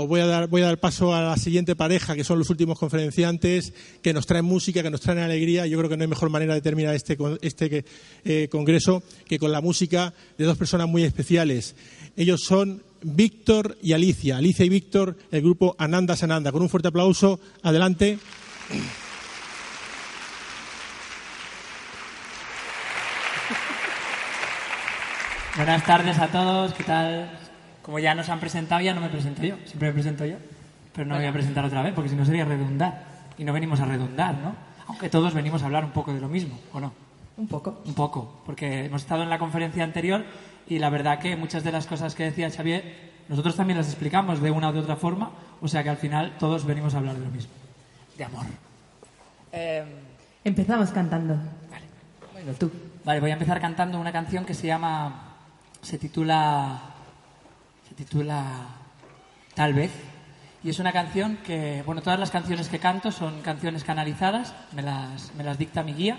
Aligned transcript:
Os 0.00 0.06
voy 0.06 0.20
a, 0.20 0.26
dar, 0.26 0.78
paso 0.78 1.12
a 1.12 1.22
la 1.22 1.36
siguiente 1.36 1.74
pareja, 1.74 2.14
que 2.14 2.22
son 2.22 2.38
los 2.38 2.50
últimos 2.50 2.78
conferenciantes, 2.78 3.72
que 4.00 4.12
nos 4.14 4.26
traen 4.26 4.44
música, 4.44 4.80
que 4.80 4.90
nos 4.90 5.00
traen 5.00 5.18
alegría. 5.18 5.66
Yo 5.66 5.76
creo 5.76 5.90
que 5.90 5.96
no 5.96 6.04
hay 6.04 6.08
mejor 6.08 6.30
manera 6.30 6.54
de 6.54 6.60
terminar 6.60 6.94
este, 6.94 7.18
este 7.42 7.84
eh, 8.24 8.46
congreso 8.48 9.02
que 9.26 9.40
con 9.40 9.50
la 9.50 9.60
música 9.60 10.14
de 10.38 10.44
dos 10.44 10.56
personas 10.56 10.86
muy 10.86 11.02
especiales. 11.02 11.74
Ellos 12.16 12.42
son 12.44 12.80
Víctor 13.02 13.76
y 13.82 13.92
Alicia. 13.92 14.36
Alicia 14.36 14.64
y 14.64 14.68
Víctor, 14.68 15.16
el 15.32 15.42
grupo 15.42 15.74
Ananda 15.80 16.14
Sananda. 16.14 16.52
Con 16.52 16.62
un 16.62 16.68
fuerte 16.68 16.86
aplauso, 16.86 17.40
adelante. 17.64 18.20
Buenas 25.56 25.84
tardes 25.84 26.16
a 26.20 26.28
todos, 26.28 26.72
¿qué 26.74 26.84
tal? 26.84 27.47
Como 27.88 28.00
ya 28.00 28.14
nos 28.14 28.28
han 28.28 28.38
presentado, 28.38 28.82
ya 28.82 28.92
no 28.92 29.00
me 29.00 29.08
presento 29.08 29.42
yo, 29.42 29.56
siempre 29.64 29.88
me 29.88 29.94
presento 29.94 30.26
yo, 30.26 30.36
pero 30.92 31.08
no 31.08 31.16
voy 31.16 31.24
a 31.24 31.32
presentar 31.32 31.64
otra 31.64 31.80
vez 31.80 31.94
porque 31.94 32.10
si 32.10 32.16
no 32.16 32.26
sería 32.26 32.44
redundar. 32.44 33.02
Y 33.38 33.44
no 33.44 33.54
venimos 33.54 33.80
a 33.80 33.86
redundar, 33.86 34.34
¿no? 34.34 34.54
Aunque 34.88 35.08
todos 35.08 35.32
venimos 35.32 35.62
a 35.62 35.64
hablar 35.64 35.86
un 35.86 35.92
poco 35.92 36.12
de 36.12 36.20
lo 36.20 36.28
mismo, 36.28 36.58
¿o 36.74 36.80
no? 36.80 36.92
Un 37.38 37.48
poco. 37.48 37.80
Un 37.86 37.94
poco, 37.94 38.42
porque 38.44 38.84
hemos 38.84 39.00
estado 39.00 39.22
en 39.22 39.30
la 39.30 39.38
conferencia 39.38 39.84
anterior 39.84 40.22
y 40.68 40.78
la 40.78 40.90
verdad 40.90 41.18
que 41.18 41.34
muchas 41.34 41.64
de 41.64 41.72
las 41.72 41.86
cosas 41.86 42.14
que 42.14 42.24
decía 42.24 42.50
Xavier, 42.50 42.84
nosotros 43.30 43.56
también 43.56 43.78
las 43.78 43.88
explicamos 43.88 44.42
de 44.42 44.50
una 44.50 44.68
u 44.68 44.72
de 44.74 44.80
otra 44.80 44.96
forma, 44.96 45.30
o 45.62 45.66
sea 45.66 45.82
que 45.82 45.88
al 45.88 45.96
final 45.96 46.36
todos 46.38 46.66
venimos 46.66 46.94
a 46.94 46.98
hablar 46.98 47.16
de 47.16 47.24
lo 47.24 47.30
mismo, 47.30 47.52
de 48.18 48.24
amor. 48.24 48.44
Eh, 49.50 49.82
empezamos 50.44 50.90
cantando. 50.90 51.36
Vale. 51.70 51.86
Bueno, 52.34 52.52
tú. 52.52 52.70
Vale, 53.02 53.20
voy 53.20 53.30
a 53.30 53.32
empezar 53.32 53.58
cantando 53.62 53.98
una 53.98 54.12
canción 54.12 54.44
que 54.44 54.52
se 54.52 54.66
llama, 54.66 55.38
se 55.80 55.96
titula, 55.96 56.97
titula 57.98 58.68
Tal 59.54 59.74
vez. 59.74 59.90
Y 60.62 60.70
es 60.70 60.78
una 60.78 60.92
canción 60.92 61.38
que, 61.44 61.82
bueno, 61.84 62.00
todas 62.00 62.18
las 62.18 62.30
canciones 62.30 62.68
que 62.68 62.78
canto 62.78 63.10
son 63.10 63.42
canciones 63.42 63.82
canalizadas, 63.82 64.54
me 64.72 64.82
las, 64.82 65.34
me 65.34 65.42
las 65.42 65.58
dicta 65.58 65.82
mi 65.82 65.94
guía. 65.94 66.16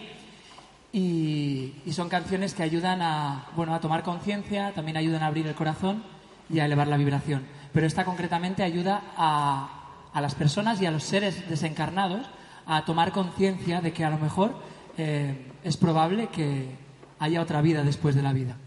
Y, 0.92 1.74
son 1.92 2.10
canciones 2.10 2.54
que 2.54 2.64
ayudan 2.64 3.02
a, 3.02 3.48
bueno, 3.56 3.74
a 3.74 3.80
tomar 3.80 4.04
conciencia, 4.04 4.74
también 4.74 4.98
ayudan 4.98 5.24
a 5.24 5.28
abrir 5.28 5.48
el 5.48 5.56
corazón 5.56 6.04
y 6.50 6.60
a 6.60 6.66
elevar 6.66 6.88
la 6.88 6.98
vibración. 6.98 7.46
Pero 7.74 7.88
esta 7.88 8.04
concretamente 8.04 8.64
ayuda 8.64 9.02
a, 9.16 10.10
a 10.14 10.22
las 10.22 10.36
personas 10.36 10.82
y 10.82 10.86
a 10.86 10.92
los 10.92 11.04
seres 11.04 11.50
desencarnados 11.50 12.28
a 12.66 12.84
tomar 12.86 13.12
conciencia 13.12 13.82
de 13.82 13.94
que 13.94 14.04
a 14.04 14.10
lo 14.10 14.18
mejor 14.18 14.54
eh, 14.98 15.52
es 15.64 15.78
probable 15.78 16.28
que 16.28 16.76
haya 17.20 17.42
otra 17.42 17.62
vida 17.62 17.84
después 17.84 18.16
de 18.16 18.22
la 18.22 18.34
vida. 18.34 18.58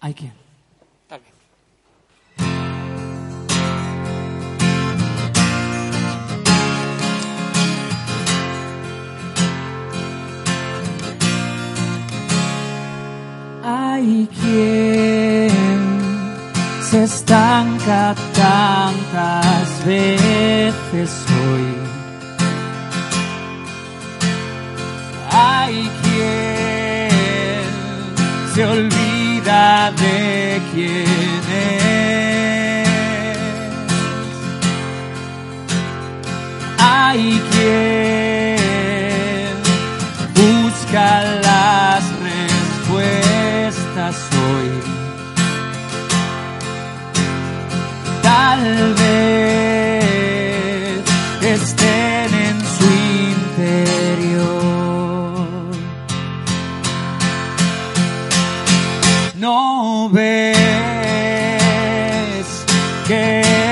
¿Hay 0.00 0.14
quién? 0.14 0.45
Hay 13.68 14.28
quien 14.40 15.50
se 16.80 17.02
estanca 17.02 18.14
tantas 18.32 19.84
veces 19.84 21.10
hoy. 21.26 21.74
Hay 25.32 25.90
quien 26.04 27.10
se 28.54 28.64
olvida 28.66 29.90
de 29.90 30.60
quién 30.72 31.42
es. 31.50 32.88
Hay 36.78 37.42
quien 37.50 37.95
Tal 48.38 48.64
vez 49.00 50.26
estén 51.40 52.30
en 52.48 52.58
su 52.76 52.86
interior. 53.32 54.36
No 59.36 60.10
ves 60.10 60.56
que 63.08 63.22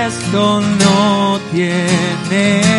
esto 0.07 0.43
no 0.83 1.39
tiene 1.53 2.74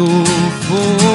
a 0.00 0.50
tu 0.66 1.09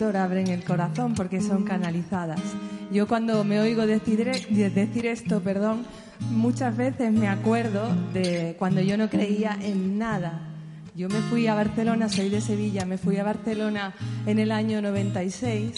Abren 0.00 0.46
el 0.46 0.62
corazón 0.62 1.14
porque 1.14 1.40
son 1.40 1.64
canalizadas. 1.64 2.40
Yo 2.92 3.08
cuando 3.08 3.42
me 3.42 3.58
oigo 3.58 3.84
decir, 3.84 4.24
decir 4.48 5.06
esto, 5.06 5.40
perdón, 5.40 5.84
muchas 6.30 6.76
veces 6.76 7.12
me 7.12 7.26
acuerdo 7.26 7.88
de 8.14 8.54
cuando 8.60 8.80
yo 8.80 8.96
no 8.96 9.10
creía 9.10 9.58
en 9.60 9.98
nada. 9.98 10.40
Yo 10.94 11.08
me 11.08 11.18
fui 11.18 11.48
a 11.48 11.54
Barcelona, 11.54 12.08
soy 12.08 12.28
de 12.28 12.40
Sevilla, 12.40 12.84
me 12.84 12.96
fui 12.96 13.16
a 13.16 13.24
Barcelona 13.24 13.92
en 14.24 14.38
el 14.38 14.52
año 14.52 14.80
96 14.80 15.72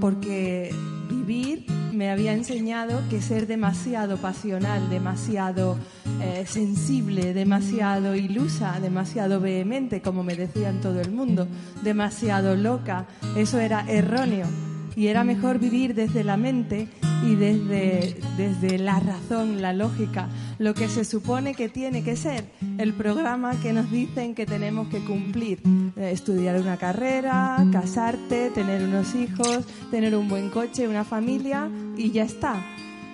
porque 0.00 0.74
vivir 1.08 1.66
me 1.92 2.10
había 2.10 2.32
enseñado 2.32 3.02
que 3.10 3.20
ser 3.20 3.46
demasiado 3.46 4.18
pasional, 4.18 4.88
demasiado 4.88 5.76
eh, 6.22 6.44
sensible, 6.46 7.34
demasiado 7.34 8.14
ilusa, 8.14 8.78
demasiado 8.80 9.40
vehemente, 9.40 10.00
como 10.00 10.22
me 10.22 10.36
decían 10.36 10.80
todo 10.80 11.00
el 11.00 11.10
mundo, 11.10 11.48
demasiado 11.82 12.54
loca, 12.54 13.06
eso 13.36 13.58
era 13.58 13.84
erróneo. 13.88 14.46
Y 14.98 15.06
era 15.06 15.22
mejor 15.22 15.60
vivir 15.60 15.94
desde 15.94 16.24
la 16.24 16.36
mente 16.36 16.88
y 17.24 17.36
desde, 17.36 18.16
desde 18.36 18.78
la 18.78 18.98
razón, 18.98 19.62
la 19.62 19.72
lógica, 19.72 20.28
lo 20.58 20.74
que 20.74 20.88
se 20.88 21.04
supone 21.04 21.54
que 21.54 21.68
tiene 21.68 22.02
que 22.02 22.16
ser 22.16 22.46
el 22.78 22.92
programa 22.94 23.52
que 23.62 23.72
nos 23.72 23.92
dicen 23.92 24.34
que 24.34 24.44
tenemos 24.44 24.88
que 24.88 24.98
cumplir. 24.98 25.60
Eh, 25.96 26.10
estudiar 26.10 26.60
una 26.60 26.78
carrera, 26.78 27.64
casarte, 27.70 28.50
tener 28.50 28.82
unos 28.82 29.14
hijos, 29.14 29.60
tener 29.92 30.16
un 30.16 30.28
buen 30.28 30.50
coche, 30.50 30.88
una 30.88 31.04
familia 31.04 31.70
y 31.96 32.10
ya 32.10 32.24
está. 32.24 32.60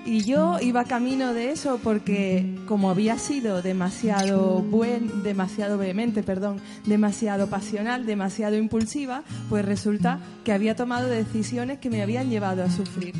Y 0.07 0.23
yo 0.23 0.59
iba 0.61 0.85
camino 0.85 1.33
de 1.33 1.51
eso 1.51 1.81
porque 1.83 2.59
como 2.67 2.91
había 2.91 3.19
sido 3.19 3.63
demasiado 3.63 4.61
buen, 4.61 5.23
demasiado 5.23 5.79
vehemente, 5.79 6.23
perdón, 6.23 6.61
demasiado 6.85 7.49
pasional, 7.49 8.05
demasiado 8.05 8.57
impulsiva, 8.57 9.23
pues 9.49 9.65
resulta 9.65 10.21
que 10.45 10.53
había 10.53 10.77
tomado 10.77 11.09
decisiones 11.09 11.79
que 11.79 11.89
me 11.89 12.03
habían 12.03 12.29
llevado 12.29 12.63
a 12.63 12.71
sufrir. 12.71 13.15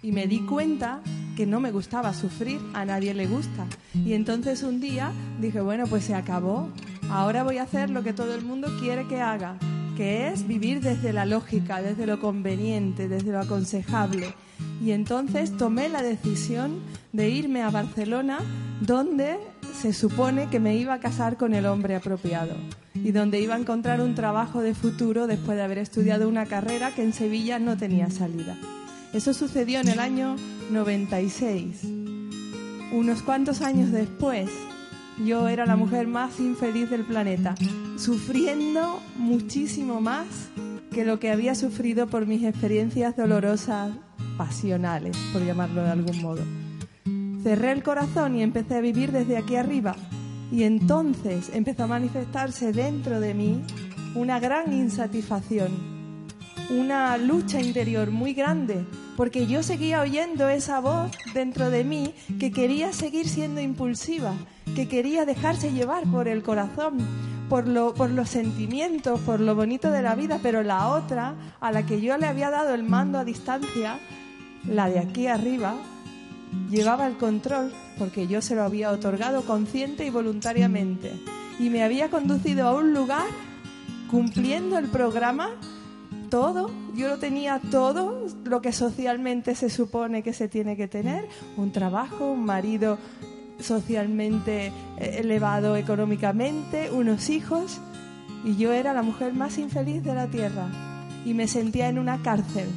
Y 0.00 0.12
me 0.12 0.26
di 0.26 0.40
cuenta 0.46 1.02
que 1.36 1.44
no 1.46 1.60
me 1.60 1.70
gustaba 1.70 2.14
sufrir, 2.14 2.60
a 2.72 2.86
nadie 2.86 3.12
le 3.12 3.26
gusta. 3.26 3.66
Y 3.94 4.14
entonces 4.14 4.62
un 4.62 4.80
día 4.80 5.12
dije, 5.38 5.60
bueno, 5.60 5.86
pues 5.86 6.04
se 6.04 6.14
acabó. 6.14 6.70
Ahora 7.10 7.42
voy 7.42 7.58
a 7.58 7.64
hacer 7.64 7.90
lo 7.90 8.02
que 8.02 8.14
todo 8.14 8.34
el 8.34 8.42
mundo 8.42 8.68
quiere 8.80 9.06
que 9.06 9.20
haga, 9.20 9.58
que 10.02 10.26
es 10.26 10.48
vivir 10.48 10.80
desde 10.80 11.12
la 11.12 11.24
lógica, 11.24 11.80
desde 11.80 12.08
lo 12.08 12.18
conveniente, 12.18 13.06
desde 13.06 13.30
lo 13.30 13.38
aconsejable. 13.38 14.34
Y 14.84 14.90
entonces 14.90 15.56
tomé 15.56 15.88
la 15.88 16.02
decisión 16.02 16.80
de 17.12 17.30
irme 17.30 17.62
a 17.62 17.70
Barcelona, 17.70 18.40
donde 18.80 19.38
se 19.80 19.92
supone 19.92 20.50
que 20.50 20.58
me 20.58 20.74
iba 20.74 20.94
a 20.94 20.98
casar 20.98 21.36
con 21.36 21.54
el 21.54 21.66
hombre 21.66 21.94
apropiado 21.94 22.56
y 22.96 23.12
donde 23.12 23.40
iba 23.40 23.54
a 23.54 23.58
encontrar 23.60 24.00
un 24.00 24.16
trabajo 24.16 24.60
de 24.60 24.74
futuro 24.74 25.28
después 25.28 25.56
de 25.56 25.62
haber 25.62 25.78
estudiado 25.78 26.28
una 26.28 26.46
carrera 26.46 26.92
que 26.92 27.04
en 27.04 27.12
Sevilla 27.12 27.60
no 27.60 27.76
tenía 27.76 28.10
salida. 28.10 28.56
Eso 29.12 29.32
sucedió 29.32 29.78
en 29.78 29.86
el 29.86 30.00
año 30.00 30.34
96. 30.72 31.84
Unos 32.90 33.22
cuantos 33.22 33.62
años 33.62 33.92
después, 33.92 34.50
yo 35.18 35.48
era 35.48 35.66
la 35.66 35.76
mujer 35.76 36.06
más 36.06 36.40
infeliz 36.40 36.90
del 36.90 37.04
planeta, 37.04 37.54
sufriendo 37.96 39.00
muchísimo 39.16 40.00
más 40.00 40.26
que 40.90 41.04
lo 41.04 41.18
que 41.18 41.30
había 41.30 41.54
sufrido 41.54 42.06
por 42.06 42.26
mis 42.26 42.44
experiencias 42.44 43.16
dolorosas 43.16 43.92
pasionales, 44.36 45.16
por 45.32 45.44
llamarlo 45.44 45.82
de 45.82 45.90
algún 45.90 46.20
modo. 46.22 46.42
Cerré 47.42 47.72
el 47.72 47.82
corazón 47.82 48.36
y 48.36 48.42
empecé 48.42 48.76
a 48.76 48.80
vivir 48.80 49.10
desde 49.10 49.36
aquí 49.36 49.56
arriba. 49.56 49.96
Y 50.52 50.64
entonces 50.64 51.50
empezó 51.54 51.84
a 51.84 51.88
manifestarse 51.88 52.72
dentro 52.72 53.20
de 53.20 53.34
mí 53.34 53.62
una 54.14 54.38
gran 54.38 54.72
insatisfacción, 54.72 55.70
una 56.70 57.16
lucha 57.16 57.60
interior 57.60 58.10
muy 58.10 58.34
grande, 58.34 58.84
porque 59.16 59.46
yo 59.46 59.62
seguía 59.62 60.02
oyendo 60.02 60.48
esa 60.48 60.80
voz 60.80 61.10
dentro 61.32 61.70
de 61.70 61.84
mí 61.84 62.14
que 62.38 62.52
quería 62.52 62.92
seguir 62.92 63.28
siendo 63.28 63.60
impulsiva, 63.60 64.34
que 64.74 64.88
quería 64.88 65.24
dejarse 65.24 65.72
llevar 65.72 66.04
por 66.04 66.28
el 66.28 66.42
corazón, 66.42 66.98
por, 67.48 67.68
lo, 67.68 67.94
por 67.94 68.10
los 68.10 68.28
sentimientos, 68.28 69.20
por 69.20 69.40
lo 69.40 69.54
bonito 69.54 69.90
de 69.90 70.02
la 70.02 70.14
vida, 70.14 70.40
pero 70.42 70.62
la 70.62 70.88
otra, 70.88 71.34
a 71.60 71.72
la 71.72 71.84
que 71.84 72.00
yo 72.00 72.16
le 72.16 72.26
había 72.26 72.50
dado 72.50 72.74
el 72.74 72.82
mando 72.82 73.18
a 73.18 73.24
distancia, 73.24 73.98
la 74.66 74.88
de 74.88 74.98
aquí 74.98 75.26
arriba, 75.26 75.74
llevaba 76.70 77.06
el 77.06 77.16
control 77.16 77.72
porque 77.98 78.26
yo 78.26 78.40
se 78.42 78.54
lo 78.54 78.62
había 78.62 78.90
otorgado 78.90 79.42
consciente 79.42 80.06
y 80.06 80.10
voluntariamente. 80.10 81.12
Y 81.58 81.70
me 81.70 81.82
había 81.82 82.10
conducido 82.10 82.66
a 82.66 82.74
un 82.74 82.94
lugar 82.94 83.26
cumpliendo 84.10 84.78
el 84.78 84.88
programa 84.88 85.50
todo, 86.32 86.70
yo 86.94 87.08
lo 87.08 87.18
tenía 87.18 87.60
todo 87.70 88.26
lo 88.44 88.62
que 88.62 88.72
socialmente 88.72 89.54
se 89.54 89.68
supone 89.68 90.22
que 90.22 90.32
se 90.32 90.48
tiene 90.48 90.78
que 90.78 90.88
tener, 90.88 91.28
un 91.58 91.72
trabajo, 91.72 92.30
un 92.30 92.46
marido 92.46 92.98
socialmente 93.60 94.66
eh, 94.98 95.18
elevado 95.18 95.76
económicamente, 95.76 96.90
unos 96.90 97.30
hijos 97.30 97.80
y 98.44 98.56
yo 98.56 98.72
era 98.72 98.92
la 98.92 99.02
mujer 99.02 99.34
más 99.34 99.58
infeliz 99.58 100.02
de 100.02 100.14
la 100.14 100.26
tierra 100.26 100.68
y 101.24 101.34
me 101.34 101.46
sentía 101.46 101.88
en 101.88 101.98
una 101.98 102.22
cárcel 102.22 102.68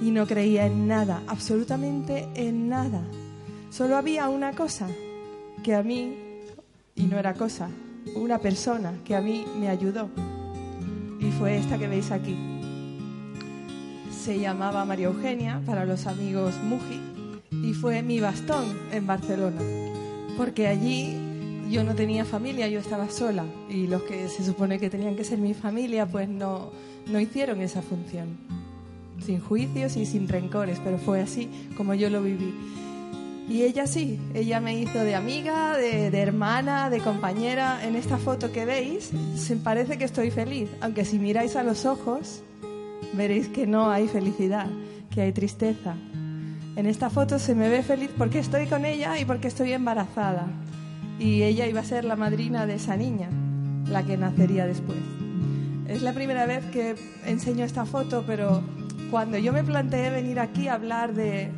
y 0.00 0.10
no 0.10 0.26
creía 0.26 0.66
en 0.66 0.88
nada, 0.88 1.22
absolutamente 1.28 2.28
en 2.34 2.68
nada. 2.68 3.02
Solo 3.70 3.96
había 3.96 4.28
una 4.28 4.52
cosa 4.52 4.88
que 5.62 5.74
a 5.74 5.82
mí, 5.82 6.14
y 6.96 7.04
no 7.04 7.18
era 7.18 7.34
cosa, 7.34 7.70
una 8.16 8.38
persona 8.38 8.94
que 9.04 9.14
a 9.14 9.20
mí 9.20 9.44
me 9.58 9.68
ayudó. 9.68 10.10
Y 11.20 11.30
fue 11.30 11.56
esta 11.56 11.78
que 11.78 11.86
veis 11.86 12.10
aquí. 12.10 12.36
Se 14.10 14.38
llamaba 14.38 14.84
María 14.84 15.06
Eugenia, 15.06 15.62
para 15.64 15.84
los 15.84 16.06
amigos 16.06 16.54
Muji, 16.64 17.00
y 17.50 17.72
fue 17.72 18.02
mi 18.02 18.18
bastón 18.18 18.64
en 18.90 19.06
Barcelona. 19.06 19.81
Porque 20.36 20.66
allí 20.66 21.14
yo 21.70 21.84
no 21.84 21.94
tenía 21.94 22.24
familia, 22.24 22.68
yo 22.68 22.80
estaba 22.80 23.08
sola. 23.10 23.44
Y 23.68 23.86
los 23.86 24.02
que 24.02 24.28
se 24.28 24.44
supone 24.44 24.78
que 24.78 24.90
tenían 24.90 25.16
que 25.16 25.24
ser 25.24 25.38
mi 25.38 25.54
familia, 25.54 26.06
pues 26.06 26.28
no, 26.28 26.70
no 27.06 27.20
hicieron 27.20 27.60
esa 27.60 27.82
función 27.82 28.36
sin 29.24 29.40
juicios 29.40 29.96
y 29.96 30.04
sin 30.04 30.28
rencores, 30.28 30.80
pero 30.82 30.98
fue 30.98 31.20
así 31.20 31.48
como 31.76 31.94
yo 31.94 32.10
lo 32.10 32.22
viví. 32.22 32.52
Y 33.48 33.62
ella 33.62 33.86
sí, 33.86 34.18
ella 34.34 34.60
me 34.60 34.78
hizo 34.78 34.98
de 35.00 35.14
amiga, 35.14 35.76
de, 35.76 36.10
de, 36.10 36.18
hermana, 36.20 36.90
de 36.90 37.00
compañera. 37.00 37.84
En 37.84 37.96
esta 37.96 38.16
foto 38.16 38.52
que 38.52 38.64
veis, 38.64 39.10
se 39.36 39.56
parece 39.56 39.98
que 39.98 40.04
estoy 40.04 40.30
feliz, 40.30 40.70
aunque 40.80 41.04
si 41.04 41.18
miráis 41.18 41.56
a 41.56 41.62
los 41.62 41.84
ojos, 41.84 42.42
veréis 43.12 43.48
que 43.48 43.66
no 43.66 43.90
hay 43.90 44.08
felicidad, 44.08 44.68
que 45.10 45.22
hay 45.22 45.32
tristeza. 45.32 45.96
En 46.74 46.86
esta 46.86 47.10
foto 47.10 47.38
se 47.38 47.54
me 47.54 47.68
ve 47.68 47.82
feliz 47.82 48.10
porque 48.16 48.38
estoy 48.38 48.66
con 48.66 48.86
ella 48.86 49.18
y 49.18 49.26
porque 49.26 49.48
estoy 49.48 49.72
embarazada. 49.72 50.46
Y 51.18 51.42
ella 51.42 51.66
iba 51.66 51.80
a 51.80 51.84
ser 51.84 52.04
la 52.04 52.16
madrina 52.16 52.66
de 52.66 52.74
esa 52.74 52.96
niña, 52.96 53.28
la 53.88 54.02
que 54.04 54.16
nacería 54.16 54.66
después. 54.66 54.98
Es 55.86 56.00
la 56.00 56.14
primera 56.14 56.46
vez 56.46 56.64
que 56.66 56.94
enseño 57.26 57.64
esta 57.64 57.84
foto, 57.84 58.24
pero 58.26 58.62
cuando 59.10 59.36
yo 59.36 59.52
me 59.52 59.62
planteé 59.62 60.08
venir 60.08 60.40
aquí 60.40 60.68
a 60.68 60.74
hablar 60.74 61.12
de 61.12 61.50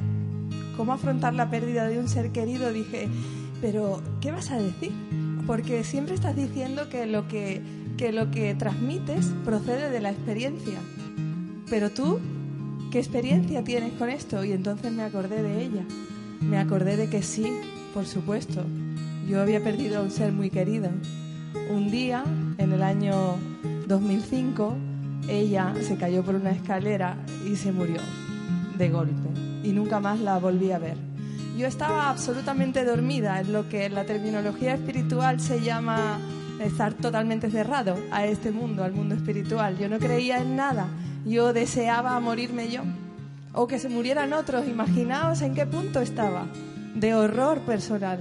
cómo 0.76 0.92
afrontar 0.92 1.32
la 1.34 1.48
pérdida 1.48 1.86
de 1.86 2.00
un 2.00 2.08
ser 2.08 2.32
querido, 2.32 2.72
dije, 2.72 3.08
pero 3.60 4.02
¿qué 4.20 4.32
vas 4.32 4.50
a 4.50 4.58
decir? 4.58 4.90
Porque 5.46 5.84
siempre 5.84 6.16
estás 6.16 6.34
diciendo 6.34 6.88
que 6.88 7.06
lo 7.06 7.28
que, 7.28 7.62
que, 7.96 8.10
lo 8.10 8.32
que 8.32 8.56
transmites 8.56 9.26
procede 9.44 9.90
de 9.90 10.00
la 10.00 10.10
experiencia. 10.10 10.80
Pero 11.70 11.90
tú, 11.90 12.18
¿qué 12.94 13.00
experiencia 13.00 13.64
tienes 13.64 13.92
con 13.94 14.08
esto? 14.08 14.44
Y 14.44 14.52
entonces 14.52 14.92
me 14.92 15.02
acordé 15.02 15.42
de 15.42 15.64
ella. 15.64 15.82
Me 16.40 16.58
acordé 16.58 16.96
de 16.96 17.10
que 17.10 17.24
sí, 17.24 17.44
por 17.92 18.06
supuesto. 18.06 18.64
Yo 19.28 19.42
había 19.42 19.60
perdido 19.60 19.98
a 19.98 20.02
un 20.02 20.12
ser 20.12 20.30
muy 20.30 20.48
querido. 20.48 20.90
Un 21.70 21.90
día, 21.90 22.22
en 22.56 22.72
el 22.72 22.84
año 22.84 23.34
2005, 23.88 24.76
ella 25.26 25.74
se 25.80 25.96
cayó 25.96 26.22
por 26.22 26.36
una 26.36 26.52
escalera 26.52 27.16
y 27.44 27.56
se 27.56 27.72
murió 27.72 28.00
de 28.78 28.88
golpe 28.90 29.28
y 29.64 29.72
nunca 29.72 29.98
más 29.98 30.20
la 30.20 30.38
volví 30.38 30.70
a 30.70 30.78
ver. 30.78 30.96
Yo 31.58 31.66
estaba 31.66 32.08
absolutamente 32.10 32.84
dormida, 32.84 33.40
en 33.40 33.52
lo 33.52 33.68
que 33.68 33.86
en 33.86 33.94
la 33.96 34.04
terminología 34.04 34.72
espiritual 34.72 35.40
se 35.40 35.60
llama 35.60 36.20
estar 36.60 36.94
totalmente 36.94 37.50
cerrado 37.50 37.96
a 38.12 38.24
este 38.24 38.52
mundo, 38.52 38.84
al 38.84 38.92
mundo 38.92 39.16
espiritual. 39.16 39.76
Yo 39.78 39.88
no 39.88 39.98
creía 39.98 40.38
en 40.38 40.54
nada, 40.54 40.86
yo 41.24 41.52
deseaba 41.52 42.18
morirme 42.20 42.70
yo 42.70 42.82
o 43.52 43.66
que 43.66 43.78
se 43.78 43.88
murieran 43.88 44.32
otros. 44.32 44.66
Imaginaos 44.68 45.42
en 45.42 45.54
qué 45.54 45.66
punto 45.66 46.00
estaba 46.00 46.46
de 46.94 47.14
horror 47.14 47.60
personal. 47.60 48.20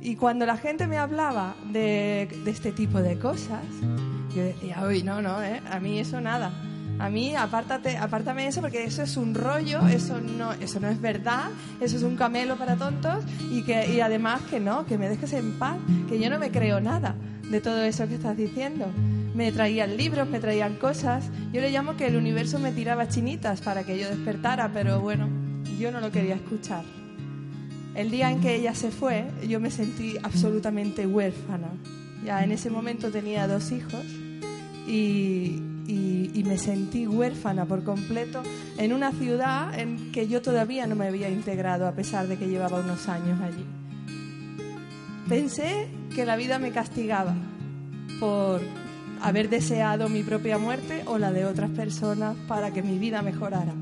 Y 0.00 0.16
cuando 0.16 0.46
la 0.46 0.56
gente 0.56 0.86
me 0.86 0.98
hablaba 0.98 1.54
de, 1.72 2.28
de 2.44 2.50
este 2.50 2.72
tipo 2.72 3.00
de 3.00 3.18
cosas, 3.18 3.62
yo 4.34 4.42
decía, 4.42 4.82
uy, 4.86 5.02
no, 5.02 5.22
no, 5.22 5.42
¿eh? 5.42 5.60
a 5.70 5.78
mí 5.78 5.98
eso 5.98 6.20
nada. 6.20 6.50
A 6.98 7.10
mí, 7.10 7.34
apártate, 7.34 7.96
apártame 7.96 8.46
eso 8.46 8.60
porque 8.60 8.84
eso 8.84 9.02
es 9.02 9.16
un 9.16 9.34
rollo, 9.34 9.80
eso 9.88 10.20
no, 10.20 10.52
eso 10.52 10.78
no 10.78 10.88
es 10.88 11.00
verdad, 11.00 11.50
eso 11.80 11.96
es 11.96 12.02
un 12.02 12.16
camelo 12.16 12.56
para 12.56 12.76
tontos 12.76 13.24
y 13.50 13.62
que 13.62 13.92
y 13.92 14.00
además 14.00 14.40
que 14.48 14.60
no, 14.60 14.86
que 14.86 14.98
me 14.98 15.08
dejes 15.08 15.32
en 15.32 15.58
paz, 15.58 15.78
que 16.08 16.20
yo 16.20 16.30
no 16.30 16.38
me 16.38 16.50
creo 16.50 16.80
nada 16.80 17.16
de 17.50 17.60
todo 17.60 17.82
eso 17.82 18.06
que 18.06 18.14
estás 18.14 18.36
diciendo. 18.36 18.86
Me 19.34 19.50
traían 19.50 19.96
libros, 19.96 20.28
me 20.28 20.40
traían 20.40 20.76
cosas. 20.76 21.30
Yo 21.52 21.60
le 21.60 21.70
llamo 21.70 21.96
que 21.96 22.06
el 22.06 22.16
universo 22.16 22.58
me 22.58 22.72
tiraba 22.72 23.08
chinitas 23.08 23.60
para 23.62 23.84
que 23.84 23.98
yo 23.98 24.08
despertara, 24.08 24.70
pero 24.72 25.00
bueno, 25.00 25.28
yo 25.78 25.90
no 25.90 26.00
lo 26.00 26.10
quería 26.10 26.34
escuchar. 26.34 26.84
El 27.94 28.10
día 28.10 28.30
en 28.30 28.40
que 28.40 28.54
ella 28.54 28.74
se 28.74 28.90
fue, 28.90 29.26
yo 29.46 29.60
me 29.60 29.70
sentí 29.70 30.16
absolutamente 30.22 31.06
huérfana. 31.06 31.68
Ya 32.24 32.42
en 32.44 32.52
ese 32.52 32.70
momento 32.70 33.10
tenía 33.10 33.46
dos 33.46 33.72
hijos 33.72 34.04
y, 34.86 35.60
y, 35.86 36.44
me 36.44 36.58
sentí 36.58 37.06
huérfana 37.06 37.64
por 37.66 37.84
completo 37.84 38.42
en 38.78 38.92
una 38.92 39.12
ciudad 39.12 39.78
en 39.78 40.12
que 40.12 40.28
yo 40.28 40.42
todavía 40.42 40.86
no 40.86 40.96
me 40.96 41.06
había 41.06 41.30
integrado 41.30 41.86
a 41.86 41.92
pesar 41.92 42.26
de 42.28 42.36
que 42.36 42.48
llevaba 42.48 42.80
unos 42.80 43.08
años 43.08 43.40
allí. 43.40 43.64
Pensé 45.28 45.88
que 46.14 46.26
la 46.26 46.36
vida 46.36 46.58
me 46.58 46.72
castigaba 46.72 47.34
por 48.20 48.60
haber 49.22 49.48
deseado 49.48 50.08
mi 50.08 50.22
propia 50.22 50.58
muerte 50.58 51.04
o 51.06 51.16
la 51.16 51.32
de 51.32 51.44
otras 51.44 51.70
personas 51.70 52.36
para 52.48 52.72
que 52.72 52.82
mi 52.82 52.98
vida 52.98 53.22
mejorara. 53.22 53.72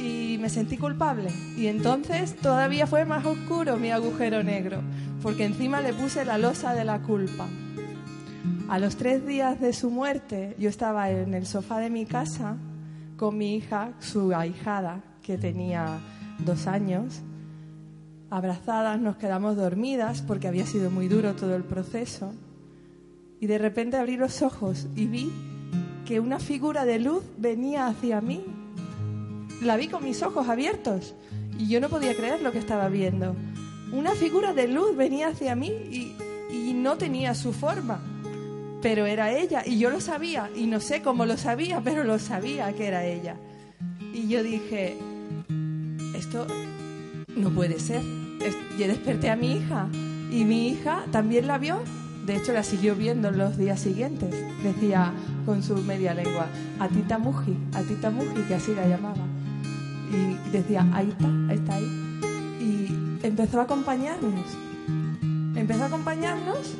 Y 0.00 0.36
me 0.40 0.48
sentí 0.48 0.76
culpable. 0.76 1.30
Y 1.56 1.68
entonces 1.68 2.36
todavía 2.36 2.86
fue 2.88 3.04
más 3.04 3.24
oscuro 3.24 3.76
mi 3.76 3.92
agujero 3.92 4.42
negro, 4.42 4.82
porque 5.22 5.44
encima 5.44 5.80
le 5.80 5.92
puse 5.92 6.24
la 6.24 6.38
losa 6.38 6.74
de 6.74 6.84
la 6.84 7.00
culpa. 7.02 7.46
A 8.68 8.78
los 8.80 8.96
tres 8.96 9.24
días 9.24 9.60
de 9.60 9.72
su 9.72 9.90
muerte, 9.90 10.56
yo 10.58 10.68
estaba 10.68 11.10
en 11.10 11.34
el 11.34 11.46
sofá 11.46 11.78
de 11.78 11.90
mi 11.90 12.04
casa 12.04 12.56
con 13.16 13.38
mi 13.38 13.54
hija, 13.56 13.92
su 14.00 14.34
ahijada, 14.34 15.02
que 15.22 15.38
tenía 15.38 16.00
dos 16.44 16.66
años. 16.66 17.22
Abrazadas 18.30 18.98
nos 18.98 19.16
quedamos 19.16 19.56
dormidas 19.56 20.22
porque 20.22 20.48
había 20.48 20.66
sido 20.66 20.90
muy 20.90 21.06
duro 21.06 21.34
todo 21.34 21.54
el 21.54 21.62
proceso. 21.62 22.32
Y 23.42 23.46
de 23.48 23.58
repente 23.58 23.98
abrí 23.98 24.16
los 24.16 24.40
ojos 24.40 24.86
y 24.96 25.06
vi 25.06 25.30
que 26.06 26.20
una 26.20 26.38
figura 26.38 26.84
de 26.84 26.98
luz 26.98 27.24
venía 27.36 27.88
hacia 27.88 28.20
mí. 28.20 28.42
La 29.60 29.76
vi 29.76 29.88
con 29.88 30.04
mis 30.04 30.22
ojos 30.22 30.48
abiertos 30.48 31.14
y 31.58 31.68
yo 31.68 31.80
no 31.80 31.90
podía 31.90 32.14
creer 32.14 32.40
lo 32.40 32.52
que 32.52 32.58
estaba 32.58 32.88
viendo. 32.88 33.36
Una 33.92 34.12
figura 34.12 34.54
de 34.54 34.68
luz 34.68 34.96
venía 34.96 35.28
hacia 35.28 35.54
mí 35.56 35.68
y, 35.68 36.16
y 36.50 36.72
no 36.72 36.96
tenía 36.96 37.34
su 37.34 37.52
forma 37.52 38.00
pero 38.82 39.06
era 39.06 39.32
ella 39.32 39.62
y 39.64 39.78
yo 39.78 39.90
lo 39.90 40.00
sabía 40.00 40.50
y 40.56 40.66
no 40.66 40.80
sé 40.80 41.02
cómo 41.02 41.24
lo 41.24 41.36
sabía, 41.36 41.80
pero 41.84 42.04
lo 42.04 42.18
sabía 42.18 42.72
que 42.74 42.88
era 42.88 43.06
ella. 43.06 43.36
Y 44.12 44.28
yo 44.28 44.42
dije, 44.42 44.98
esto 46.14 46.46
no 47.34 47.50
puede 47.50 47.78
ser. 47.78 48.02
Yo 48.78 48.88
desperté 48.88 49.30
a 49.30 49.36
mi 49.36 49.52
hija 49.52 49.88
y 50.30 50.44
mi 50.44 50.68
hija 50.68 51.04
también 51.10 51.46
la 51.46 51.58
vio. 51.58 51.80
De 52.26 52.36
hecho, 52.36 52.52
la 52.52 52.62
siguió 52.62 52.94
viendo 52.94 53.28
en 53.28 53.38
los 53.38 53.56
días 53.56 53.80
siguientes. 53.80 54.34
Decía 54.62 55.12
con 55.44 55.62
su 55.62 55.76
media 55.76 56.14
lengua, 56.14 56.46
a 56.78 56.88
Tita 56.88 57.18
Muji, 57.18 57.56
a 57.74 57.82
Tita 57.82 58.10
Muji, 58.10 58.42
que 58.46 58.54
así 58.54 58.74
la 58.74 58.86
llamaba. 58.86 59.24
Y 60.10 60.50
decía, 60.50 60.88
ahí 60.92 61.08
está, 61.08 61.26
ahí 61.48 61.56
está 61.56 61.74
ahí. 61.74 62.18
Y 62.60 63.26
empezó 63.26 63.60
a 63.60 63.64
acompañarnos. 63.64 64.46
Empezó 65.56 65.82
a 65.82 65.86
acompañarnos 65.86 66.74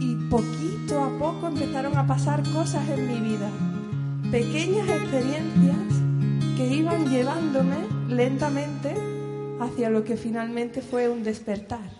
y 0.00 0.14
poquito 0.30 1.02
a 1.02 1.18
poco 1.18 1.48
empezaron 1.48 1.96
a 1.96 2.06
pasar 2.06 2.42
cosas 2.50 2.88
en 2.88 3.06
mi 3.06 3.20
vida, 3.20 3.50
pequeñas 4.30 4.88
experiencias 4.88 5.76
que 6.56 6.66
iban 6.66 7.08
llevándome 7.08 7.76
lentamente 8.08 8.94
hacia 9.60 9.90
lo 9.90 10.04
que 10.04 10.16
finalmente 10.16 10.82
fue 10.82 11.08
un 11.08 11.22
despertar. 11.22 11.90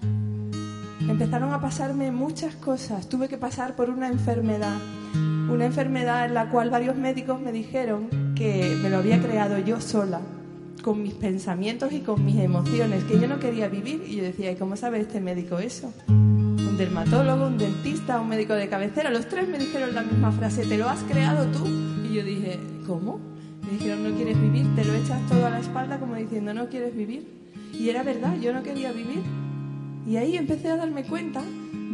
Empezaron 1.00 1.52
a 1.52 1.60
pasarme 1.60 2.10
muchas 2.10 2.54
cosas, 2.56 3.08
tuve 3.08 3.28
que 3.28 3.38
pasar 3.38 3.76
por 3.76 3.90
una 3.90 4.08
enfermedad, 4.08 4.76
una 5.50 5.66
enfermedad 5.66 6.26
en 6.26 6.34
la 6.34 6.50
cual 6.50 6.70
varios 6.70 6.96
médicos 6.96 7.40
me 7.40 7.52
dijeron 7.52 8.08
que 8.34 8.76
me 8.82 8.90
lo 8.90 8.98
había 8.98 9.20
creado 9.20 9.58
yo 9.58 9.80
sola, 9.80 10.20
con 10.82 11.02
mis 11.02 11.14
pensamientos 11.14 11.92
y 11.92 12.00
con 12.00 12.24
mis 12.24 12.36
emociones, 12.36 13.04
que 13.04 13.18
yo 13.18 13.28
no 13.28 13.38
quería 13.38 13.68
vivir. 13.68 14.04
Y 14.06 14.16
yo 14.16 14.24
decía, 14.24 14.50
¿y 14.50 14.56
cómo 14.56 14.76
sabe 14.76 15.00
este 15.00 15.20
médico 15.20 15.58
eso? 15.58 15.92
un 16.08 16.76
dermatólogo, 16.76 17.46
un 17.46 17.58
dentista, 17.58 18.20
un 18.20 18.28
médico 18.28 18.54
de 18.54 18.68
cabecera, 18.68 19.10
los 19.10 19.28
tres 19.28 19.48
me 19.48 19.58
dijeron 19.58 19.94
la 19.94 20.02
misma 20.02 20.32
frase, 20.32 20.66
¿te 20.66 20.76
lo 20.76 20.88
has 20.88 21.02
creado 21.04 21.46
tú? 21.46 21.66
Y 22.04 22.14
yo 22.14 22.24
dije, 22.24 22.58
¿cómo? 22.86 23.18
Me 23.64 23.72
dijeron, 23.72 24.04
no 24.04 24.14
quieres 24.14 24.40
vivir, 24.40 24.66
te 24.74 24.84
lo 24.84 24.94
echas 24.94 25.20
todo 25.28 25.46
a 25.46 25.50
la 25.50 25.60
espalda 25.60 25.98
como 25.98 26.14
diciendo, 26.14 26.54
no 26.54 26.68
quieres 26.68 26.94
vivir. 26.96 27.26
Y 27.72 27.88
era 27.90 28.02
verdad, 28.02 28.36
yo 28.40 28.52
no 28.52 28.62
quería 28.62 28.92
vivir. 28.92 29.22
Y 30.08 30.16
ahí 30.16 30.36
empecé 30.38 30.70
a 30.70 30.76
darme 30.76 31.04
cuenta 31.04 31.42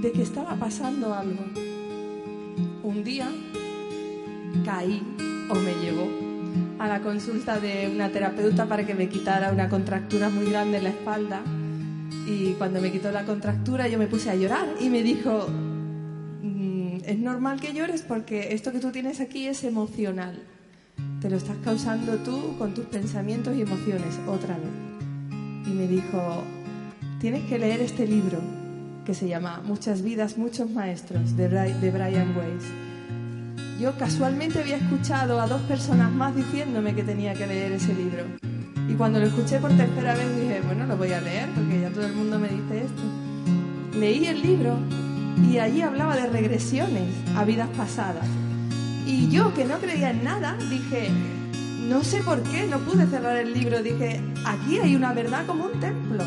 de 0.00 0.12
que 0.12 0.22
estaba 0.22 0.54
pasando 0.54 1.12
algo. 1.12 1.44
Un 2.84 3.02
día 3.02 3.28
caí 4.64 5.02
o 5.50 5.54
me 5.56 5.74
llevó 5.74 6.08
a 6.78 6.86
la 6.86 7.00
consulta 7.00 7.58
de 7.58 7.90
una 7.92 8.10
terapeuta 8.10 8.66
para 8.66 8.86
que 8.86 8.94
me 8.94 9.08
quitara 9.08 9.50
una 9.50 9.68
contractura 9.68 10.28
muy 10.28 10.46
grande 10.46 10.78
en 10.78 10.84
la 10.84 10.90
espalda 10.90 11.42
y 12.28 12.52
cuando 12.52 12.80
me 12.80 12.92
quitó 12.92 13.10
la 13.10 13.24
contractura 13.24 13.88
yo 13.88 13.98
me 13.98 14.06
puse 14.06 14.30
a 14.30 14.36
llorar 14.36 14.68
y 14.80 14.90
me 14.90 15.02
dijo, 15.02 15.48
mm, 16.42 16.98
es 17.04 17.18
normal 17.18 17.60
que 17.60 17.74
llores 17.74 18.02
porque 18.02 18.54
esto 18.54 18.70
que 18.70 18.78
tú 18.78 18.92
tienes 18.92 19.20
aquí 19.20 19.48
es 19.48 19.64
emocional. 19.64 20.40
Te 21.20 21.28
lo 21.28 21.36
estás 21.36 21.56
causando 21.64 22.18
tú 22.18 22.56
con 22.58 22.74
tus 22.74 22.84
pensamientos 22.84 23.56
y 23.56 23.62
emociones 23.62 24.20
otra 24.28 24.56
vez. 24.56 25.66
Y 25.66 25.70
me 25.70 25.88
dijo, 25.88 26.44
tienes 27.24 27.44
que 27.44 27.58
leer 27.58 27.80
este 27.80 28.06
libro 28.06 28.38
que 29.06 29.14
se 29.14 29.26
llama 29.26 29.62
Muchas 29.64 30.02
vidas, 30.02 30.36
muchos 30.36 30.68
maestros 30.68 31.34
de, 31.38 31.48
Brian 31.48 32.36
Weiss. 32.36 32.64
Yo 33.80 33.96
casualmente 33.96 34.58
había 34.58 34.76
escuchado 34.76 35.40
a 35.40 35.46
dos 35.46 35.62
personas 35.62 36.12
más 36.12 36.36
diciéndome 36.36 36.94
que 36.94 37.02
tenía 37.02 37.32
que 37.32 37.46
leer 37.46 37.72
ese 37.72 37.94
libro. 37.94 38.24
Y 38.90 38.92
cuando 38.92 39.20
lo 39.20 39.24
escuché 39.24 39.58
por 39.58 39.70
tercera 39.74 40.14
vez 40.14 40.38
dije, 40.38 40.60
bueno, 40.66 40.84
lo 40.84 40.98
voy 40.98 41.12
a 41.12 41.22
leer 41.22 41.48
porque 41.54 41.80
ya 41.80 41.88
todo 41.88 42.04
el 42.04 42.12
mundo 42.12 42.38
me 42.38 42.48
dice 42.48 42.84
esto. 42.84 43.98
Leí 43.98 44.26
el 44.26 44.42
libro 44.42 44.76
y 45.50 45.56
allí 45.60 45.80
hablaba 45.80 46.16
de 46.16 46.26
regresiones 46.26 47.08
a 47.38 47.46
vidas 47.46 47.70
pasadas. 47.74 48.26
Y 49.06 49.30
yo, 49.30 49.54
que 49.54 49.64
no 49.64 49.78
creía 49.78 50.10
en 50.10 50.24
nada, 50.24 50.58
dije, 50.68 51.08
no 51.88 52.04
sé 52.04 52.22
por 52.22 52.42
qué, 52.42 52.66
no 52.66 52.80
pude 52.80 53.06
cerrar 53.06 53.38
el 53.38 53.54
libro. 53.54 53.82
Dije, 53.82 54.20
aquí 54.44 54.78
hay 54.78 54.94
una 54.94 55.14
verdad 55.14 55.46
como 55.46 55.64
un 55.64 55.80
templo. 55.80 56.22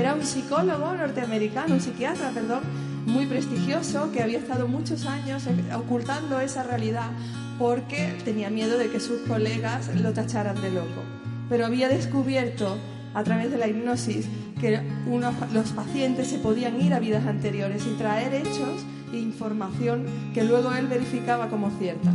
Era 0.00 0.14
un 0.14 0.24
psicólogo 0.24 0.94
norteamericano, 0.94 1.74
un 1.74 1.80
psiquiatra, 1.82 2.30
perdón, 2.30 2.60
muy 3.04 3.26
prestigioso 3.26 4.10
que 4.12 4.22
había 4.22 4.38
estado 4.38 4.66
muchos 4.66 5.04
años 5.04 5.42
ocultando 5.76 6.40
esa 6.40 6.62
realidad 6.62 7.10
porque 7.58 8.16
tenía 8.24 8.48
miedo 8.48 8.78
de 8.78 8.88
que 8.88 8.98
sus 8.98 9.20
colegas 9.28 9.94
lo 9.94 10.14
tacharan 10.14 10.58
de 10.62 10.70
loco. 10.70 11.02
Pero 11.50 11.66
había 11.66 11.90
descubierto 11.90 12.78
a 13.12 13.22
través 13.24 13.50
de 13.50 13.58
la 13.58 13.68
hipnosis 13.68 14.26
que 14.58 14.80
los 15.52 15.72
pacientes 15.72 16.28
se 16.28 16.38
podían 16.38 16.80
ir 16.80 16.94
a 16.94 16.98
vidas 16.98 17.26
anteriores 17.26 17.84
y 17.86 17.98
traer 17.98 18.32
hechos 18.32 18.86
e 19.12 19.18
información 19.18 20.06
que 20.32 20.44
luego 20.44 20.72
él 20.72 20.86
verificaba 20.86 21.50
como 21.50 21.70
cierta. 21.78 22.10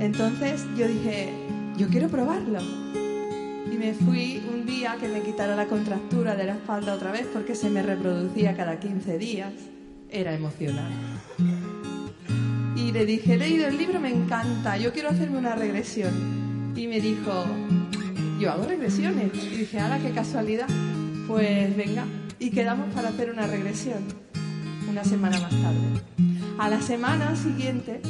Entonces 0.00 0.64
yo 0.76 0.88
dije, 0.88 1.32
yo 1.78 1.86
quiero 1.86 2.08
probarlo. 2.08 2.58
Y 3.70 3.76
me 3.76 3.94
fui 3.94 4.42
un 4.52 4.66
día 4.66 4.96
que 5.00 5.08
me 5.08 5.22
quitara 5.22 5.56
la 5.56 5.66
contractura 5.66 6.36
de 6.36 6.44
la 6.44 6.52
espalda 6.54 6.94
otra 6.94 7.12
vez 7.12 7.26
porque 7.32 7.54
se 7.54 7.70
me 7.70 7.82
reproducía 7.82 8.56
cada 8.56 8.78
15 8.78 9.18
días. 9.18 9.52
Era 10.10 10.34
emocional. 10.34 10.92
Y 12.76 12.92
le 12.92 13.06
dije, 13.06 13.34
he 13.34 13.38
leído 13.38 13.66
el 13.66 13.78
libro, 13.78 14.00
me 14.00 14.10
encanta, 14.10 14.76
yo 14.76 14.92
quiero 14.92 15.08
hacerme 15.08 15.38
una 15.38 15.54
regresión. 15.54 16.72
Y 16.76 16.86
me 16.86 17.00
dijo, 17.00 17.44
yo 18.38 18.52
hago 18.52 18.66
regresiones. 18.66 19.30
Y 19.34 19.56
dije, 19.56 19.80
¡hala, 19.80 19.98
qué 19.98 20.10
casualidad! 20.10 20.68
Pues 21.26 21.74
venga, 21.76 22.04
y 22.38 22.50
quedamos 22.50 22.92
para 22.92 23.08
hacer 23.08 23.30
una 23.30 23.46
regresión 23.46 24.04
una 24.88 25.02
semana 25.02 25.40
más 25.40 25.50
tarde. 25.50 26.02
A 26.58 26.68
la 26.68 26.80
semana 26.80 27.34
siguiente, 27.34 28.00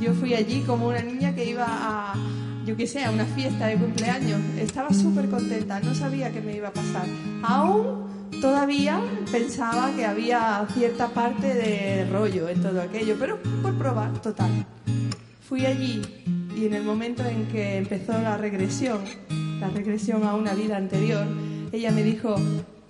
yo 0.00 0.14
fui 0.14 0.34
allí 0.34 0.60
como 0.60 0.88
una 0.88 1.02
niña 1.02 1.34
que 1.34 1.44
iba 1.44 1.66
a, 1.68 2.14
yo 2.64 2.76
qué 2.76 2.86
sé, 2.86 3.08
una 3.08 3.26
fiesta 3.26 3.66
de 3.66 3.76
cumpleaños. 3.76 4.40
Estaba 4.58 4.92
súper 4.92 5.28
contenta, 5.28 5.80
no 5.80 5.94
sabía 5.94 6.32
qué 6.32 6.40
me 6.40 6.56
iba 6.56 6.68
a 6.68 6.72
pasar. 6.72 7.06
Aún 7.42 8.30
todavía 8.40 9.00
pensaba 9.30 9.92
que 9.94 10.04
había 10.04 10.66
cierta 10.72 11.08
parte 11.08 11.54
de 11.54 12.08
rollo 12.10 12.48
en 12.48 12.62
todo 12.62 12.80
aquello, 12.80 13.16
pero 13.18 13.38
por 13.62 13.76
probar, 13.76 14.20
total. 14.20 14.50
Fui 15.46 15.66
allí 15.66 16.02
y 16.56 16.66
en 16.66 16.74
el 16.74 16.84
momento 16.84 17.24
en 17.24 17.46
que 17.48 17.76
empezó 17.76 18.12
la 18.12 18.36
regresión, 18.36 19.00
la 19.60 19.68
regresión 19.68 20.24
a 20.24 20.34
una 20.34 20.54
vida 20.54 20.76
anterior, 20.76 21.26
ella 21.72 21.90
me 21.90 22.02
dijo, 22.02 22.36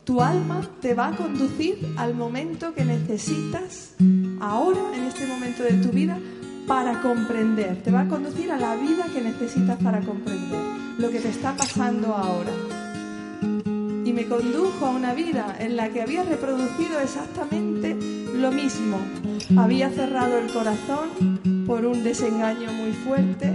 tu 0.05 0.21
alma 0.21 0.61
te 0.81 0.95
va 0.95 1.09
a 1.09 1.17
conducir 1.17 1.79
al 1.97 2.15
momento 2.15 2.75
que 2.75 2.85
necesitas 2.85 3.95
ahora, 4.41 4.81
en 4.95 5.05
este 5.05 5.27
momento 5.27 5.63
de 5.63 5.73
tu 5.75 5.89
vida, 5.89 6.19
para 6.67 7.01
comprender. 7.01 7.83
Te 7.83 7.91
va 7.91 8.03
a 8.03 8.09
conducir 8.09 8.51
a 8.51 8.59
la 8.59 8.77
vida 8.77 9.07
que 9.13 9.21
necesitas 9.21 9.79
para 9.83 10.01
comprender 10.01 10.61
lo 10.99 11.11
que 11.11 11.21
te 11.21 11.29
está 11.29 11.55
pasando 11.57 12.15
ahora. 12.15 12.53
Y 14.05 14.13
me 14.13 14.27
condujo 14.27 14.87
a 14.87 14.91
una 14.91 15.15
vida 15.15 15.57
en 15.59 15.77
la 15.77 15.89
que 15.89 16.03
había 16.03 16.25
reproducido 16.25 17.01
exactamente 17.01 17.97
lo 18.35 18.51
mismo. 18.51 18.99
Había 19.57 19.91
cerrado 19.91 20.39
el 20.39 20.53
corazón 20.53 21.65
por 21.67 21.85
un 21.85 22.05
desengaño 22.05 22.73
muy 22.73 22.93
fuerte 22.93 23.53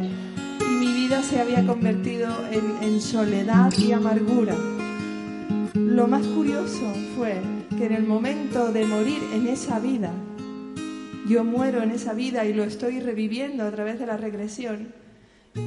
y 0.61 0.73
mi 0.73 0.93
vida 0.93 1.21
se 1.23 1.39
había 1.39 1.65
convertido 1.65 2.29
en, 2.51 3.01
soledad 3.01 3.71
y 3.77 3.91
amargura. 3.91 4.55
Lo 5.73 6.07
más 6.07 6.25
curioso 6.27 6.93
fue 7.15 7.41
que 7.77 7.85
en 7.85 7.93
el 7.93 8.03
momento 8.03 8.71
de 8.71 8.85
morir 8.85 9.21
en 9.33 9.47
esa 9.47 9.79
vida, 9.79 10.11
yo 11.29 11.43
muero 11.43 11.83
en 11.83 11.91
esa 11.91 12.13
vida 12.13 12.43
y 12.45 12.53
lo 12.53 12.63
estoy 12.63 12.99
reviviendo 12.99 13.63
a 13.63 13.69
través 13.71 13.99
de 13.99 14.07
la 14.07 14.17
regresión, 14.17 14.87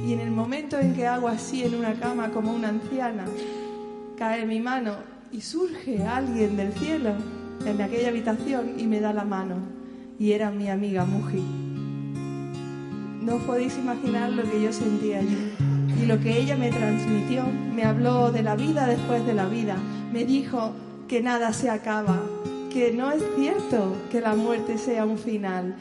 y 0.05 0.11
en 0.11 0.19
el 0.19 0.29
momento 0.29 0.77
en 0.77 0.93
que 0.93 1.07
hago 1.07 1.29
así 1.29 1.63
en 1.63 1.75
una 1.75 1.93
cama 1.93 2.31
como 2.31 2.53
una 2.53 2.67
anciana, 2.67 3.23
cae 4.17 4.45
mi 4.45 4.59
mano 4.59 4.97
y 5.31 5.39
surge 5.39 6.03
alguien 6.05 6.57
del 6.57 6.73
cielo 6.73 7.13
en 7.65 7.81
aquella 7.81 8.09
habitación 8.09 8.73
y 8.77 8.87
me 8.87 8.99
da 8.99 9.13
la 9.13 9.23
mano, 9.23 9.55
y 10.19 10.33
era 10.33 10.51
mi 10.51 10.69
amiga 10.69 11.05
Muji. 11.05 11.41
No 13.21 13.37
podéis 13.37 13.77
imaginar 13.77 14.31
lo 14.31 14.43
que 14.43 14.61
yo 14.61 14.73
sentía 14.73 15.19
allí 15.19 15.53
y 16.01 16.05
lo 16.05 16.19
que 16.19 16.41
ella 16.41 16.57
me 16.57 16.71
transmitió. 16.71 17.45
Me 17.73 17.85
habló 17.85 18.33
de 18.33 18.43
la 18.43 18.57
vida 18.57 18.85
después 18.85 19.25
de 19.25 19.33
la 19.33 19.45
vida, 19.45 19.77
me 20.11 20.25
dijo 20.25 20.73
que 21.07 21.21
nada 21.21 21.53
se 21.53 21.69
acaba, 21.69 22.19
que 22.73 22.91
no 22.91 23.11
es 23.11 23.23
cierto 23.35 23.95
que 24.11 24.19
la 24.19 24.33
muerte 24.33 24.79
sea 24.79 25.05
un 25.05 25.19
final, 25.19 25.75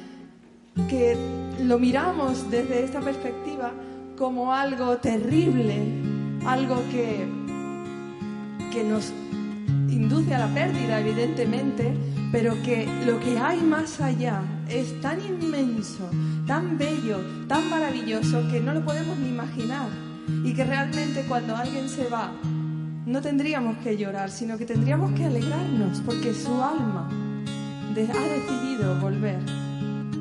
que 0.91 1.17
lo 1.63 1.79
miramos 1.79 2.51
desde 2.51 2.85
esta 2.85 3.01
perspectiva 3.01 3.73
como 4.19 4.53
algo 4.53 4.99
terrible, 4.99 5.75
algo 6.45 6.77
que, 6.91 7.27
que 8.71 8.85
nos 8.85 9.11
induce 9.89 10.35
a 10.35 10.41
la 10.41 10.53
pérdida, 10.53 11.01
evidentemente, 11.01 11.95
pero 12.31 12.61
que 12.63 12.87
lo 13.07 13.19
que 13.21 13.39
hay 13.39 13.61
más 13.63 13.99
allá 14.03 14.43
es 14.69 15.01
tan 15.01 15.19
inmenso, 15.25 16.11
tan 16.47 16.77
bello, 16.77 17.21
tan 17.49 17.71
maravilloso 17.71 18.43
que 18.51 18.61
no 18.61 18.75
lo 18.75 18.85
podemos 18.85 19.17
ni 19.19 19.31
imaginar. 19.31 19.89
Y 20.45 20.53
que 20.55 20.65
realmente 20.65 21.25
cuando 21.27 21.57
alguien 21.57 21.89
se 21.89 22.09
va, 22.09 22.33
no 23.07 23.21
tendríamos 23.21 23.79
que 23.79 23.97
llorar, 23.97 24.31
sino 24.31 24.57
que 24.59 24.65
tendríamos 24.65 25.13
que 25.13 25.25
alegrarnos, 25.25 26.01
porque 26.01 26.33
su 26.35 26.63
alma 26.63 27.09
ha 27.93 27.95
decidido 27.95 28.99
volver. 29.01 29.39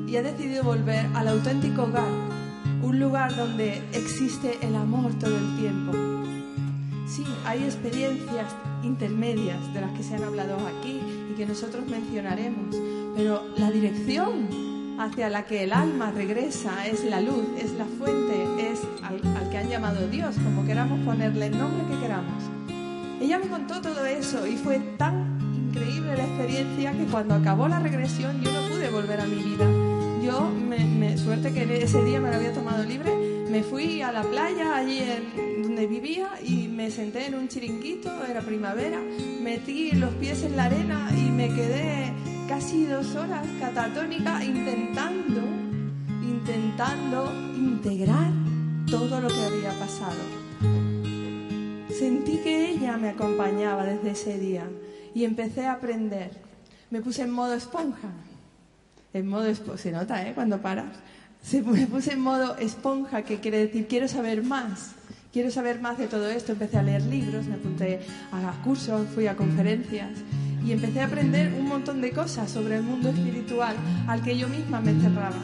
Y 0.06 0.16
ha 0.16 0.22
decidido 0.22 0.62
volver 0.62 1.06
al 1.14 1.28
auténtico 1.28 1.84
hogar, 1.84 2.10
un 2.82 2.98
lugar 2.98 3.34
donde 3.34 3.82
existe 3.92 4.58
el 4.60 4.76
amor 4.76 5.12
todo 5.18 5.36
el 5.36 5.56
tiempo. 5.56 5.92
Sí, 7.06 7.24
hay 7.46 7.64
experiencias 7.64 8.54
intermedias 8.82 9.72
de 9.72 9.80
las 9.80 9.92
que 9.92 10.02
se 10.02 10.16
han 10.16 10.24
hablado 10.24 10.56
aquí 10.66 11.00
y 11.30 11.34
que 11.34 11.46
nosotros 11.46 11.86
mencionaremos, 11.86 12.76
pero 13.16 13.42
la 13.56 13.70
dirección 13.70 14.48
hacia 14.98 15.30
la 15.30 15.44
que 15.46 15.64
el 15.64 15.72
alma 15.72 16.10
regresa 16.10 16.86
es 16.86 17.04
la 17.04 17.20
luz, 17.20 17.46
es 17.58 17.72
la 17.72 17.86
fuente, 17.86 18.70
es 18.70 18.80
al, 19.02 19.50
que 19.50 19.58
han 19.58 19.68
llamado 19.68 20.06
Dios, 20.08 20.34
como 20.44 20.66
queramos 20.66 21.00
ponerle 21.06 21.46
el 21.46 21.58
nombre 21.58 21.86
que 21.88 22.00
queramos. 22.00 22.61
Ella 23.22 23.38
me 23.38 23.46
contó 23.46 23.80
todo 23.80 24.04
eso 24.04 24.48
y 24.48 24.56
fue 24.56 24.80
tan 24.98 25.38
increíble 25.54 26.16
la 26.16 26.24
experiencia 26.24 26.90
que 26.90 27.04
cuando 27.04 27.34
acabó 27.34 27.68
la 27.68 27.78
regresión 27.78 28.42
yo 28.42 28.50
no 28.50 28.68
pude 28.68 28.90
volver 28.90 29.20
a 29.20 29.26
mi 29.26 29.36
vida. 29.36 29.64
Yo, 30.24 30.50
me, 30.50 31.16
suerte 31.16 31.52
que 31.52 31.84
ese 31.84 32.02
día 32.02 32.20
me 32.20 32.30
lo 32.30 32.36
había 32.36 32.52
tomado 32.52 32.82
libre, 32.82 33.14
me 33.48 33.62
fui 33.62 34.02
a 34.02 34.10
la 34.10 34.22
playa 34.22 34.74
allí 34.74 35.04
donde 35.62 35.86
vivía 35.86 36.30
y 36.44 36.66
me 36.66 36.90
senté 36.90 37.26
en 37.26 37.36
un 37.36 37.46
chiringuito, 37.46 38.10
era 38.24 38.40
primavera, 38.40 39.00
metí 39.40 39.92
los 39.92 40.12
pies 40.14 40.42
en 40.42 40.56
la 40.56 40.64
arena 40.64 41.08
y 41.16 41.30
me 41.30 41.46
quedé 41.48 42.12
casi 42.48 42.86
dos 42.86 43.14
horas 43.14 43.46
catatónica 43.60 44.42
intentando, 44.44 45.42
intentando 46.22 47.32
integrar 47.56 48.32
todo 48.90 49.20
lo 49.20 49.28
que 49.28 49.44
había 49.44 49.70
pasado 49.78 50.41
sentí 52.02 52.38
que 52.38 52.70
ella 52.70 52.96
me 52.96 53.10
acompañaba 53.10 53.84
desde 53.84 54.10
ese 54.10 54.36
día 54.36 54.64
y 55.14 55.22
empecé 55.24 55.66
a 55.66 55.74
aprender. 55.74 56.32
Me 56.90 57.00
puse 57.00 57.22
en 57.22 57.30
modo 57.30 57.54
esponja. 57.54 58.08
En 59.14 59.28
modo 59.28 59.44
se 59.76 59.92
nota, 59.92 60.26
¿eh? 60.26 60.32
Cuando 60.34 60.60
paras. 60.60 60.96
me 61.52 61.86
puse 61.86 62.14
en 62.14 62.20
modo 62.20 62.56
esponja, 62.56 63.22
que 63.22 63.38
quiere 63.38 63.58
decir 63.58 63.86
quiero 63.86 64.08
saber 64.08 64.42
más. 64.42 64.96
Quiero 65.32 65.52
saber 65.52 65.80
más 65.80 65.96
de 65.96 66.08
todo 66.08 66.28
esto. 66.28 66.52
Empecé 66.52 66.78
a 66.78 66.82
leer 66.82 67.02
libros, 67.02 67.46
me 67.46 67.54
apunté 67.54 68.00
a 68.32 68.52
cursos, 68.64 69.06
fui 69.14 69.28
a 69.28 69.36
conferencias 69.36 70.10
y 70.66 70.72
empecé 70.72 71.02
a 71.02 71.06
aprender 71.06 71.52
un 71.54 71.68
montón 71.68 72.00
de 72.00 72.10
cosas 72.10 72.50
sobre 72.50 72.78
el 72.78 72.82
mundo 72.82 73.10
espiritual 73.10 73.76
al 74.08 74.22
que 74.22 74.36
yo 74.36 74.48
misma 74.48 74.80
me 74.80 74.92
cerraba. 75.00 75.38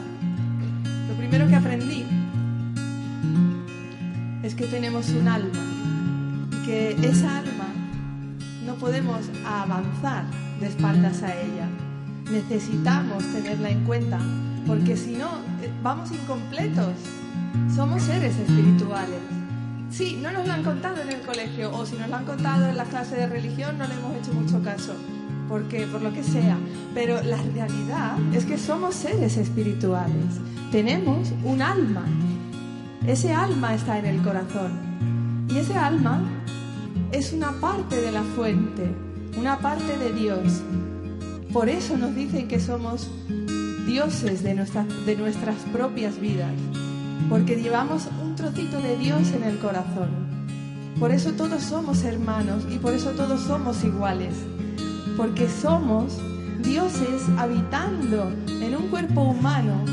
Lo 1.07 1.15
primero 1.15 1.47
que 1.47 1.55
aprendí 1.55 2.05
es 4.43 4.55
que 4.55 4.65
tenemos 4.65 5.09
un 5.11 5.27
alma 5.29 5.98
que 6.65 6.91
esa 7.01 7.39
alma 7.39 7.67
no 8.65 8.75
podemos 8.75 9.21
avanzar 9.45 10.25
de 10.59 10.67
espaldas 10.67 11.23
a 11.23 11.33
ella. 11.33 11.67
Necesitamos 12.31 13.23
tenerla 13.33 13.69
en 13.71 13.83
cuenta, 13.85 14.19
porque 14.67 14.95
si 14.95 15.15
no, 15.15 15.29
eh, 15.61 15.71
vamos 15.81 16.11
incompletos. 16.11 16.93
Somos 17.75 18.03
seres 18.03 18.35
espirituales. 18.37 19.19
Sí, 19.89 20.19
no 20.21 20.31
nos 20.31 20.45
lo 20.45 20.53
han 20.53 20.63
contado 20.63 21.01
en 21.01 21.09
el 21.09 21.21
colegio, 21.21 21.75
o 21.75 21.85
si 21.85 21.95
nos 21.95 22.09
lo 22.09 22.17
han 22.17 22.25
contado 22.25 22.67
en 22.67 22.77
la 22.77 22.83
clase 22.85 23.15
de 23.15 23.27
religión, 23.27 23.77
no 23.77 23.87
le 23.87 23.95
hemos 23.95 24.15
hecho 24.17 24.33
mucho 24.33 24.61
caso, 24.61 24.93
porque 25.47 25.87
por 25.87 26.01
lo 26.01 26.13
que 26.13 26.23
sea. 26.23 26.57
Pero 26.93 27.23
la 27.23 27.37
realidad 27.37 28.17
es 28.33 28.45
que 28.45 28.57
somos 28.57 28.93
seres 28.93 29.37
espirituales. 29.37 30.39
Tenemos 30.71 31.33
un 31.43 31.61
alma. 31.63 32.05
Ese 33.07 33.33
alma 33.33 33.73
está 33.73 33.97
en 33.97 34.05
el 34.05 34.21
corazón. 34.21 34.88
Y 35.49 35.57
ese 35.57 35.75
alma 35.75 36.21
es 37.11 37.33
una 37.33 37.51
parte 37.53 37.99
de 37.99 38.11
la 38.11 38.23
fuente, 38.23 38.89
una 39.37 39.57
parte 39.59 39.97
de 39.97 40.13
Dios. 40.13 40.61
Por 41.51 41.69
eso 41.69 41.97
nos 41.97 42.13
dicen 42.15 42.47
que 42.47 42.59
somos 42.59 43.09
dioses 43.87 44.43
de, 44.43 44.53
de 44.53 45.15
nuestras 45.15 45.55
propias 45.73 46.19
vidas, 46.19 46.53
porque 47.29 47.55
llevamos 47.55 48.07
un 48.21 48.35
trocito 48.35 48.79
de 48.81 48.97
Dios 48.97 49.31
en 49.31 49.43
el 49.43 49.57
corazón. 49.57 50.09
Por 50.99 51.11
eso 51.11 51.31
todos 51.31 51.63
somos 51.63 52.03
hermanos 52.03 52.63
y 52.69 52.77
por 52.77 52.93
eso 52.93 53.11
todos 53.11 53.41
somos 53.41 53.83
iguales. 53.83 54.33
porque 55.17 55.49
somos 55.49 56.17
dioses 56.63 57.23
habitando 57.37 58.31
en 58.47 58.73
un 58.73 58.87
cuerpo 58.87 59.21
humano 59.23 59.83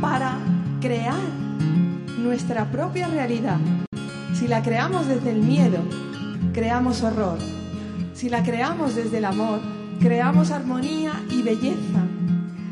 para 0.00 0.36
crear 0.80 1.14
nuestra 2.18 2.68
propia 2.68 3.06
realidad. 3.06 3.58
Si 4.38 4.46
la 4.46 4.62
creamos 4.62 5.08
desde 5.08 5.32
el 5.32 5.42
miedo, 5.42 5.78
creamos 6.52 7.02
horror. 7.02 7.38
Si 8.14 8.28
la 8.28 8.44
creamos 8.44 8.94
desde 8.94 9.18
el 9.18 9.24
amor, 9.24 9.58
creamos 9.98 10.52
armonía 10.52 11.24
y 11.28 11.42
belleza. 11.42 12.06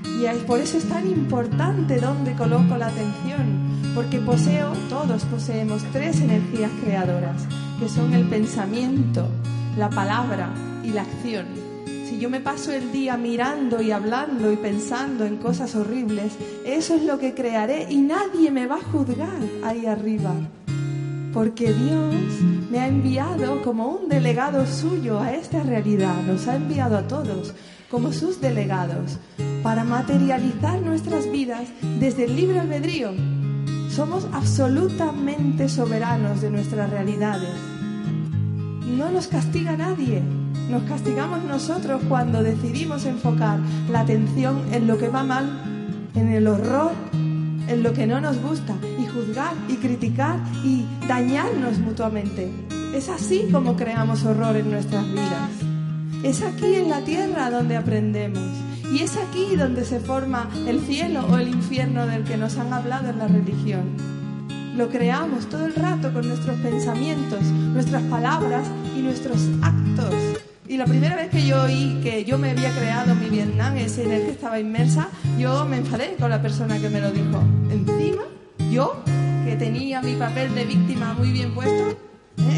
Y 0.04 0.26
por 0.46 0.60
eso 0.60 0.78
es 0.78 0.88
tan 0.88 1.08
importante 1.08 1.98
dónde 1.98 2.34
coloco 2.34 2.76
la 2.76 2.86
atención, 2.86 3.92
porque 3.96 4.20
poseo, 4.20 4.74
todos 4.88 5.24
poseemos 5.24 5.82
tres 5.92 6.20
energías 6.20 6.70
creadoras, 6.84 7.48
que 7.80 7.88
son 7.88 8.14
el 8.14 8.28
pensamiento, 8.28 9.26
la 9.76 9.90
palabra 9.90 10.54
y 10.84 10.90
la 10.90 11.02
acción. 11.02 11.46
Si 12.08 12.20
yo 12.20 12.30
me 12.30 12.38
paso 12.38 12.70
el 12.70 12.92
día 12.92 13.16
mirando 13.16 13.82
y 13.82 13.90
hablando 13.90 14.52
y 14.52 14.56
pensando 14.56 15.24
en 15.24 15.38
cosas 15.38 15.74
horribles, 15.74 16.32
eso 16.64 16.94
es 16.94 17.02
lo 17.02 17.18
que 17.18 17.34
crearé 17.34 17.88
y 17.90 17.96
nadie 17.96 18.52
me 18.52 18.68
va 18.68 18.76
a 18.76 18.84
juzgar 18.92 19.40
ahí 19.64 19.84
arriba. 19.86 20.32
Porque 21.36 21.70
Dios 21.70 22.14
me 22.70 22.80
ha 22.80 22.88
enviado 22.88 23.60
como 23.60 23.88
un 23.88 24.08
delegado 24.08 24.66
suyo 24.66 25.20
a 25.20 25.34
esta 25.34 25.62
realidad, 25.62 26.22
nos 26.26 26.48
ha 26.48 26.56
enviado 26.56 26.96
a 26.96 27.06
todos 27.06 27.52
como 27.90 28.10
sus 28.10 28.40
delegados 28.40 29.18
para 29.62 29.84
materializar 29.84 30.80
nuestras 30.80 31.30
vidas 31.30 31.68
desde 32.00 32.24
el 32.24 32.36
libre 32.36 32.60
albedrío. 32.60 33.10
Somos 33.90 34.26
absolutamente 34.32 35.68
soberanos 35.68 36.40
de 36.40 36.48
nuestras 36.48 36.88
realidades. 36.88 37.52
No 38.96 39.10
nos 39.10 39.26
castiga 39.26 39.76
nadie, 39.76 40.22
nos 40.70 40.84
castigamos 40.84 41.44
nosotros 41.44 42.00
cuando 42.08 42.42
decidimos 42.42 43.04
enfocar 43.04 43.60
la 43.90 44.00
atención 44.00 44.62
en 44.72 44.86
lo 44.86 44.96
que 44.96 45.10
va 45.10 45.22
mal, 45.22 45.44
en 46.14 46.32
el 46.32 46.46
horror, 46.46 46.92
en 47.68 47.82
lo 47.82 47.92
que 47.92 48.06
no 48.06 48.22
nos 48.22 48.40
gusta 48.40 48.74
juzgar 49.16 49.54
y 49.68 49.76
criticar 49.76 50.38
y 50.62 50.84
dañarnos 51.08 51.78
mutuamente. 51.78 52.50
Es 52.94 53.08
así 53.08 53.48
como 53.50 53.76
creamos 53.76 54.24
horror 54.24 54.56
en 54.56 54.70
nuestras 54.70 55.04
vidas. 55.10 55.50
Es 56.22 56.42
aquí 56.42 56.74
en 56.74 56.90
la 56.90 57.00
tierra 57.00 57.50
donde 57.50 57.76
aprendemos. 57.76 58.42
Y 58.92 59.00
es 59.02 59.16
aquí 59.16 59.56
donde 59.56 59.84
se 59.84 59.98
forma 59.98 60.48
el 60.66 60.80
cielo 60.80 61.26
o 61.28 61.38
el 61.38 61.48
infierno 61.48 62.06
del 62.06 62.24
que 62.24 62.36
nos 62.36 62.56
han 62.58 62.72
hablado 62.72 63.08
en 63.10 63.18
la 63.18 63.26
religión. 63.26 63.84
Lo 64.76 64.88
creamos 64.88 65.48
todo 65.48 65.66
el 65.66 65.74
rato 65.74 66.12
con 66.12 66.28
nuestros 66.28 66.58
pensamientos, 66.60 67.42
nuestras 67.42 68.02
palabras 68.04 68.68
y 68.96 69.00
nuestros 69.00 69.48
actos. 69.62 70.14
Y 70.68 70.76
la 70.76 70.84
primera 70.84 71.16
vez 71.16 71.30
que 71.30 71.46
yo 71.46 71.62
oí 71.62 72.00
que 72.02 72.24
yo 72.24 72.38
me 72.38 72.50
había 72.50 72.70
creado 72.72 73.14
mi 73.14 73.28
Vietnam, 73.28 73.76
ese 73.76 74.04
en 74.04 74.12
el 74.12 74.22
que 74.22 74.30
estaba 74.32 74.58
inmersa, 74.58 75.08
yo 75.38 75.64
me 75.64 75.78
enfadé 75.78 76.16
con 76.18 76.28
la 76.28 76.42
persona 76.42 76.78
que 76.78 76.90
me 76.90 77.00
lo 77.00 77.10
dijo. 77.12 77.40
Encima, 77.70 78.22
yo, 78.70 78.96
que 79.44 79.56
tenía 79.56 80.02
mi 80.02 80.14
papel 80.14 80.54
de 80.54 80.64
víctima 80.64 81.14
muy 81.14 81.30
bien 81.30 81.54
puesto, 81.54 81.90
¿eh? 81.90 81.96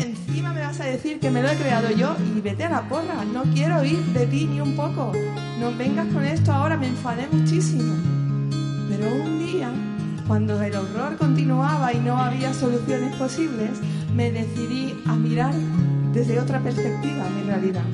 encima 0.07 0.53
me 0.53 0.61
vas 0.61 0.81
a 0.81 0.85
decir 0.85 1.21
que 1.21 1.31
me 1.31 1.43
lo 1.43 1.49
he 1.49 1.57
creado 1.57 1.91
yo 1.91 2.17
y 2.37 2.41
vete 2.41 2.65
a 2.65 2.71
la 2.71 2.89
porra, 2.89 3.25
no 3.25 3.43
quiero 3.55 3.79
oír 3.81 3.99
de 3.99 4.27
ti 4.27 4.47
ni 4.47 4.61
un 4.61 4.75
poco. 4.75 5.13
No 5.61 5.75
vengas 5.77 6.07
con 6.13 6.25
esto 6.25 6.53
ahora, 6.53 6.77
me 6.77 6.87
enfadé 6.89 7.27
muchísimo. 7.31 7.95
Pero 8.89 9.15
un 9.15 9.39
día, 9.39 9.71
cuando 10.27 10.61
el 10.63 10.75
horror 10.75 11.17
continuaba 11.17 11.93
y 11.93 11.99
no 11.99 12.19
había 12.19 12.55
soluciones 12.55 13.15
posibles, 13.17 13.71
me 14.15 14.31
decidí 14.31 14.95
a 15.07 15.15
mirar 15.15 15.55
desde 16.13 16.41
otra 16.41 16.61
perspectiva 16.61 17.29
mi 17.29 17.43
realidad. 17.43 17.85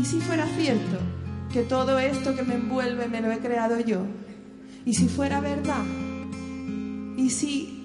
¿Y 0.00 0.04
si 0.04 0.20
fuera 0.20 0.46
cierto 0.56 0.98
que 1.52 1.62
todo 1.62 1.98
esto 1.98 2.34
que 2.34 2.42
me 2.42 2.54
envuelve 2.54 3.08
me 3.08 3.20
lo 3.20 3.30
he 3.30 3.38
creado 3.38 3.78
yo? 3.80 4.02
¿Y 4.84 4.94
si 4.94 5.08
fuera 5.08 5.40
verdad? 5.40 5.84
¿Y 7.16 7.30
si 7.30 7.80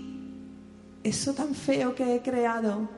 eso 1.04 1.34
tan 1.34 1.54
feo 1.54 1.96
que 1.96 2.16
he 2.16 2.22
creado 2.22 2.90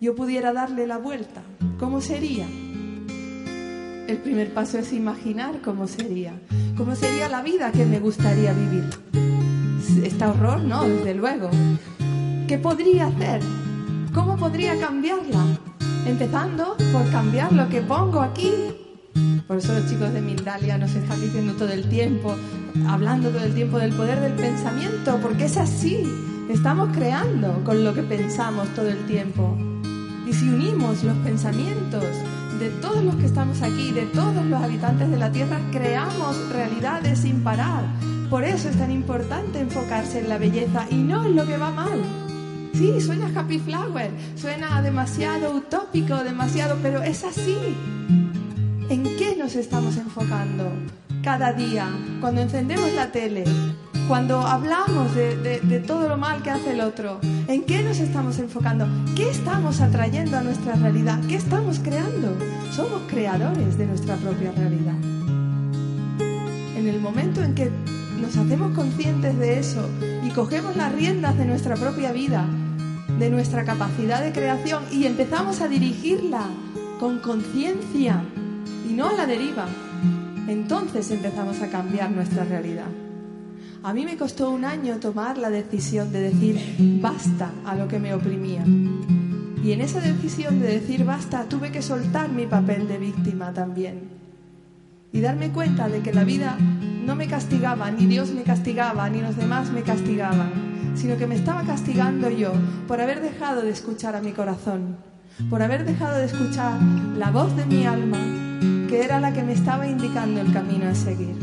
yo 0.00 0.14
pudiera 0.14 0.52
darle 0.52 0.86
la 0.86 0.98
vuelta? 0.98 1.42
¿Cómo 1.78 2.00
sería? 2.00 2.46
El 2.46 4.18
primer 4.18 4.54
paso 4.54 4.78
es 4.78 4.92
imaginar 4.92 5.60
cómo 5.62 5.88
sería. 5.88 6.40
¿Cómo 6.76 6.94
sería 6.94 7.28
la 7.28 7.42
vida 7.42 7.72
que 7.72 7.84
me 7.84 7.98
gustaría 7.98 8.52
vivir? 8.52 8.84
¿Está 10.04 10.30
horror? 10.30 10.62
No, 10.62 10.84
desde 10.84 11.14
luego. 11.14 11.50
¿Qué 12.46 12.58
podría 12.58 13.06
hacer? 13.06 13.40
¿Cómo 14.14 14.36
podría 14.36 14.78
cambiarla? 14.78 15.58
Empezando 16.06 16.76
por 16.92 17.10
cambiar 17.10 17.52
lo 17.52 17.68
que 17.68 17.80
pongo 17.80 18.20
aquí. 18.20 18.52
Por 19.46 19.58
eso 19.58 19.72
los 19.72 19.88
chicos 19.88 20.12
de 20.12 20.20
Mindalia 20.20 20.78
nos 20.78 20.94
están 20.94 21.20
diciendo 21.20 21.54
todo 21.54 21.70
el 21.70 21.88
tiempo, 21.88 22.34
hablando 22.88 23.30
todo 23.30 23.44
el 23.44 23.54
tiempo 23.54 23.78
del 23.78 23.92
poder 23.92 24.20
del 24.20 24.32
pensamiento, 24.32 25.18
porque 25.22 25.44
es 25.44 25.56
así. 25.56 26.02
Estamos 26.50 26.94
creando 26.96 27.62
con 27.64 27.84
lo 27.84 27.94
que 27.94 28.02
pensamos 28.02 28.68
todo 28.74 28.88
el 28.88 29.04
tiempo. 29.06 29.56
Y 30.28 30.32
si 30.32 30.48
unimos 30.48 31.04
los 31.04 31.16
pensamientos 31.18 32.04
de 32.58 32.70
todos 32.80 33.04
los 33.04 33.14
que 33.16 33.26
estamos 33.26 33.62
aquí, 33.62 33.92
de 33.92 34.06
todos 34.06 34.44
los 34.44 34.62
habitantes 34.62 35.10
de 35.10 35.16
la 35.16 35.30
Tierra, 35.30 35.60
creamos 35.70 36.36
realidades 36.50 37.20
sin 37.20 37.42
parar. 37.42 37.84
Por 38.30 38.44
eso 38.44 38.68
es 38.68 38.76
tan 38.76 38.90
importante 38.90 39.60
enfocarse 39.60 40.20
en 40.20 40.28
la 40.28 40.38
belleza 40.38 40.86
y 40.90 40.96
no 40.96 41.24
en 41.24 41.36
lo 41.36 41.46
que 41.46 41.56
va 41.56 41.70
mal. 41.70 42.00
Sí, 42.74 43.00
suena 43.00 43.30
happy 43.34 43.58
flower, 43.58 44.10
suena 44.34 44.82
demasiado 44.82 45.52
utópico, 45.52 46.16
demasiado, 46.16 46.76
pero 46.82 47.02
es 47.02 47.24
así. 47.24 47.56
¿En 49.46 49.52
qué 49.52 49.58
nos 49.58 49.64
estamos 49.64 49.96
enfocando 49.96 50.72
cada 51.22 51.52
día 51.52 51.88
cuando 52.20 52.40
encendemos 52.40 52.92
la 52.94 53.12
tele? 53.12 53.44
Cuando 54.08 54.40
hablamos 54.40 55.14
de, 55.14 55.36
de, 55.60 55.78
todo 55.78 56.08
lo 56.08 56.16
mal 56.16 56.42
que 56.42 56.50
hace 56.50 56.72
el 56.72 56.80
otro, 56.80 57.20
¿en 57.46 57.62
qué 57.62 57.84
nos 57.84 58.00
estamos 58.00 58.40
enfocando? 58.40 58.88
¿Qué 59.14 59.30
estamos 59.30 59.80
atrayendo 59.80 60.36
a 60.36 60.40
nuestra 60.40 60.74
realidad? 60.74 61.20
¿Qué 61.28 61.36
estamos 61.36 61.78
creando? 61.78 62.36
Somos 62.72 63.02
creadores 63.08 63.78
de 63.78 63.86
nuestra 63.86 64.16
propia 64.16 64.50
realidad. 64.50 64.96
En 66.76 66.88
el 66.88 66.98
momento 67.00 67.44
en 67.44 67.54
que 67.54 67.70
nos 68.20 68.36
hacemos 68.36 68.74
conscientes 68.74 69.38
de 69.38 69.60
eso 69.60 69.88
y 70.24 70.30
cogemos 70.30 70.74
las 70.74 70.92
riendas 70.92 71.38
de 71.38 71.44
nuestra 71.44 71.76
propia 71.76 72.10
vida, 72.10 72.48
de 73.20 73.30
nuestra 73.30 73.64
capacidad 73.64 74.24
de 74.24 74.32
creación 74.32 74.82
y 74.90 75.06
empezamos 75.06 75.60
a 75.60 75.68
dirigirla 75.68 76.48
con 76.98 77.20
conciencia 77.20 78.24
no 78.96 79.08
a 79.08 79.12
la 79.12 79.26
deriva, 79.26 79.66
entonces 80.48 81.10
empezamos 81.10 81.60
a 81.62 81.68
cambiar 81.68 82.10
nuestra 82.10 82.44
realidad. 82.44 82.88
A 83.82 83.92
mí 83.92 84.04
me 84.04 84.16
costó 84.16 84.50
un 84.50 84.64
año 84.64 84.96
tomar 84.96 85.38
la 85.38 85.50
decisión 85.50 86.10
de 86.12 86.20
decir 86.20 86.58
basta 87.00 87.52
a 87.64 87.76
lo 87.76 87.86
que 87.86 88.00
me 88.00 88.14
oprimía. 88.14 88.64
Y 89.62 89.72
en 89.72 89.80
esa 89.80 90.00
decisión 90.00 90.60
de 90.60 90.68
decir 90.68 91.04
basta 91.04 91.44
tuve 91.44 91.70
que 91.70 91.82
soltar 91.82 92.30
mi 92.30 92.46
papel 92.46 92.88
de 92.88 92.98
víctima 92.98 93.52
también. 93.52 94.08
Y 95.12 95.20
darme 95.20 95.50
cuenta 95.50 95.88
de 95.88 96.00
que 96.00 96.12
la 96.12 96.24
vida 96.24 96.56
no 96.58 97.14
me 97.14 97.28
castigaba, 97.28 97.90
ni 97.90 98.06
Dios 98.06 98.32
me 98.32 98.42
castigaba, 98.42 99.08
ni 99.08 99.20
los 99.20 99.36
demás 99.36 99.70
me 99.70 99.82
castigaban 99.82 100.76
sino 100.96 101.18
que 101.18 101.26
me 101.26 101.34
estaba 101.34 101.62
castigando 101.62 102.30
yo 102.30 102.52
por 102.88 103.00
haber 103.00 103.20
dejado 103.20 103.62
de 103.62 103.70
escuchar 103.70 104.16
a 104.16 104.22
mi 104.22 104.32
corazón, 104.32 104.96
por 105.50 105.62
haber 105.62 105.84
dejado 105.84 106.18
de 106.18 106.24
escuchar 106.24 106.80
la 107.16 107.30
voz 107.30 107.54
de 107.54 107.66
mi 107.66 107.86
alma, 107.86 108.45
que 108.88 109.02
era 109.04 109.20
la 109.20 109.32
que 109.32 109.42
me 109.42 109.52
estaba 109.52 109.86
indicando 109.86 110.40
el 110.40 110.52
camino 110.52 110.88
a 110.88 110.94
seguir. 110.94 111.34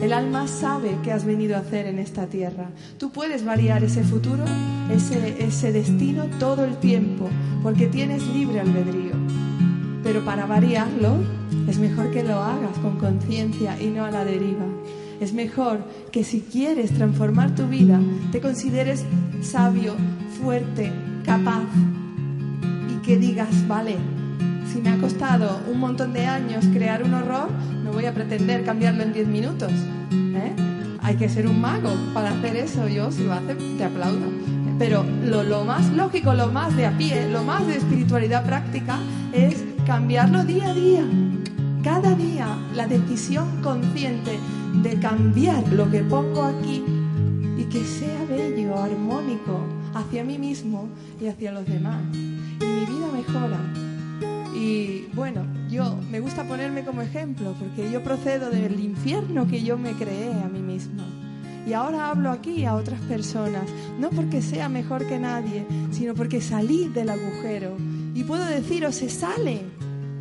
El 0.00 0.12
alma 0.12 0.46
sabe 0.46 0.98
qué 1.02 1.12
has 1.12 1.24
venido 1.24 1.56
a 1.56 1.60
hacer 1.60 1.86
en 1.86 1.98
esta 1.98 2.26
tierra. 2.26 2.70
Tú 2.98 3.10
puedes 3.10 3.44
variar 3.44 3.82
ese 3.82 4.02
futuro, 4.02 4.44
ese, 4.90 5.42
ese 5.42 5.72
destino 5.72 6.26
todo 6.38 6.64
el 6.64 6.76
tiempo, 6.76 7.28
porque 7.62 7.86
tienes 7.86 8.26
libre 8.26 8.60
albedrío. 8.60 9.14
Pero 10.02 10.24
para 10.24 10.46
variarlo, 10.46 11.16
es 11.66 11.78
mejor 11.78 12.10
que 12.10 12.22
lo 12.22 12.42
hagas 12.42 12.76
con 12.78 12.98
conciencia 12.98 13.80
y 13.80 13.86
no 13.86 14.04
a 14.04 14.10
la 14.10 14.24
deriva. 14.24 14.66
Es 15.20 15.32
mejor 15.32 15.78
que 16.12 16.24
si 16.24 16.42
quieres 16.42 16.92
transformar 16.92 17.54
tu 17.54 17.66
vida, 17.66 17.98
te 18.32 18.40
consideres 18.40 19.04
sabio, 19.40 19.94
fuerte, 20.42 20.92
capaz 21.24 21.64
y 22.92 23.04
que 23.04 23.16
digas, 23.16 23.66
vale, 23.66 23.96
si 24.72 24.80
me 24.80 24.90
ha 24.90 24.98
costado 24.98 25.60
un 25.70 25.78
montón 25.78 26.12
de 26.12 26.26
años 26.26 26.64
crear 26.72 27.02
un 27.02 27.14
horror, 27.14 27.48
no 27.84 27.92
voy 27.92 28.06
a 28.06 28.12
pretender 28.12 28.64
cambiarlo 28.64 29.02
en 29.02 29.12
10 29.12 29.28
minutos. 29.28 29.72
¿eh? 30.12 30.52
Hay 31.02 31.16
que 31.16 31.28
ser 31.28 31.46
un 31.46 31.60
mago 31.60 31.90
para 32.12 32.30
hacer 32.30 32.56
eso. 32.56 32.88
Yo, 32.88 33.10
si 33.10 33.24
lo 33.24 33.32
hace, 33.32 33.54
te 33.54 33.84
aplaudo. 33.84 34.30
Pero 34.78 35.04
lo, 35.24 35.42
lo 35.42 35.64
más 35.64 35.90
lógico, 35.92 36.34
lo 36.34 36.48
más 36.48 36.76
de 36.76 36.86
a 36.86 36.96
pie, 36.96 37.28
lo 37.30 37.42
más 37.42 37.66
de 37.66 37.76
espiritualidad 37.76 38.44
práctica 38.44 38.98
es 39.32 39.64
cambiarlo 39.86 40.44
día 40.44 40.68
a 40.68 40.74
día. 40.74 41.04
Cada 41.82 42.14
día 42.14 42.48
la 42.74 42.86
decisión 42.86 43.62
consciente 43.62 44.38
de 44.82 44.98
cambiar 44.98 45.66
lo 45.72 45.90
que 45.90 46.02
pongo 46.02 46.42
aquí 46.42 46.84
y 47.56 47.64
que 47.64 47.84
sea 47.84 48.24
bello, 48.28 48.76
armónico 48.76 49.60
hacia 49.94 50.24
mí 50.24 50.38
mismo 50.38 50.88
y 51.20 51.28
hacia 51.28 51.52
los 51.52 51.64
demás. 51.66 52.02
Y 52.12 52.64
mi 52.64 52.84
vida 52.84 53.06
mejora. 53.12 53.85
Y 54.56 55.06
bueno, 55.12 55.46
yo 55.68 55.98
me 56.10 56.18
gusta 56.18 56.44
ponerme 56.44 56.82
como 56.82 57.02
ejemplo 57.02 57.54
porque 57.58 57.92
yo 57.92 58.02
procedo 58.02 58.48
del 58.48 58.80
infierno 58.80 59.46
que 59.46 59.62
yo 59.62 59.76
me 59.76 59.92
creé 59.92 60.32
a 60.32 60.48
mí 60.48 60.60
misma. 60.60 61.04
Y 61.66 61.74
ahora 61.74 62.08
hablo 62.08 62.30
aquí 62.30 62.64
a 62.64 62.74
otras 62.74 63.00
personas, 63.02 63.68
no 63.98 64.08
porque 64.08 64.40
sea 64.40 64.70
mejor 64.70 65.06
que 65.06 65.18
nadie, 65.18 65.66
sino 65.90 66.14
porque 66.14 66.40
salí 66.40 66.88
del 66.88 67.10
agujero. 67.10 67.76
Y 68.14 68.24
puedo 68.24 68.46
deciros, 68.46 68.94
se 68.94 69.10
sale, 69.10 69.60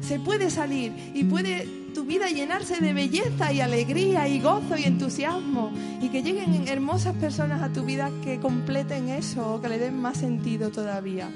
se 0.01 0.19
puede 0.19 0.49
salir 0.49 0.91
y 1.13 1.23
puede 1.23 1.65
tu 1.93 2.03
vida 2.03 2.27
llenarse 2.27 2.81
de 2.81 2.91
belleza 2.91 3.53
y 3.53 3.61
alegría 3.61 4.27
y 4.27 4.41
gozo 4.41 4.75
y 4.77 4.83
entusiasmo 4.83 5.71
y 6.01 6.09
que 6.09 6.23
lleguen 6.23 6.67
hermosas 6.67 7.15
personas 7.15 7.61
a 7.61 7.71
tu 7.71 7.85
vida 7.85 8.11
que 8.21 8.41
completen 8.41 9.07
eso 9.07 9.53
o 9.53 9.61
que 9.61 9.69
le 9.69 9.79
den 9.79 10.01
más 10.01 10.17
sentido 10.17 10.71
todavía. 10.71 11.29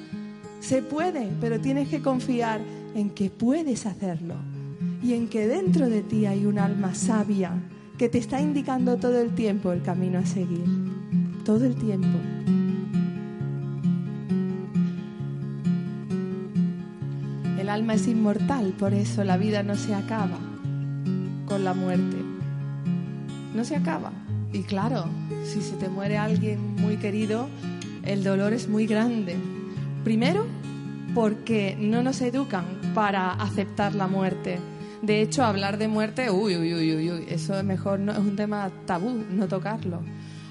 Se 0.60 0.82
puede, 0.82 1.30
pero 1.40 1.62
tienes 1.62 1.88
que 1.88 2.02
confiar 2.02 2.60
en 2.96 3.10
que 3.10 3.30
puedes 3.30 3.86
hacerlo 3.86 4.36
y 5.04 5.14
en 5.14 5.28
que 5.28 5.48
dentro 5.48 5.90
de 5.90 6.02
ti 6.02 6.26
hay 6.26 6.46
un 6.46 6.60
alma 6.60 6.94
sabia 6.96 7.54
que 7.98 8.10
te 8.10 8.18
está 8.18 8.42
indicando 8.42 8.98
todo 8.98 9.20
el 9.20 9.36
tiempo 9.36 9.72
el 9.72 9.82
camino 9.82 10.20
a 10.20 10.26
seguir. 10.26 10.64
Todo 11.44 11.66
el 11.66 11.76
tiempo. 11.76 12.18
El 17.60 17.70
alma 17.70 17.94
es 17.94 18.08
inmortal, 18.08 18.74
por 18.80 18.94
eso 18.94 19.24
la 19.24 19.38
vida 19.38 19.64
no 19.64 19.76
se 19.76 19.94
acaba 19.94 20.40
con 21.46 21.64
la 21.64 21.74
muerte. 21.74 22.18
No 23.54 23.64
se 23.66 23.76
acaba. 23.76 24.14
Y 24.54 24.64
claro, 24.64 25.06
si 25.44 25.62
se 25.62 25.76
te 25.76 25.90
muere 25.90 26.18
alguien 26.18 26.76
muy 26.76 26.98
querido, 26.98 27.48
el 28.06 28.24
dolor 28.24 28.54
es 28.54 28.70
muy 28.70 28.88
grande. 28.88 29.36
Primero, 30.04 30.46
porque 31.20 31.76
no 31.78 32.02
nos 32.02 32.22
educan 32.22 32.64
para 32.96 33.34
aceptar 33.34 33.94
la 33.94 34.08
muerte. 34.08 34.58
De 35.02 35.22
hecho, 35.22 35.44
hablar 35.44 35.78
de 35.78 35.90
muerte, 35.90 36.32
uy, 36.32 36.56
uy, 36.56 36.74
uy, 36.74 37.12
uy, 37.12 37.26
eso 37.28 37.60
es 37.60 37.66
mejor, 37.66 38.00
no, 38.00 38.14
es 38.14 38.20
un 38.20 38.38
tema 38.38 38.72
tabú, 38.86 39.26
no 39.30 39.50
tocarlo. 39.50 40.00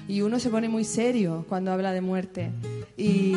Y 0.07 0.21
uno 0.21 0.39
se 0.39 0.51
pone 0.51 0.69
muy 0.69 0.83
serio 0.83 1.43
cuando 1.49 1.71
habla 1.71 1.91
de 1.91 2.01
muerte. 2.01 2.51
Y, 2.97 3.33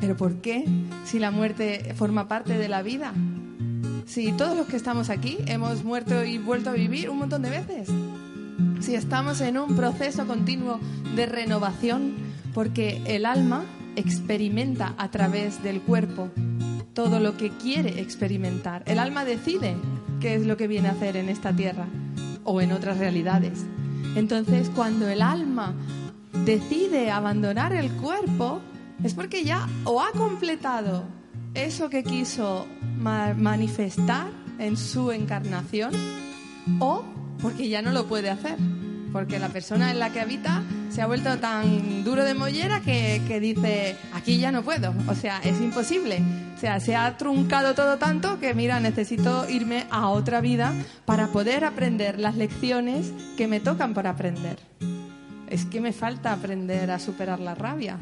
¿Pero 0.00 0.16
por 0.16 0.36
qué? 0.36 0.64
Si 1.04 1.18
la 1.18 1.30
muerte 1.30 1.92
forma 1.94 2.28
parte 2.28 2.56
de 2.56 2.68
la 2.68 2.80
vida. 2.80 3.12
Si 4.06 4.32
todos 4.32 4.56
los 4.56 4.68
que 4.68 4.76
estamos 4.76 5.10
aquí 5.10 5.36
hemos 5.48 5.84
muerto 5.84 6.24
y 6.24 6.38
vuelto 6.38 6.70
a 6.70 6.72
vivir 6.72 7.10
un 7.10 7.18
montón 7.18 7.42
de 7.42 7.50
veces. 7.50 7.90
Si 8.80 8.94
estamos 8.94 9.42
en 9.42 9.58
un 9.58 9.76
proceso 9.76 10.26
continuo 10.26 10.80
de 11.14 11.26
renovación, 11.26 12.14
porque 12.54 13.02
el 13.04 13.26
alma 13.26 13.66
experimenta 13.98 14.94
a 14.96 15.10
través 15.10 15.62
del 15.62 15.80
cuerpo 15.80 16.30
todo 16.94 17.20
lo 17.20 17.36
que 17.36 17.50
quiere 17.50 18.00
experimentar. 18.00 18.82
El 18.86 18.98
alma 18.98 19.24
decide 19.24 19.76
qué 20.20 20.34
es 20.34 20.46
lo 20.46 20.56
que 20.56 20.68
viene 20.68 20.88
a 20.88 20.92
hacer 20.92 21.16
en 21.16 21.28
esta 21.28 21.52
tierra 21.52 21.86
o 22.44 22.60
en 22.60 22.72
otras 22.72 22.98
realidades. 22.98 23.64
Entonces, 24.14 24.70
cuando 24.74 25.08
el 25.08 25.20
alma 25.20 25.74
decide 26.44 27.10
abandonar 27.10 27.72
el 27.72 27.90
cuerpo, 27.92 28.60
es 29.02 29.14
porque 29.14 29.44
ya 29.44 29.68
o 29.84 30.00
ha 30.00 30.12
completado 30.12 31.04
eso 31.54 31.88
que 31.90 32.04
quiso 32.04 32.66
manifestar 32.98 34.28
en 34.58 34.76
su 34.76 35.12
encarnación 35.12 35.92
o 36.78 37.04
porque 37.40 37.68
ya 37.68 37.82
no 37.82 37.92
lo 37.92 38.06
puede 38.06 38.30
hacer 38.30 38.58
porque 39.12 39.38
la 39.38 39.48
persona 39.48 39.90
en 39.90 39.98
la 39.98 40.10
que 40.10 40.20
habita 40.20 40.62
se 40.90 41.02
ha 41.02 41.06
vuelto 41.06 41.38
tan 41.38 42.04
duro 42.04 42.24
de 42.24 42.34
mollera 42.34 42.80
que, 42.80 43.22
que, 43.26 43.40
dice, 43.40 43.96
aquí 44.12 44.38
ya 44.38 44.52
no 44.52 44.62
puedo, 44.62 44.94
o 45.06 45.14
sea, 45.14 45.40
es 45.44 45.60
imposible. 45.60 46.22
O 46.56 46.60
sea, 46.60 46.80
se 46.80 46.96
ha 46.96 47.16
truncado 47.16 47.74
todo 47.74 47.98
tanto 47.98 48.40
que, 48.40 48.52
mira, 48.54 48.80
necesito 48.80 49.48
irme 49.48 49.86
a 49.90 50.08
otra 50.08 50.40
vida 50.40 50.72
para 51.04 51.28
poder 51.28 51.64
aprender 51.64 52.18
las 52.18 52.36
lecciones 52.36 53.12
que 53.36 53.46
me 53.46 53.60
tocan 53.60 53.94
por 53.94 54.06
aprender. 54.06 54.58
Es 55.48 55.64
que 55.64 55.80
me 55.80 55.92
falta 55.92 56.32
aprender 56.32 56.90
a 56.90 56.98
superar 56.98 57.40
la 57.40 57.54
rabia, 57.54 57.96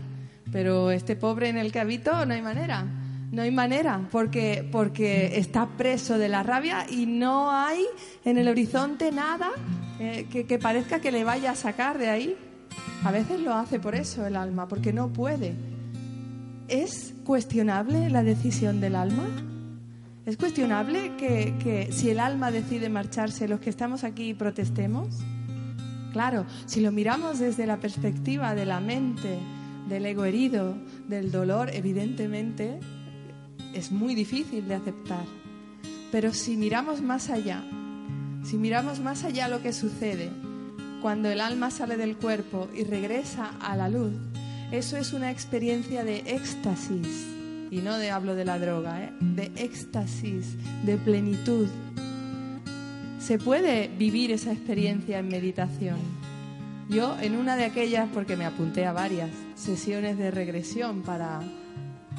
pero 0.52 0.90
este 0.90 1.16
pobre 1.16 1.48
en 1.48 1.58
el 1.58 1.70
que 1.70 1.80
habito 1.80 2.24
no 2.24 2.34
hay 2.34 2.42
manera. 2.42 2.86
No 3.32 3.42
hay 3.42 3.50
manera, 3.50 4.08
porque, 4.12 4.66
porque 4.70 5.38
está 5.38 5.66
preso 5.76 6.16
de 6.16 6.28
la 6.28 6.42
rabia 6.42 6.86
y 6.88 7.06
no 7.06 7.50
hay 7.50 7.84
en 8.24 8.38
el 8.38 8.48
horizonte 8.48 9.10
nada 9.10 9.50
eh, 9.98 10.26
que, 10.30 10.58
parezca 10.58 11.00
que 11.00 11.10
le 11.10 11.24
vaya 11.24 11.50
a 11.50 11.54
sacar 11.56 11.98
de 11.98 12.08
ahí. 12.08 12.36
A 13.04 13.10
veces 13.10 13.40
lo 13.40 13.52
hace 13.54 13.80
por 13.80 13.94
eso 13.94 14.26
el 14.26 14.36
alma, 14.36 14.68
porque 14.68 14.92
no 14.92 15.12
puede. 15.12 15.54
¿Es 16.68 17.14
cuestionable 17.24 18.10
la 18.10 18.22
decisión 18.22 18.80
del 18.80 18.94
alma? 18.94 19.26
¿Es 20.24 20.36
cuestionable 20.36 21.16
que, 21.16 21.54
que, 21.62 21.92
si 21.92 22.10
el 22.10 22.20
alma 22.20 22.50
decide 22.50 22.88
marcharse, 22.88 23.48
los 23.48 23.60
que 23.60 23.70
estamos 23.70 24.04
aquí 24.04 24.34
protestemos? 24.34 25.08
Claro, 26.12 26.46
si 26.66 26.80
lo 26.80 26.92
miramos 26.92 27.40
desde 27.40 27.66
la 27.66 27.76
perspectiva 27.76 28.54
de 28.54 28.66
la 28.66 28.80
mente, 28.80 29.38
del 29.88 30.06
ego 30.06 30.24
herido, 30.24 30.76
del 31.08 31.30
dolor, 31.30 31.70
evidentemente 31.72 32.80
es 33.76 33.92
muy 33.92 34.14
difícil 34.14 34.66
de 34.66 34.74
aceptar. 34.74 35.26
Pero 36.10 36.32
si 36.32 36.56
miramos 36.56 37.02
más 37.02 37.28
allá, 37.28 37.62
si 38.42 38.56
miramos 38.56 39.00
más 39.00 39.24
allá 39.24 39.48
lo 39.48 39.62
que 39.62 39.72
sucede 39.72 40.30
cuando 41.02 41.30
el 41.30 41.40
alma 41.40 41.70
sale 41.70 41.96
del 41.96 42.16
cuerpo 42.16 42.68
y 42.74 42.84
regresa 42.84 43.52
a 43.60 43.76
la 43.76 43.88
luz, 43.88 44.12
eso 44.72 44.96
es 44.96 45.12
una 45.12 45.30
experiencia 45.30 46.04
de 46.04 46.18
éxtasis. 46.26 47.26
Y 47.70 47.78
no 47.78 47.98
de 47.98 48.10
hablo 48.10 48.34
de 48.34 48.44
la 48.44 48.58
droga, 48.58 49.04
¿eh? 49.04 49.12
de 49.20 49.52
éxtasis, 49.56 50.56
de 50.84 50.96
plenitud. 50.96 51.68
Se 53.18 53.38
puede 53.38 53.88
vivir 53.88 54.30
esa 54.30 54.52
experiencia 54.52 55.18
en 55.18 55.28
meditación. 55.28 55.98
Yo 56.88 57.16
en 57.20 57.36
una 57.36 57.56
de 57.56 57.64
aquellas, 57.64 58.08
porque 58.14 58.36
me 58.36 58.46
apunté 58.46 58.86
a 58.86 58.92
varias 58.92 59.30
sesiones 59.56 60.16
de 60.16 60.30
regresión 60.30 61.02
para 61.02 61.40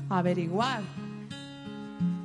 averiguar 0.10 0.82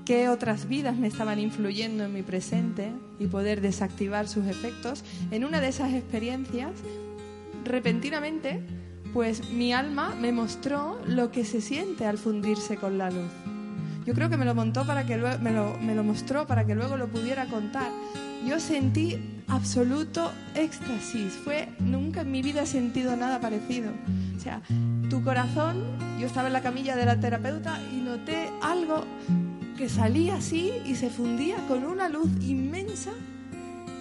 qué 0.04 0.28
otras 0.28 0.68
vidas 0.68 0.96
me 0.96 1.06
estaban 1.06 1.38
influyendo 1.38 2.04
en 2.04 2.12
mi 2.12 2.22
presente 2.22 2.92
y 3.18 3.26
poder 3.26 3.60
desactivar 3.60 4.28
sus 4.28 4.46
efectos, 4.46 5.04
en 5.30 5.44
una 5.44 5.60
de 5.60 5.68
esas 5.68 5.92
experiencias, 5.92 6.72
repentinamente, 7.64 8.62
pues 9.12 9.50
mi 9.50 9.72
alma 9.72 10.14
me 10.20 10.32
mostró 10.32 10.98
lo 11.06 11.30
que 11.30 11.44
se 11.44 11.60
siente 11.60 12.06
al 12.06 12.18
fundirse 12.18 12.76
con 12.76 12.98
la 12.98 13.10
luz. 13.10 13.30
Yo 14.04 14.14
creo 14.14 14.28
que 14.28 14.36
me 14.36 14.44
lo 14.44 14.54
montó 14.54 14.84
para 14.84 15.06
que 15.06 15.16
luego, 15.16 15.38
me 15.38 15.94
lo, 15.94 16.02
mostró 16.02 16.46
para 16.46 16.64
que 16.66 16.74
luego 16.74 16.96
lo 16.96 17.06
pudiera 17.08 17.46
contar. 17.46 17.90
Yo 18.44 18.58
sentí 18.58 19.42
absoluto 19.46 20.32
éxtasis. 20.56 21.34
Fue 21.44 21.68
nunca 21.78 22.22
en 22.22 22.32
mi 22.32 22.42
vida 22.42 22.62
he 22.62 22.66
sentido 22.66 23.16
nada 23.16 23.40
parecido. 23.40 23.92
O 24.36 24.40
sea, 24.40 24.60
tu 25.08 25.22
corazón. 25.22 25.84
Yo 26.18 26.26
estaba 26.26 26.48
en 26.48 26.52
la 26.52 26.62
camilla 26.62 26.96
de 26.96 27.06
la 27.06 27.20
terapeuta 27.20 27.80
y 27.92 27.96
noté 27.96 28.48
algo 28.60 29.04
que 29.76 29.88
salía 29.88 30.36
así 30.36 30.72
y 30.84 30.94
se 30.94 31.10
fundía 31.10 31.56
con 31.68 31.84
una 31.84 32.08
luz 32.08 32.30
inmensa. 32.40 33.10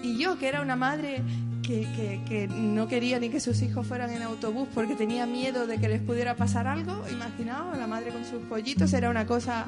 Y 0.03 0.17
yo, 0.17 0.37
que 0.37 0.47
era 0.47 0.61
una 0.61 0.75
madre 0.75 1.21
que, 1.61 2.21
que, 2.27 2.47
no 2.47 2.87
quería 2.87 3.19
ni 3.19 3.29
que 3.29 3.39
sus 3.39 3.61
hijos 3.61 3.85
fueran 3.87 4.11
en 4.11 4.21
autobús 4.23 4.67
porque 4.73 4.95
tenía 4.95 5.25
miedo 5.25 5.67
de 5.67 5.79
que 5.79 5.87
les 5.87 6.01
pudiera 6.01 6.35
pasar 6.35 6.67
algo, 6.67 7.03
imaginaos, 7.11 7.77
la 7.77 7.87
madre 7.87 8.11
con 8.11 8.25
sus 8.25 8.41
pollitos 8.43 8.91
era 8.93 9.09
una 9.09 9.25
cosa 9.25 9.67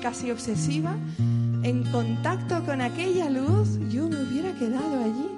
casi 0.00 0.30
obsesiva. 0.30 0.96
En 1.62 1.84
contacto 1.90 2.64
con 2.64 2.80
aquella 2.80 3.28
luz, 3.28 3.78
yo 3.90 4.08
me 4.08 4.22
hubiera 4.22 4.52
quedado 4.54 5.04
allí. 5.04 5.28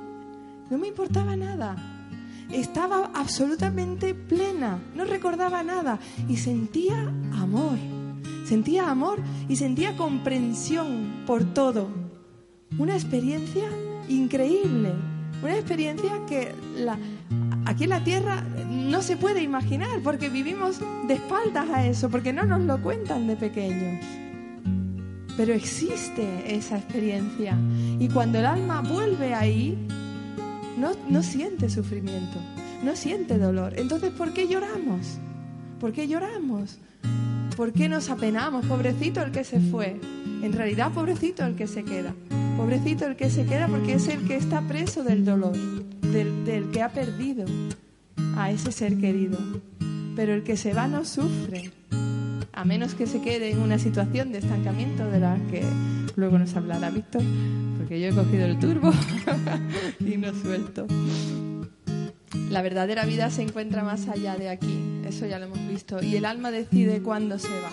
No 0.71 0.79
me 0.79 0.89
importaba 0.89 1.37
nada. 1.37 1.77
Estaba 2.53 3.11
absolutamente 3.15 4.15
plena, 4.15 4.79
no 4.95 5.05
recordaba 5.05 5.63
nada 5.63 5.99
y 6.29 6.37
sentía 6.37 7.01
amor 7.33 7.79
Sentía 8.45 8.91
amor 8.91 9.21
y 9.49 9.57
sentía 9.57 9.97
comprensión 9.97 11.25
por 11.27 11.45
todo. 11.55 11.89
Una 12.79 12.95
experiencia 12.95 13.69
increíble, 14.09 14.93
una 15.43 15.55
experiencia 15.55 16.25
que 16.27 16.55
aquí 17.65 17.85
en 17.85 17.91
la 17.91 18.03
Tierra 18.03 18.43
no 18.69 19.03
se 19.03 19.17
puede 19.17 19.43
imaginar 19.43 20.01
porque 20.03 20.29
vivimos 20.29 20.81
de 21.07 21.15
espaldas 21.15 21.69
a 21.71 21.87
eso, 21.87 22.09
porque 22.11 22.33
no 22.33 22.45
nos 22.45 22.61
lo 22.63 22.81
cuentan 22.83 23.27
de 23.27 23.37
pequeños. 23.37 24.05
Pero 25.37 25.55
existe 25.55 26.55
esa 26.55 26.79
experiencia 26.79 27.57
y 27.99 28.09
cuando 28.09 28.39
el 28.39 28.47
alma 28.47 28.83
vuelve 28.83 29.35
ahí, 29.35 29.79
no, 30.77 30.93
no 31.09 31.23
siente 31.23 31.71
sufrimiento, 31.71 32.39
no 32.83 32.97
siente 32.97 33.39
dolor. 33.39 33.75
Entonces, 33.77 34.11
¿por 34.11 34.33
qué 34.33 34.47
lloramos? 34.49 35.19
¿Por 35.81 35.93
qué 35.93 36.07
lloramos? 36.07 36.79
¿Por 37.57 37.73
qué 37.73 37.89
nos 37.89 38.09
apenamos? 38.09 38.65
Pobrecito 38.67 39.23
el 39.23 39.31
que 39.31 39.45
se 39.45 39.61
fue. 39.61 40.01
En 40.43 40.53
realidad, 40.53 40.91
pobrecito 40.93 41.45
el 41.45 41.55
que 41.55 41.67
se 41.67 41.85
queda. 41.85 42.15
Pobrecito 42.57 43.07
el 43.07 43.17
que 43.17 43.31
se 43.31 43.45
queda 43.45 43.69
porque 43.69 43.95
es 43.95 44.09
el 44.09 44.27
que 44.27 44.37
está 44.37 44.63
preso 44.63 45.05
del 45.05 45.25
dolor, 45.25 45.57
del, 45.57 46.71
que 46.71 46.83
ha 46.83 46.91
perdido 46.91 47.45
a 48.37 48.51
ese 48.51 48.73
ser 48.73 48.97
querido. 48.99 49.39
Pero 50.17 50.35
el 50.35 50.43
que 50.43 50.57
se 50.57 50.73
va 50.73 50.89
no 50.89 51.05
sufre. 51.05 51.71
a 52.55 52.65
menos 52.65 52.95
que 52.95 53.07
se 53.07 53.21
quede 53.21 53.51
en 53.51 53.61
una 53.61 53.79
situación 53.79 54.33
de 54.33 54.39
estancamiento 54.39 55.07
de 55.11 55.21
la 55.21 55.37
que 55.51 55.63
luego 56.17 56.39
nos 56.39 56.55
hablará 56.55 56.91
Víctor, 56.91 57.23
porque 57.79 58.01
yo 58.01 58.09
he 58.09 58.15
cogido 58.15 58.47
el 58.47 58.59
turbo 58.59 58.93
y 60.01 60.17
no 60.17 60.33
suelto. 60.35 60.87
La 62.51 62.63
verdadera 62.63 63.05
vida 63.05 63.31
se 63.31 63.43
encuentra 63.43 63.83
más 63.83 64.09
allá 64.09 64.37
de 64.37 64.49
aquí, 64.49 65.03
eso 65.07 65.27
ya 65.27 65.39
lo 65.39 65.47
hemos 65.47 65.69
visto, 65.69 66.03
y 66.03 66.17
el 66.17 66.25
alma 66.25 66.51
decide 66.51 67.03
cuándo 67.03 67.39
se 67.39 67.49
va. 67.49 67.71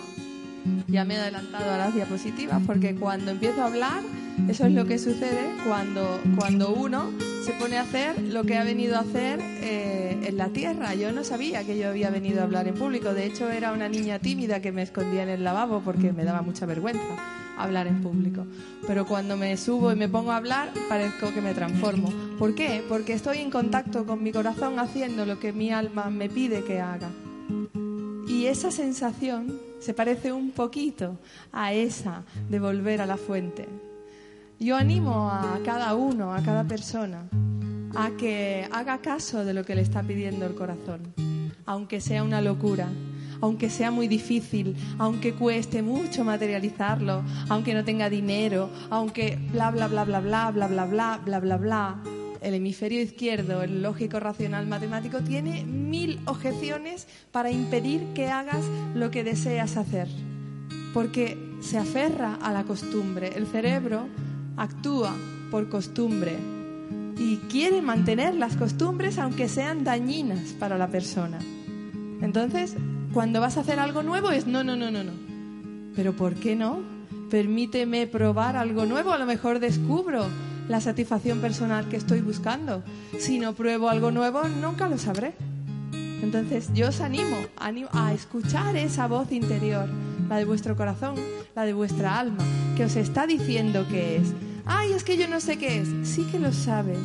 Ya 0.88 1.06
me 1.06 1.16
he 1.16 1.18
adelantado 1.18 1.72
a 1.72 1.78
las 1.78 1.94
diapositivas 1.94 2.62
porque 2.66 2.96
cuando 2.96 3.32
empiezo 3.32 3.62
a 3.62 3.68
hablar, 3.68 4.02
eso 4.50 4.66
es 4.66 4.74
lo 4.74 4.86
que 4.86 4.98
sucede 4.98 5.52
cuando, 5.66 6.20
cuando 6.36 6.74
uno 6.74 7.12
se 7.46 7.52
pone 7.54 7.78
a 7.78 7.82
hacer 7.82 8.20
lo 8.22 8.44
que 8.44 8.58
ha 8.58 8.64
venido 8.64 8.96
a 8.96 9.00
hacer 9.00 9.40
eh, 9.42 10.18
en 10.24 10.38
la 10.38 10.50
tierra. 10.50 10.96
Yo 10.96 11.12
no 11.12 11.24
sabía 11.24 11.64
que 11.64 11.78
yo 11.78 11.90
había 11.90 12.10
venido 12.10 12.42
a 12.42 12.44
hablar 12.44 12.68
en 12.68 12.76
público. 12.76 13.14
De 13.14 13.26
hecho, 13.26 13.50
era 13.50 13.72
una 13.72 13.88
niña 13.88 14.20
tímida 14.20 14.62
que 14.62 14.72
me 14.72 14.82
escondía 14.82 15.24
en 15.24 15.30
el 15.30 15.44
lavabo 15.44 15.82
porque 15.82 16.12
me 16.12 16.24
daba 16.24 16.42
mucha 16.42 16.66
vergüenza 16.66 17.00
hablar 17.60 17.88
en 17.88 18.02
público. 18.02 18.46
Pero 18.88 19.06
cuando 19.06 19.38
me 19.38 19.56
subo 19.58 19.92
y 19.92 19.96
me 19.96 20.10
pongo 20.10 20.32
a 20.32 20.38
hablar, 20.38 20.72
parezco 20.88 21.34
que 21.34 21.42
me 21.42 21.54
transformo. 21.54 22.10
¿Por 22.40 22.56
qué? 22.56 22.84
Porque 22.88 23.14
estoy 23.14 23.40
en 23.40 23.52
contacto 23.52 24.06
con 24.06 24.24
mi 24.24 24.32
corazón 24.32 24.80
haciendo 24.80 25.26
lo 25.26 25.40
que 25.40 25.54
mi 25.54 25.72
alma 25.72 26.10
me 26.10 26.30
pide 26.30 26.64
que 26.64 26.80
haga. 26.80 27.10
Y 28.28 28.46
esa 28.46 28.72
sensación 28.72 29.60
se 29.80 29.94
parece 29.94 30.32
un 30.32 30.52
poquito 30.52 31.18
a 31.52 31.74
esa 31.74 32.24
de 32.50 32.60
volver 32.60 33.02
a 33.02 33.06
la 33.06 33.18
fuente. 33.18 33.68
Yo 34.60 34.76
animo 34.76 35.30
a 35.30 35.60
cada 35.64 35.96
uno, 35.96 36.34
a 36.34 36.42
cada 36.44 36.66
persona, 36.66 37.24
a 37.96 38.12
que 38.12 38.68
haga 38.72 39.00
caso 39.00 39.46
de 39.46 39.54
lo 39.54 39.64
que 39.64 39.76
le 39.76 39.82
está 39.82 40.04
pidiendo 40.04 40.46
el 40.46 40.54
corazón, 40.54 41.14
aunque 41.66 42.02
sea 42.02 42.24
una 42.24 42.42
locura, 42.42 42.88
aunque 43.42 43.70
sea 43.70 43.92
muy 43.92 44.08
difícil, 44.08 44.76
aunque 44.98 45.34
cueste 45.34 45.82
mucho 45.82 46.24
materializarlo, 46.24 47.24
aunque 47.50 47.74
no 47.74 47.84
tenga 47.84 48.10
dinero, 48.10 48.70
aunque 48.90 49.38
bla 49.52 49.72
bla 49.72 49.88
bla 49.88 50.04
bla 50.04 50.20
bla 50.20 50.52
bla 50.52 50.68
bla 50.68 50.86
bla 50.86 51.20
bla 51.24 51.40
bla 51.40 51.58
bla. 51.58 52.04
El 52.42 52.54
hemisferio 52.54 53.02
izquierdo, 53.02 53.64
el 53.64 53.82
lógico 53.82 54.20
racional 54.20 54.66
matemático, 54.66 55.20
tiene 55.20 55.66
mil 55.66 56.20
objeciones 56.26 57.08
para 57.32 57.52
impedir 57.52 58.14
que 58.14 58.28
hagas 58.28 58.64
lo 58.96 59.12
que 59.12 59.24
deseas 59.24 59.76
hacer, 59.76 60.08
porque 60.94 61.38
se 61.60 61.78
aferra 61.78 62.38
a 62.42 62.54
la 62.54 62.64
costumbre. 62.64 63.34
El 63.36 63.46
cerebro 63.48 64.08
actúa 64.56 65.14
por 65.52 65.68
costumbre 65.68 66.38
y 67.18 67.38
quiere 67.50 67.82
mantener 67.82 68.36
las 68.36 68.56
costumbres 68.56 69.20
aunque 69.20 69.50
sean 69.50 69.84
dañinas 69.84 70.54
para 70.58 70.78
la 70.78 70.88
persona. 70.88 71.40
Entonces, 72.22 72.76
cuando 73.14 73.42
vas 73.42 73.58
a 73.58 73.62
hacer 73.62 73.80
algo 73.80 74.04
nuevo 74.04 74.30
es 74.32 74.46
no, 74.46 74.64
no, 74.64 74.76
no, 74.76 74.92
no, 74.92 75.04
no. 75.04 75.12
Pero 75.96 76.14
¿por 76.14 76.36
qué 76.36 76.56
no? 76.56 76.80
Permíteme 77.30 78.08
probar 78.08 78.56
algo 78.56 78.86
nuevo, 78.86 79.12
a 79.12 79.18
lo 79.18 79.26
mejor 79.26 79.60
descubro 79.60 80.26
la 80.68 80.80
satisfacción 80.82 81.40
personal 81.40 81.90
que 81.90 81.98
estoy 81.98 82.22
buscando. 82.22 82.84
Si 83.18 83.40
no 83.40 83.54
pruebo 83.54 83.90
algo 83.90 84.12
nuevo, 84.12 84.44
nunca 84.48 84.88
lo 84.88 84.98
sabré. 84.98 85.34
Entonces 86.22 86.70
yo 86.74 86.90
os 86.90 87.02
animo, 87.02 87.38
animo 87.58 87.90
a 87.94 88.14
escuchar 88.14 88.76
esa 88.76 89.08
voz 89.08 89.32
interior, 89.32 89.88
la 90.28 90.38
de 90.38 90.46
vuestro 90.46 90.76
corazón, 90.76 91.16
la 91.56 91.66
de 91.66 91.74
vuestra 91.74 92.20
alma, 92.20 92.44
que 92.78 92.86
os 92.86 92.96
está 92.96 93.26
diciendo 93.26 93.86
qué 93.90 94.18
es. 94.18 94.34
Ay, 94.66 94.94
es 94.94 95.04
que 95.04 95.18
yo 95.18 95.28
no 95.28 95.40
sé 95.40 95.58
qué 95.58 95.80
es. 95.80 95.90
Sí 96.04 96.26
que 96.26 96.38
lo 96.38 96.52
sabes. 96.52 97.00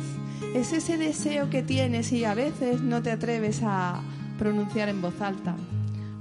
Es 0.53 0.71
ese 0.73 0.97
deseo 0.97 1.49
que 1.49 1.63
tienes 1.63 2.11
y 2.11 2.25
a 2.25 2.35
veces 2.35 2.81
no 2.81 3.01
te 3.01 3.11
atreves 3.11 3.61
a 3.63 4.01
pronunciar 4.37 4.89
en 4.89 5.01
voz 5.01 5.19
alta 5.21 5.55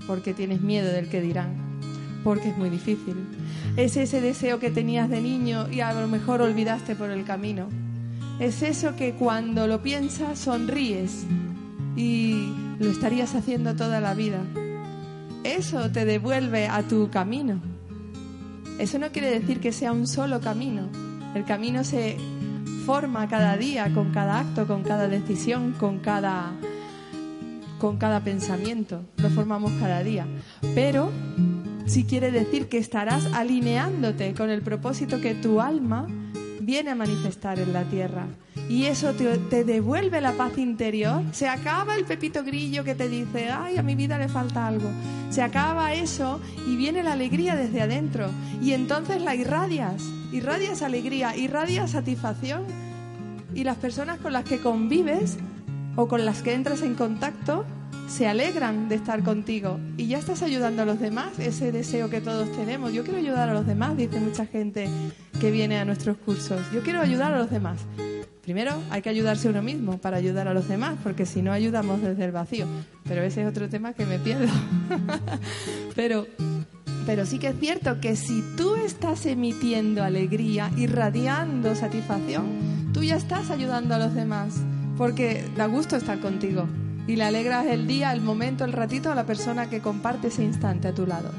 porque 0.06 0.34
tienes 0.34 0.60
miedo 0.60 0.90
del 0.90 1.08
que 1.08 1.20
dirán, 1.20 1.80
porque 2.22 2.50
es 2.50 2.56
muy 2.56 2.70
difícil. 2.70 3.16
Es 3.76 3.96
ese 3.96 4.20
deseo 4.20 4.58
que 4.58 4.70
tenías 4.70 5.08
de 5.08 5.20
niño 5.20 5.68
y 5.70 5.80
a 5.80 5.92
lo 5.92 6.08
mejor 6.08 6.42
olvidaste 6.42 6.94
por 6.94 7.10
el 7.10 7.24
camino. 7.24 7.68
Es 8.38 8.62
eso 8.62 8.96
que 8.96 9.14
cuando 9.14 9.66
lo 9.66 9.82
piensas 9.82 10.38
sonríes 10.38 11.24
y 11.96 12.52
lo 12.78 12.90
estarías 12.90 13.34
haciendo 13.34 13.74
toda 13.76 14.00
la 14.00 14.14
vida. 14.14 14.40
Eso 15.44 15.90
te 15.90 16.04
devuelve 16.04 16.68
a 16.68 16.82
tu 16.82 17.10
camino. 17.10 17.60
Eso 18.78 18.98
no 18.98 19.10
quiere 19.12 19.30
decir 19.30 19.60
que 19.60 19.72
sea 19.72 19.92
un 19.92 20.06
solo 20.06 20.40
camino. 20.40 20.88
El 21.34 21.44
camino 21.44 21.84
se 21.84 22.16
forma 22.84 23.28
cada 23.28 23.56
día, 23.56 23.92
con 23.94 24.12
cada 24.12 24.40
acto, 24.40 24.66
con 24.66 24.82
cada 24.82 25.08
decisión, 25.08 25.72
con 25.72 25.98
cada 26.00 26.52
con 27.84 27.98
cada 27.98 28.20
pensamiento, 28.20 29.02
lo 29.18 29.28
formamos 29.28 29.70
cada 29.78 30.02
día. 30.02 30.26
Pero 30.74 31.12
sí 31.84 32.04
quiere 32.04 32.30
decir 32.30 32.66
que 32.70 32.78
estarás 32.78 33.26
alineándote 33.34 34.32
con 34.32 34.48
el 34.48 34.62
propósito 34.62 35.20
que 35.20 35.34
tu 35.34 35.60
alma 35.60 36.06
viene 36.62 36.92
a 36.92 36.94
manifestar 36.94 37.58
en 37.58 37.74
la 37.74 37.84
tierra. 37.84 38.24
Y 38.70 38.84
eso 38.84 39.12
te, 39.12 39.64
devuelve 39.64 40.22
la 40.22 40.32
paz 40.32 40.56
interior. 40.56 41.20
Se 41.32 41.46
acaba 41.46 41.94
el 41.94 42.06
pepito 42.06 42.42
grillo 42.42 42.84
que 42.84 42.94
te 42.94 43.06
dice, 43.10 43.50
ay, 43.50 43.76
a 43.76 43.82
mi 43.82 43.94
vida 43.94 44.16
le 44.16 44.28
falta 44.28 44.66
algo. 44.66 44.88
Se 45.28 45.42
acaba 45.42 45.92
eso 45.92 46.40
y 46.66 46.76
viene 46.76 47.02
la 47.02 47.12
alegría 47.12 47.54
desde 47.54 47.82
adentro. 47.82 48.30
Y 48.62 48.72
entonces 48.72 49.20
la 49.20 49.34
irradias. 49.34 50.02
Irradias 50.32 50.80
alegría, 50.80 51.36
irradias 51.36 51.90
satisfacción. 51.90 52.64
Y 53.54 53.62
las 53.64 53.76
personas 53.76 54.20
con 54.20 54.32
las 54.32 54.44
que 54.44 54.58
convives 54.58 55.36
o 55.96 56.08
con 56.08 56.24
las 56.24 56.42
que 56.42 56.54
entras 56.54 56.82
en 56.82 56.94
contacto 56.94 57.64
se 58.08 58.26
alegran 58.26 58.88
de 58.88 58.96
estar 58.96 59.22
contigo 59.22 59.80
y 59.96 60.06
ya 60.06 60.18
estás 60.18 60.42
ayudando 60.42 60.82
a 60.82 60.84
los 60.84 61.00
demás, 61.00 61.38
ese 61.38 61.72
deseo 61.72 62.10
que 62.10 62.20
todos 62.20 62.50
tenemos. 62.52 62.92
Yo 62.92 63.02
quiero 63.02 63.18
ayudar 63.18 63.48
a 63.48 63.54
los 63.54 63.66
demás, 63.66 63.96
dice 63.96 64.20
mucha 64.20 64.46
gente 64.46 64.88
que 65.40 65.50
viene 65.50 65.78
a 65.78 65.84
nuestros 65.84 66.16
cursos. 66.18 66.60
Yo 66.72 66.82
quiero 66.82 67.00
ayudar 67.00 67.32
a 67.32 67.38
los 67.38 67.50
demás. 67.50 67.80
Primero 68.42 68.72
hay 68.90 69.00
que 69.00 69.08
ayudarse 69.08 69.48
uno 69.48 69.62
mismo 69.62 69.96
para 69.98 70.18
ayudar 70.18 70.48
a 70.48 70.54
los 70.54 70.68
demás, 70.68 70.98
porque 71.02 71.24
si 71.24 71.40
no 71.40 71.50
ayudamos 71.50 72.02
desde 72.02 72.26
el 72.26 72.32
vacío. 72.32 72.66
Pero 73.04 73.22
ese 73.22 73.42
es 73.42 73.48
otro 73.48 73.70
tema 73.70 73.94
que 73.94 74.04
me 74.04 74.18
pierdo. 74.18 74.52
pero, 75.96 76.26
pero 77.06 77.24
sí 77.24 77.38
que 77.38 77.48
es 77.48 77.58
cierto 77.58 78.00
que 78.00 78.16
si 78.16 78.44
tú 78.56 78.74
estás 78.76 79.24
emitiendo 79.24 80.04
alegría, 80.04 80.70
irradiando 80.76 81.74
satisfacción, 81.74 82.92
tú 82.92 83.02
ya 83.02 83.16
estás 83.16 83.50
ayudando 83.50 83.94
a 83.94 83.98
los 83.98 84.14
demás 84.14 84.60
porque 84.96 85.44
da 85.56 85.66
gusto 85.66 85.96
estar 85.96 86.20
contigo 86.20 86.66
y 87.06 87.16
le 87.16 87.24
alegras 87.24 87.66
el 87.66 87.86
día, 87.86 88.12
el 88.12 88.20
momento, 88.20 88.64
el 88.64 88.72
ratito 88.72 89.10
a 89.10 89.14
la 89.14 89.24
persona 89.24 89.68
que 89.68 89.80
comparte 89.80 90.28
ese 90.28 90.44
instante 90.44 90.88
a 90.88 90.94
tu 90.94 91.06
lado. 91.06 91.30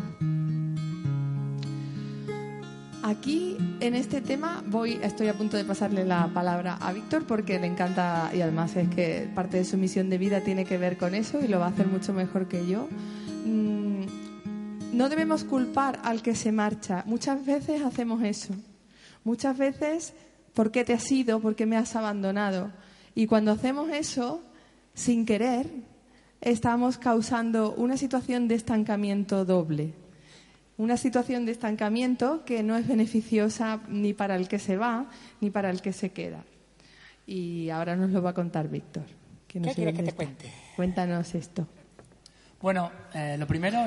Aquí 3.01 3.55
en 3.81 3.93
este 3.93 4.19
tema 4.19 4.63
voy, 4.65 4.99
estoy 5.03 5.27
a 5.27 5.35
punto 5.35 5.57
de 5.57 5.63
pasarle 5.63 6.05
la 6.05 6.27
palabra 6.33 6.77
a 6.81 6.91
Víctor 6.91 7.25
porque 7.27 7.59
le 7.59 7.67
encanta 7.67 8.31
y 8.33 8.41
además 8.41 8.75
es 8.75 8.89
que 8.89 9.29
parte 9.35 9.57
de 9.57 9.65
su 9.65 9.77
misión 9.77 10.09
de 10.09 10.17
vida 10.17 10.41
tiene 10.41 10.65
que 10.65 10.77
ver 10.77 10.97
con 10.97 11.13
eso 11.13 11.39
y 11.39 11.47
lo 11.47 11.59
va 11.59 11.67
a 11.67 11.69
hacer 11.69 11.87
mucho 11.87 12.13
mejor 12.13 12.47
que 12.47 12.65
yo. 12.67 12.87
Mm, 13.45 14.05
no 14.93 15.09
debemos 15.09 15.43
culpar 15.43 15.99
al 16.03 16.23
que 16.23 16.35
se 16.35 16.51
marcha. 16.51 17.03
Muchas 17.05 17.45
veces 17.45 17.83
hacemos 17.83 18.23
eso. 18.23 18.55
Muchas 19.23 19.57
veces, 19.57 20.13
¿por 20.53 20.71
qué 20.71 20.83
te 20.83 20.93
has 20.93 21.11
ido? 21.11 21.39
¿Por 21.39 21.55
qué 21.55 21.65
me 21.65 21.77
has 21.77 21.95
abandonado? 21.95 22.71
Y 23.15 23.27
cuando 23.27 23.51
hacemos 23.51 23.89
eso, 23.89 24.43
sin 24.93 25.25
querer, 25.25 25.67
estamos 26.41 26.97
causando 26.97 27.73
una 27.73 27.95
situación 27.95 28.49
de 28.49 28.55
estancamiento 28.55 29.45
doble. 29.45 29.93
Una 30.77 30.97
situación 30.97 31.45
de 31.45 31.53
estancamiento 31.53 32.43
que 32.43 32.61
no 32.61 32.75
es 32.75 32.85
beneficiosa 32.85 33.79
ni 33.87 34.13
para 34.13 34.35
el 34.35 34.49
que 34.49 34.59
se 34.59 34.75
va 34.75 35.09
ni 35.39 35.49
para 35.49 35.69
el 35.69 35.81
que 35.81 35.93
se 35.93 36.11
queda. 36.11 36.43
Y 37.25 37.69
ahora 37.69 37.95
nos 37.95 38.11
lo 38.11 38.21
va 38.21 38.31
a 38.31 38.33
contar 38.33 38.67
Víctor. 38.67 39.05
¿Qué 39.47 39.61
quieres 39.61 39.95
que 39.95 40.03
te 40.03 40.11
cuente? 40.11 40.51
Cuéntanos 40.75 41.33
esto. 41.33 41.65
Bueno, 42.61 42.91
eh, 43.13 43.37
lo 43.39 43.47
primero, 43.47 43.79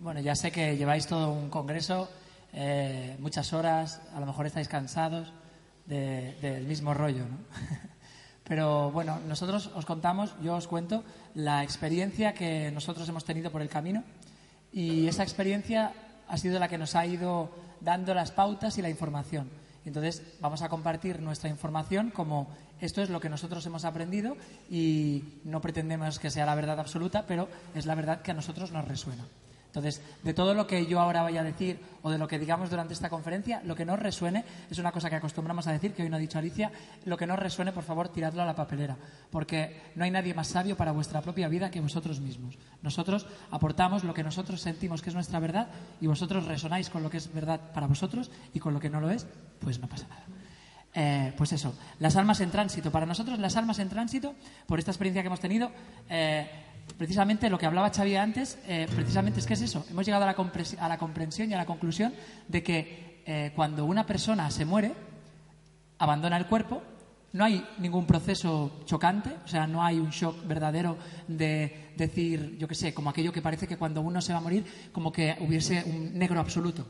bueno, 0.00 0.20
ya 0.20 0.34
sé 0.34 0.50
que 0.50 0.76
lleváis 0.76 1.06
todo 1.06 1.32
un 1.32 1.48
congreso, 1.48 2.10
eh, 2.52 3.16
muchas 3.20 3.52
horas, 3.52 4.02
a 4.12 4.18
lo 4.18 4.26
mejor 4.26 4.46
estáis 4.46 4.66
cansados 4.66 5.32
del 5.86 6.66
mismo 6.66 6.94
rollo, 6.94 7.24
¿no? 7.24 7.38
Pero 8.50 8.90
bueno, 8.90 9.20
nosotros 9.28 9.70
os 9.76 9.86
contamos, 9.86 10.34
yo 10.42 10.56
os 10.56 10.66
cuento 10.66 11.04
la 11.36 11.62
experiencia 11.62 12.34
que 12.34 12.72
nosotros 12.72 13.08
hemos 13.08 13.24
tenido 13.24 13.52
por 13.52 13.62
el 13.62 13.68
camino 13.68 14.02
y 14.72 15.06
esa 15.06 15.22
experiencia 15.22 15.92
ha 16.26 16.36
sido 16.36 16.58
la 16.58 16.66
que 16.66 16.76
nos 16.76 16.96
ha 16.96 17.06
ido 17.06 17.48
dando 17.80 18.12
las 18.12 18.32
pautas 18.32 18.76
y 18.76 18.82
la 18.82 18.90
información. 18.90 19.48
Entonces 19.84 20.24
vamos 20.40 20.62
a 20.62 20.68
compartir 20.68 21.20
nuestra 21.20 21.48
información 21.48 22.10
como 22.10 22.48
esto 22.80 23.02
es 23.02 23.08
lo 23.08 23.20
que 23.20 23.28
nosotros 23.28 23.64
hemos 23.66 23.84
aprendido 23.84 24.36
y 24.68 25.22
no 25.44 25.60
pretendemos 25.60 26.18
que 26.18 26.32
sea 26.32 26.44
la 26.44 26.56
verdad 26.56 26.80
absoluta, 26.80 27.26
pero 27.28 27.48
es 27.76 27.86
la 27.86 27.94
verdad 27.94 28.22
que 28.22 28.32
a 28.32 28.34
nosotros 28.34 28.72
nos 28.72 28.88
resuena. 28.88 29.28
Entonces, 29.70 30.02
de 30.24 30.34
todo 30.34 30.52
lo 30.52 30.66
que 30.66 30.86
yo 30.86 30.98
ahora 30.98 31.22
vaya 31.22 31.42
a 31.42 31.44
decir 31.44 31.78
o 32.02 32.10
de 32.10 32.18
lo 32.18 32.26
que 32.26 32.40
digamos 32.40 32.70
durante 32.70 32.92
esta 32.92 33.08
conferencia, 33.08 33.62
lo 33.64 33.76
que 33.76 33.84
no 33.84 33.96
resuene, 33.96 34.44
es 34.68 34.78
una 34.78 34.90
cosa 34.90 35.08
que 35.08 35.14
acostumbramos 35.14 35.68
a 35.68 35.72
decir, 35.72 35.92
que 35.94 36.02
hoy 36.02 36.10
no 36.10 36.16
ha 36.16 36.18
dicho 36.18 36.40
Alicia, 36.40 36.72
lo 37.04 37.16
que 37.16 37.24
no 37.24 37.36
resuene, 37.36 37.70
por 37.70 37.84
favor, 37.84 38.08
tiradlo 38.08 38.42
a 38.42 38.46
la 38.46 38.56
papelera, 38.56 38.96
porque 39.30 39.92
no 39.94 40.02
hay 40.02 40.10
nadie 40.10 40.34
más 40.34 40.48
sabio 40.48 40.76
para 40.76 40.90
vuestra 40.90 41.20
propia 41.20 41.46
vida 41.46 41.70
que 41.70 41.80
vosotros 41.80 42.18
mismos. 42.18 42.58
Nosotros 42.82 43.28
aportamos 43.52 44.02
lo 44.02 44.12
que 44.12 44.24
nosotros 44.24 44.60
sentimos 44.60 45.02
que 45.02 45.10
es 45.10 45.14
nuestra 45.14 45.38
verdad 45.38 45.68
y 46.00 46.08
vosotros 46.08 46.46
resonáis 46.46 46.90
con 46.90 47.04
lo 47.04 47.10
que 47.10 47.18
es 47.18 47.32
verdad 47.32 47.60
para 47.72 47.86
vosotros 47.86 48.28
y 48.52 48.58
con 48.58 48.74
lo 48.74 48.80
que 48.80 48.90
no 48.90 49.00
lo 49.00 49.08
es, 49.08 49.24
pues 49.60 49.78
no 49.78 49.86
pasa 49.86 50.08
nada. 50.08 50.24
Eh, 50.92 51.32
pues 51.36 51.52
eso, 51.52 51.74
las 52.00 52.16
almas 52.16 52.40
en 52.40 52.50
tránsito. 52.50 52.90
Para 52.90 53.06
nosotros, 53.06 53.38
las 53.38 53.56
almas 53.56 53.78
en 53.78 53.88
tránsito, 53.88 54.34
por 54.66 54.80
esta 54.80 54.90
experiencia 54.90 55.22
que 55.22 55.28
hemos 55.28 55.40
tenido, 55.40 55.70
eh, 56.08 56.50
precisamente 56.96 57.50
lo 57.50 57.58
que 57.58 57.66
hablaba 57.66 57.90
Xavi 57.90 58.16
antes, 58.16 58.58
eh, 58.66 58.86
precisamente 58.94 59.40
es 59.40 59.46
que 59.46 59.54
es 59.54 59.62
eso. 59.62 59.84
Hemos 59.90 60.04
llegado 60.04 60.24
a 60.24 60.26
la, 60.26 60.34
comprensión 60.98 61.50
y 61.50 61.54
a 61.54 61.58
la 61.58 61.66
conclusión 61.66 62.14
de 62.48 62.62
que 62.62 63.22
eh, 63.26 63.52
cuando 63.54 63.84
una 63.84 64.06
persona 64.06 64.50
se 64.50 64.64
muere, 64.64 64.92
abandona 65.98 66.36
el 66.36 66.46
cuerpo, 66.46 66.82
no 67.32 67.44
hay 67.44 67.64
ningún 67.78 68.06
proceso 68.06 68.80
chocante, 68.86 69.30
o 69.44 69.48
sea, 69.48 69.66
no 69.66 69.82
hay 69.84 69.98
un 69.98 70.10
shock 70.10 70.44
verdadero 70.46 70.96
de 71.28 71.92
decir, 71.96 72.56
yo 72.58 72.66
qué 72.66 72.74
sé, 72.74 72.92
como 72.92 73.10
aquello 73.10 73.32
que 73.32 73.42
parece 73.42 73.68
que 73.68 73.76
cuando 73.76 74.00
uno 74.00 74.20
se 74.20 74.32
va 74.32 74.38
a 74.38 74.42
morir, 74.42 74.64
como 74.92 75.12
que 75.12 75.36
hubiese 75.40 75.84
un 75.84 76.18
negro 76.18 76.40
absoluto. 76.40 76.86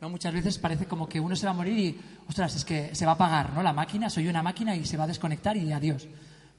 ¿No? 0.00 0.10
Muchas 0.10 0.34
veces 0.34 0.58
parece 0.58 0.86
como 0.86 1.08
que 1.08 1.20
uno 1.20 1.36
se 1.36 1.46
va 1.46 1.52
a 1.52 1.54
morir 1.54 1.78
y, 1.78 2.00
ostras, 2.28 2.56
es 2.56 2.64
que 2.64 2.92
se 2.94 3.06
va 3.06 3.12
a 3.12 3.14
apagar, 3.14 3.52
¿no? 3.52 3.62
La 3.62 3.72
máquina, 3.72 4.10
soy 4.10 4.26
una 4.26 4.42
máquina 4.42 4.74
y 4.74 4.84
se 4.84 4.96
va 4.96 5.04
a 5.04 5.06
desconectar 5.06 5.56
y 5.56 5.70
adiós. 5.70 6.08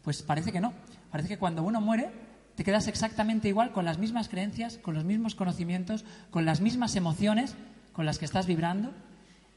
Pues 0.02 0.22
parece 0.22 0.54
que 0.54 0.62
no. 0.62 0.74
Parece 1.14 1.30
que 1.30 1.38
cuando 1.38 1.62
uno 1.62 1.80
muere 1.80 2.10
te 2.56 2.64
quedas 2.64 2.88
exactamente 2.88 3.48
igual 3.48 3.72
con 3.72 3.86
las 3.86 4.00
mismas 4.00 4.30
creencias, 4.30 4.80
con 4.80 4.96
los 4.96 5.04
mismos 5.04 5.36
conocimientos, 5.36 6.06
con 6.32 6.44
las 6.44 6.60
mismas 6.60 6.96
emociones 6.96 7.56
con 7.92 8.08
las 8.08 8.18
que 8.18 8.26
estás 8.26 8.48
vibrando 8.48 8.92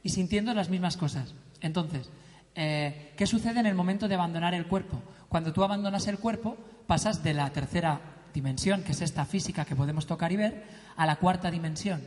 y 0.03 0.11
sintiendo 0.11 0.53
las 0.53 0.69
mismas 0.69 0.99
cosas. 0.99 1.35
Entonces, 1.63 2.11
eh, 2.57 3.15
¿qué 3.17 3.27
sucede 3.27 3.59
en 3.59 3.65
el 3.65 3.75
momento 3.75 4.07
de 4.07 4.17
abandonar 4.17 4.53
el 4.53 4.67
cuerpo? 4.67 5.03
Cuando 5.31 5.55
tú 5.55 5.65
abandonas 5.65 6.09
el 6.09 6.19
cuerpo, 6.19 6.59
pasas 6.87 7.23
de 7.23 7.33
la 7.33 7.49
tercera 7.49 8.03
dimensión, 8.35 8.83
que 8.83 8.93
es 8.93 9.01
esta 9.01 9.25
física 9.25 9.65
que 9.65 9.75
podemos 9.75 10.07
tocar 10.07 10.33
y 10.33 10.37
ver, 10.37 10.65
a 10.95 11.07
la 11.07 11.17
cuarta 11.17 11.51
dimensión. 11.51 12.03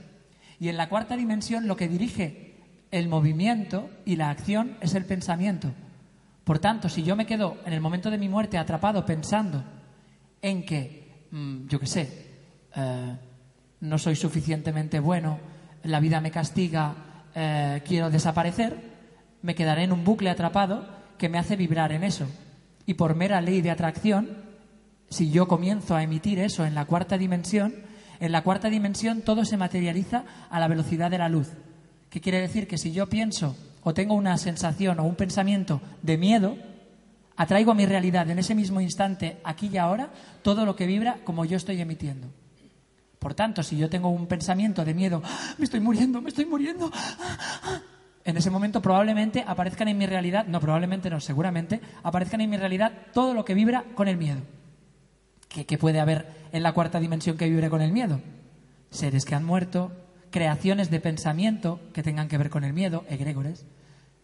Y 0.59 0.69
en 0.69 0.77
la 0.77 0.89
cuarta 0.89 1.17
dimensión 1.17 1.67
lo 1.67 1.75
que 1.75 1.87
dirige 1.87 2.55
el 2.91 3.07
movimiento 3.07 3.89
y 4.05 4.15
la 4.15 4.29
acción 4.29 4.77
es 4.79 4.93
el 4.93 5.05
pensamiento. 5.05 5.73
Por 6.49 6.57
tanto, 6.57 6.89
si 6.89 7.03
yo 7.03 7.15
me 7.15 7.27
quedo 7.27 7.57
en 7.63 7.73
el 7.73 7.79
momento 7.79 8.09
de 8.09 8.17
mi 8.17 8.27
muerte 8.27 8.57
atrapado 8.57 9.05
pensando 9.05 9.63
en 10.41 10.65
que, 10.65 11.27
mm, 11.29 11.67
yo 11.67 11.79
qué 11.79 11.85
sé, 11.85 12.25
eh, 12.75 13.15
no 13.81 13.97
soy 13.99 14.15
suficientemente 14.15 14.99
bueno, 14.99 15.37
la 15.83 15.99
vida 15.99 16.19
me 16.21 16.31
castiga, 16.31 16.95
eh, 17.35 17.83
quiero 17.85 18.09
desaparecer, 18.09 18.75
me 19.43 19.53
quedaré 19.53 19.83
en 19.83 19.91
un 19.91 20.03
bucle 20.03 20.31
atrapado 20.31 20.87
que 21.19 21.29
me 21.29 21.37
hace 21.37 21.55
vibrar 21.55 21.91
en 21.91 22.03
eso. 22.03 22.25
Y 22.87 22.95
por 22.95 23.13
mera 23.13 23.41
ley 23.41 23.61
de 23.61 23.69
atracción, 23.69 24.29
si 25.07 25.29
yo 25.29 25.47
comienzo 25.47 25.95
a 25.95 26.01
emitir 26.01 26.39
eso 26.39 26.65
en 26.65 26.73
la 26.73 26.85
cuarta 26.85 27.19
dimensión, 27.19 27.75
en 28.19 28.31
la 28.31 28.41
cuarta 28.41 28.71
dimensión 28.71 29.21
todo 29.21 29.45
se 29.45 29.55
materializa 29.55 30.23
a 30.49 30.59
la 30.59 30.67
velocidad 30.67 31.11
de 31.11 31.19
la 31.19 31.29
luz. 31.29 31.51
¿Qué 32.09 32.19
quiere 32.19 32.41
decir? 32.41 32.67
Que 32.67 32.79
si 32.79 32.91
yo 32.91 33.07
pienso 33.07 33.55
o 33.83 33.93
tengo 33.93 34.13
una 34.13 34.37
sensación 34.37 34.99
o 34.99 35.03
un 35.03 35.15
pensamiento 35.15 35.81
de 36.01 36.17
miedo, 36.17 36.57
atraigo 37.35 37.71
a 37.71 37.75
mi 37.75 37.85
realidad 37.85 38.29
en 38.29 38.39
ese 38.39 38.55
mismo 38.55 38.81
instante, 38.81 39.39
aquí 39.43 39.69
y 39.71 39.77
ahora, 39.77 40.09
todo 40.41 40.65
lo 40.65 40.75
que 40.75 40.85
vibra 40.85 41.19
como 41.23 41.45
yo 41.45 41.57
estoy 41.57 41.79
emitiendo. 41.79 42.27
Por 43.17 43.33
tanto, 43.33 43.63
si 43.63 43.77
yo 43.77 43.89
tengo 43.89 44.09
un 44.09 44.27
pensamiento 44.27 44.83
de 44.83 44.93
miedo, 44.93 45.21
¡Ah! 45.23 45.55
me 45.57 45.65
estoy 45.65 45.79
muriendo, 45.79 46.21
me 46.21 46.29
estoy 46.29 46.45
muriendo, 46.45 46.91
en 48.23 48.37
ese 48.37 48.49
momento 48.49 48.81
probablemente 48.81 49.43
aparezcan 49.45 49.87
en 49.87 49.97
mi 49.97 50.05
realidad, 50.05 50.45
no, 50.47 50.59
probablemente 50.59 51.09
no, 51.09 51.19
seguramente, 51.19 51.81
aparezcan 52.03 52.41
en 52.41 52.49
mi 52.49 52.57
realidad 52.57 52.91
todo 53.13 53.33
lo 53.33 53.45
que 53.45 53.53
vibra 53.53 53.83
con 53.95 54.07
el 54.07 54.17
miedo. 54.17 54.41
¿Qué, 55.47 55.65
qué 55.65 55.77
puede 55.77 55.99
haber 55.99 56.27
en 56.51 56.63
la 56.63 56.73
cuarta 56.73 56.99
dimensión 56.99 57.37
que 57.37 57.49
vibre 57.49 57.69
con 57.69 57.81
el 57.81 57.91
miedo? 57.91 58.21
Seres 58.91 59.25
que 59.25 59.35
han 59.35 59.45
muerto, 59.45 59.91
creaciones 60.31 60.89
de 60.89 60.99
pensamiento 60.99 61.79
que 61.93 62.03
tengan 62.03 62.27
que 62.27 62.37
ver 62.37 62.49
con 62.49 62.63
el 62.63 62.73
miedo, 62.73 63.05
egregores. 63.09 63.65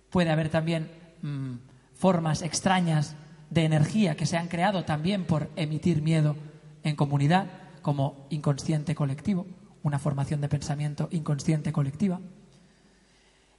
Puede 0.09 0.31
haber 0.31 0.49
también 0.49 0.89
mm, 1.21 1.55
formas 1.93 2.41
extrañas 2.41 3.15
de 3.49 3.65
energía 3.65 4.15
que 4.15 4.25
se 4.25 4.37
han 4.37 4.47
creado 4.47 4.85
también 4.85 5.25
por 5.25 5.49
emitir 5.55 6.01
miedo 6.01 6.35
en 6.83 6.95
comunidad, 6.95 7.47
como 7.81 8.27
inconsciente 8.29 8.95
colectivo, 8.95 9.45
una 9.83 9.99
formación 9.99 10.41
de 10.41 10.49
pensamiento 10.49 11.07
inconsciente 11.11 11.71
colectiva. 11.71 12.19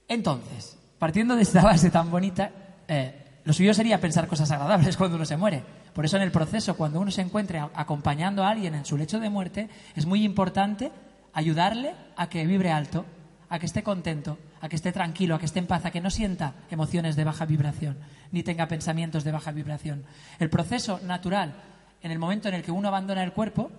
Entonces, 0.07 0.77
partiendo 0.99 1.35
de 1.35 1.43
esta 1.43 1.61
base 1.61 1.89
tan 1.89 2.11
bonita, 2.11 2.51
eh, 2.87 3.41
lo 3.43 3.53
suyo 3.53 3.73
sería 3.73 4.01
pensar 4.01 4.27
cosas 4.27 4.51
agradables 4.51 4.97
cuando 4.97 5.15
uno 5.15 5.25
se 5.25 5.37
muere. 5.37 5.63
Por 5.93 6.05
eso 6.05 6.17
en 6.17 6.23
el 6.23 6.31
proceso, 6.31 6.75
cuando 6.75 6.99
uno 6.99 7.11
se 7.11 7.21
encuentre 7.21 7.59
acompañando 7.73 8.43
a 8.43 8.49
alguien 8.49 8.75
en 8.75 8.85
su 8.85 8.97
lecho 8.97 9.19
de 9.19 9.29
muerte, 9.29 9.69
es 9.95 10.05
muy 10.05 10.23
importante 10.23 10.91
ayudarle 11.37 11.93
a 12.15 12.29
que 12.29 12.47
vibre 12.47 12.71
alto, 12.71 13.05
a 13.47 13.59
que 13.59 13.67
esté 13.67 13.83
contento, 13.83 14.39
a 14.59 14.67
que 14.67 14.75
esté 14.75 14.91
tranquilo, 14.91 15.35
a 15.35 15.39
que 15.39 15.45
esté 15.45 15.59
en 15.59 15.67
paz, 15.67 15.85
a 15.85 15.91
que 15.91 16.01
no 16.01 16.09
sienta 16.09 16.55
emociones 16.71 17.15
de 17.15 17.23
baja 17.23 17.45
vibración, 17.45 17.99
ni 18.31 18.41
tenga 18.41 18.67
pensamientos 18.67 19.23
de 19.23 19.31
baja 19.31 19.51
vibración. 19.51 20.03
El 20.39 20.49
proceso 20.49 20.99
natural, 21.03 21.53
en 22.01 22.09
el 22.09 22.17
momento 22.17 22.49
en 22.49 22.55
el 22.55 22.63
que 22.63 22.71
uno 22.71 22.87
abandona 22.87 23.23
el 23.23 23.33
cuerpo, 23.33 23.69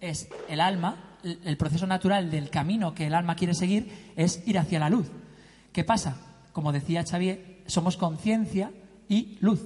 es 0.00 0.28
el 0.48 0.60
alma, 0.60 1.18
el 1.24 1.56
proceso 1.56 1.84
natural 1.84 2.30
del 2.30 2.48
camino 2.48 2.94
que 2.94 3.08
el 3.08 3.14
alma 3.14 3.34
quiere 3.34 3.54
seguir 3.54 4.12
es 4.14 4.46
ir 4.46 4.56
hacia 4.56 4.78
la 4.78 4.88
luz. 4.88 5.10
¿Qué 5.72 5.82
pasa? 5.82 6.16
Como 6.52 6.70
decía 6.70 7.02
Xavier, 7.02 7.64
somos 7.66 7.96
conciencia 7.96 8.70
y 9.08 9.36
luz. 9.40 9.64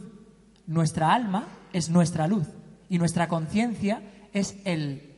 Nuestra 0.66 1.12
alma 1.12 1.46
es 1.74 1.90
nuestra 1.90 2.26
luz 2.26 2.48
y 2.88 2.96
nuestra 2.96 3.28
conciencia 3.28 4.00
es 4.32 4.56
el 4.64 5.12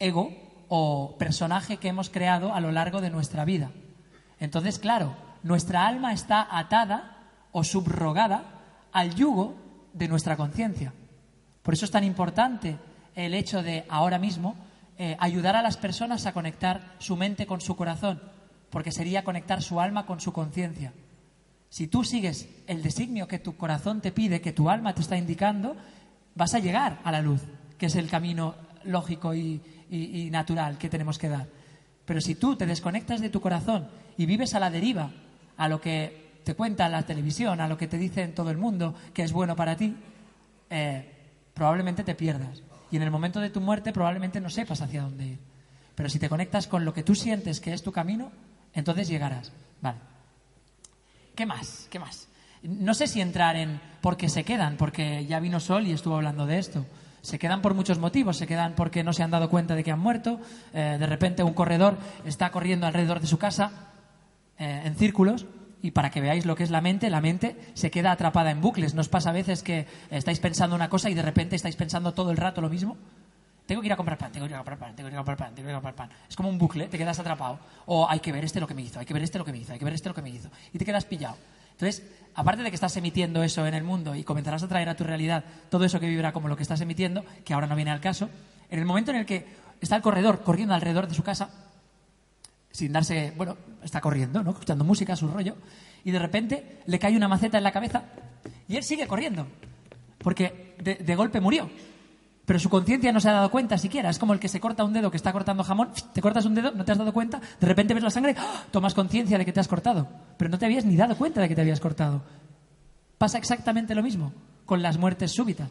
ego 0.00 0.47
o 0.68 1.16
personaje 1.18 1.78
que 1.78 1.88
hemos 1.88 2.10
creado 2.10 2.54
a 2.54 2.60
lo 2.60 2.72
largo 2.72 3.00
de 3.00 3.10
nuestra 3.10 3.44
vida. 3.44 3.70
Entonces, 4.38 4.78
claro, 4.78 5.16
nuestra 5.42 5.86
alma 5.86 6.12
está 6.12 6.46
atada 6.50 7.28
o 7.52 7.64
subrogada 7.64 8.44
al 8.92 9.14
yugo 9.14 9.56
de 9.92 10.08
nuestra 10.08 10.36
conciencia. 10.36 10.92
Por 11.62 11.74
eso 11.74 11.84
es 11.84 11.90
tan 11.90 12.04
importante 12.04 12.78
el 13.14 13.34
hecho 13.34 13.62
de 13.62 13.84
ahora 13.88 14.18
mismo 14.18 14.56
eh, 14.96 15.16
ayudar 15.20 15.56
a 15.56 15.62
las 15.62 15.76
personas 15.76 16.26
a 16.26 16.32
conectar 16.32 16.94
su 16.98 17.16
mente 17.16 17.46
con 17.46 17.60
su 17.60 17.76
corazón, 17.76 18.20
porque 18.70 18.92
sería 18.92 19.24
conectar 19.24 19.62
su 19.62 19.80
alma 19.80 20.06
con 20.06 20.20
su 20.20 20.32
conciencia. 20.32 20.92
Si 21.68 21.86
tú 21.86 22.04
sigues 22.04 22.48
el 22.66 22.82
designio 22.82 23.28
que 23.28 23.38
tu 23.38 23.56
corazón 23.56 24.00
te 24.00 24.12
pide, 24.12 24.40
que 24.40 24.52
tu 24.52 24.70
alma 24.70 24.94
te 24.94 25.02
está 25.02 25.16
indicando, 25.16 25.76
vas 26.34 26.54
a 26.54 26.58
llegar 26.58 27.00
a 27.04 27.12
la 27.12 27.20
luz, 27.20 27.42
que 27.76 27.86
es 27.86 27.96
el 27.96 28.08
camino 28.08 28.54
lógico 28.84 29.34
y, 29.34 29.60
y, 29.90 30.30
natural 30.30 30.78
que 30.78 30.88
tenemos 30.88 31.18
que 31.18 31.28
dar. 31.28 31.46
Pero 32.04 32.20
si 32.20 32.34
tú 32.34 32.56
te 32.56 32.66
desconectas 32.66 33.20
de 33.20 33.30
tu 33.30 33.40
corazón 33.40 33.88
y 34.16 34.26
vives 34.26 34.54
a 34.54 34.60
la 34.60 34.70
deriva, 34.70 35.10
a 35.56 35.68
lo 35.68 35.80
que 35.80 36.40
te 36.44 36.54
cuenta 36.54 36.88
la 36.88 37.02
televisión, 37.02 37.60
a 37.60 37.68
lo 37.68 37.76
que 37.76 37.88
te 37.88 37.98
dicen 37.98 38.34
todo 38.34 38.50
el 38.50 38.56
mundo 38.56 38.94
que 39.12 39.22
es 39.22 39.32
bueno 39.32 39.54
para 39.56 39.76
ti, 39.76 39.94
eh, 40.70 41.04
probablemente 41.52 42.04
te 42.04 42.14
pierdas. 42.14 42.62
Y 42.90 42.96
en 42.96 43.02
el 43.02 43.10
momento 43.10 43.40
de 43.40 43.50
tu 43.50 43.60
muerte 43.60 43.92
probablemente 43.92 44.40
no 44.40 44.48
sepas 44.48 44.80
hacia 44.80 45.02
dónde 45.02 45.26
ir. 45.26 45.38
Pero 45.94 46.08
si 46.08 46.18
te 46.18 46.28
conectas 46.28 46.66
con 46.66 46.84
lo 46.84 46.94
que 46.94 47.02
tú 47.02 47.14
sientes 47.14 47.60
que 47.60 47.72
es 47.72 47.82
tu 47.82 47.92
camino, 47.92 48.30
entonces 48.72 49.08
llegarás. 49.08 49.52
Vale. 49.80 49.98
¿Qué 51.34 51.44
más? 51.44 51.88
¿Qué 51.90 51.98
más? 51.98 52.28
No 52.62 52.94
sé 52.94 53.06
si 53.06 53.20
entrar 53.20 53.56
en 53.56 53.80
por 54.00 54.16
qué 54.16 54.28
se 54.28 54.44
quedan, 54.44 54.76
porque 54.76 55.26
ya 55.26 55.40
vino 55.40 55.60
Sol 55.60 55.86
y 55.86 55.92
estuvo 55.92 56.16
hablando 56.16 56.46
de 56.46 56.58
esto. 56.58 56.86
Se 57.22 57.38
quedan 57.38 57.62
por 57.62 57.74
muchos 57.74 57.98
motivos, 57.98 58.36
se 58.36 58.46
quedan 58.46 58.74
porque 58.74 59.04
no 59.04 59.12
se 59.12 59.22
han 59.22 59.30
dado 59.30 59.50
cuenta 59.50 59.74
de 59.74 59.84
que 59.84 59.90
han 59.90 59.98
muerto, 59.98 60.40
eh, 60.72 60.96
de 60.98 61.06
repente 61.06 61.42
un 61.42 61.54
corredor 61.54 61.98
está 62.24 62.50
corriendo 62.50 62.86
alrededor 62.86 63.20
de 63.20 63.26
su 63.26 63.38
casa 63.38 63.70
eh, 64.58 64.82
en 64.84 64.96
círculos 64.96 65.46
y 65.82 65.92
para 65.92 66.10
que 66.10 66.20
veáis 66.20 66.46
lo 66.46 66.56
que 66.56 66.64
es 66.64 66.70
la 66.70 66.80
mente, 66.80 67.10
la 67.10 67.20
mente 67.20 67.56
se 67.74 67.90
queda 67.90 68.12
atrapada 68.12 68.50
en 68.50 68.60
bucles. 68.60 68.94
¿Nos 68.94 69.08
pasa 69.08 69.30
a 69.30 69.32
veces 69.32 69.62
que 69.62 69.86
estáis 70.10 70.40
pensando 70.40 70.74
una 70.74 70.88
cosa 70.88 71.10
y 71.10 71.14
de 71.14 71.22
repente 71.22 71.56
estáis 71.56 71.76
pensando 71.76 72.14
todo 72.14 72.30
el 72.30 72.36
rato 72.36 72.60
lo 72.60 72.68
mismo? 72.68 72.96
Tengo 73.66 73.82
que 73.82 73.86
ir 73.86 73.92
a 73.92 73.96
comprar 73.96 74.16
pan, 74.16 74.32
tengo 74.32 74.46
que 74.46 74.52
ir 74.52 74.54
a 74.54 74.58
comprar 74.60 74.78
pan, 74.78 74.96
tengo 74.96 75.08
que 75.08 75.14
ir 75.14 75.18
a 75.18 75.20
comprar 75.20 75.36
pan, 75.36 75.54
tengo 75.54 75.66
que 75.66 75.70
ir 75.72 75.76
a 75.76 75.80
comprar 75.80 75.94
pan. 75.94 76.10
Es 76.28 76.34
como 76.34 76.48
un 76.48 76.56
bucle, 76.56 76.88
te 76.88 76.96
quedas 76.96 77.18
atrapado. 77.18 77.60
O 77.84 78.08
hay 78.08 78.18
que 78.18 78.32
ver 78.32 78.44
este 78.44 78.60
lo 78.60 78.66
que 78.66 78.74
me 78.74 78.82
hizo, 78.82 78.98
hay 78.98 79.04
que 79.04 79.12
ver 79.12 79.22
este 79.22 79.38
lo 79.38 79.44
que 79.44 79.52
me 79.52 79.58
hizo, 79.58 79.74
hay 79.74 79.78
que 79.78 79.84
ver 79.84 79.94
este 79.94 80.08
lo 80.08 80.14
que 80.14 80.22
me 80.22 80.30
hizo. 80.30 80.48
Y 80.72 80.78
te 80.78 80.86
quedas 80.86 81.04
pillado. 81.04 81.36
Entonces, 81.72 82.02
aparte 82.38 82.62
de 82.62 82.70
que 82.70 82.76
estás 82.76 82.96
emitiendo 82.96 83.42
eso 83.42 83.66
en 83.66 83.74
el 83.74 83.82
mundo 83.82 84.14
y 84.14 84.22
comenzarás 84.22 84.62
a 84.62 84.68
traer 84.68 84.88
a 84.88 84.94
tu 84.94 85.02
realidad 85.02 85.44
todo 85.70 85.84
eso 85.84 85.98
que 85.98 86.06
vibra 86.06 86.32
como 86.32 86.46
lo 86.46 86.56
que 86.56 86.62
estás 86.62 86.80
emitiendo, 86.80 87.24
que 87.44 87.52
ahora 87.52 87.66
no 87.66 87.74
viene 87.74 87.90
al 87.90 88.00
caso, 88.00 88.30
en 88.70 88.78
el 88.78 88.84
momento 88.84 89.10
en 89.10 89.16
el 89.16 89.26
que 89.26 89.44
está 89.80 89.96
el 89.96 90.02
corredor 90.02 90.44
corriendo 90.44 90.72
alrededor 90.72 91.08
de 91.08 91.16
su 91.16 91.24
casa, 91.24 91.50
sin 92.70 92.92
darse, 92.92 93.32
bueno, 93.36 93.56
está 93.82 94.00
corriendo, 94.00 94.44
¿no? 94.44 94.52
Escuchando 94.52 94.84
música, 94.84 95.16
su 95.16 95.26
rollo, 95.26 95.56
y 96.04 96.12
de 96.12 96.18
repente 96.20 96.80
le 96.86 97.00
cae 97.00 97.16
una 97.16 97.26
maceta 97.26 97.58
en 97.58 97.64
la 97.64 97.72
cabeza 97.72 98.04
y 98.68 98.76
él 98.76 98.84
sigue 98.84 99.08
corriendo, 99.08 99.48
porque 100.18 100.76
de, 100.78 101.16
golpe 101.16 101.40
murió. 101.40 101.68
Pero 102.48 102.58
su 102.58 102.70
conciencia 102.70 103.12
no 103.12 103.20
se 103.20 103.28
ha 103.28 103.32
dado 103.32 103.50
cuenta 103.50 103.76
siquiera. 103.76 104.08
Es 104.08 104.18
como 104.18 104.32
el 104.32 104.40
que 104.40 104.48
se 104.48 104.58
corta 104.58 104.82
un 104.82 104.94
dedo, 104.94 105.10
que 105.10 105.18
está 105.18 105.34
cortando 105.34 105.62
jamón, 105.62 105.90
te 106.14 106.22
cortas 106.22 106.46
un 106.46 106.54
dedo, 106.54 106.70
no 106.70 106.82
te 106.82 106.92
has 106.92 106.96
dado 106.96 107.12
cuenta, 107.12 107.42
de 107.60 107.66
repente 107.66 107.92
ves 107.92 108.02
la 108.02 108.08
sangre, 108.08 108.34
¡ah! 108.38 108.64
tomas 108.70 108.94
conciencia 108.94 109.36
de 109.36 109.44
que 109.44 109.52
te 109.52 109.60
has 109.60 109.68
cortado, 109.68 110.08
pero 110.38 110.50
no 110.50 110.58
te 110.58 110.64
habías 110.64 110.86
ni 110.86 110.96
dado 110.96 111.14
cuenta 111.14 111.42
de 111.42 111.48
que 111.50 111.54
te 111.54 111.60
habías 111.60 111.78
cortado. 111.78 112.22
Pasa 113.18 113.36
exactamente 113.36 113.94
lo 113.94 114.02
mismo 114.02 114.32
con 114.64 114.80
las 114.80 114.96
muertes 114.96 115.32
súbitas, 115.32 115.68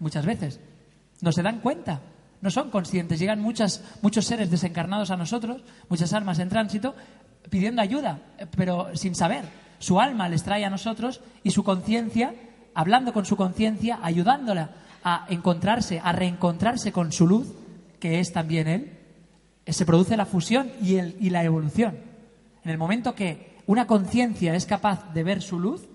muchas 0.00 0.26
veces. 0.26 0.58
No 1.20 1.30
se 1.30 1.44
dan 1.44 1.60
cuenta, 1.60 2.00
no 2.40 2.50
son 2.50 2.70
conscientes. 2.70 3.20
Llegan 3.20 3.40
muchos 3.40 3.80
seres 4.26 4.50
desencarnados 4.50 5.12
a 5.12 5.16
nosotros, 5.16 5.62
muchas 5.88 6.12
almas 6.14 6.40
en 6.40 6.48
tránsito, 6.48 6.96
pidiendo 7.48 7.80
ayuda, 7.80 8.18
eh, 8.38 8.46
pero 8.56 8.88
sin 8.96 9.14
saber. 9.14 9.44
Su 9.78 10.00
alma 10.00 10.28
les 10.28 10.42
trae 10.42 10.64
a 10.64 10.70
nosotros 10.70 11.20
y 11.44 11.52
su 11.52 11.62
conciencia, 11.62 12.34
hablando 12.74 13.12
con 13.12 13.24
su 13.24 13.36
conciencia, 13.36 14.00
ayudándola 14.02 14.81
a 15.04 15.26
encontrarse, 15.28 16.00
a 16.02 16.12
reencontrarse 16.12 16.92
con 16.92 17.12
su 17.12 17.26
luz, 17.26 17.48
que 17.98 18.20
es 18.20 18.32
también 18.32 18.68
Él, 18.68 18.98
se 19.66 19.86
produce 19.86 20.16
la 20.16 20.26
fusión 20.26 20.70
y, 20.82 20.96
el, 20.96 21.16
y 21.20 21.30
la 21.30 21.44
evolución. 21.44 21.96
En 22.64 22.70
el 22.70 22.78
momento 22.78 23.14
que 23.14 23.56
una 23.66 23.86
conciencia 23.86 24.54
es 24.54 24.66
capaz 24.66 25.12
de 25.12 25.22
ver 25.22 25.42
su 25.42 25.58
luz, 25.58 25.88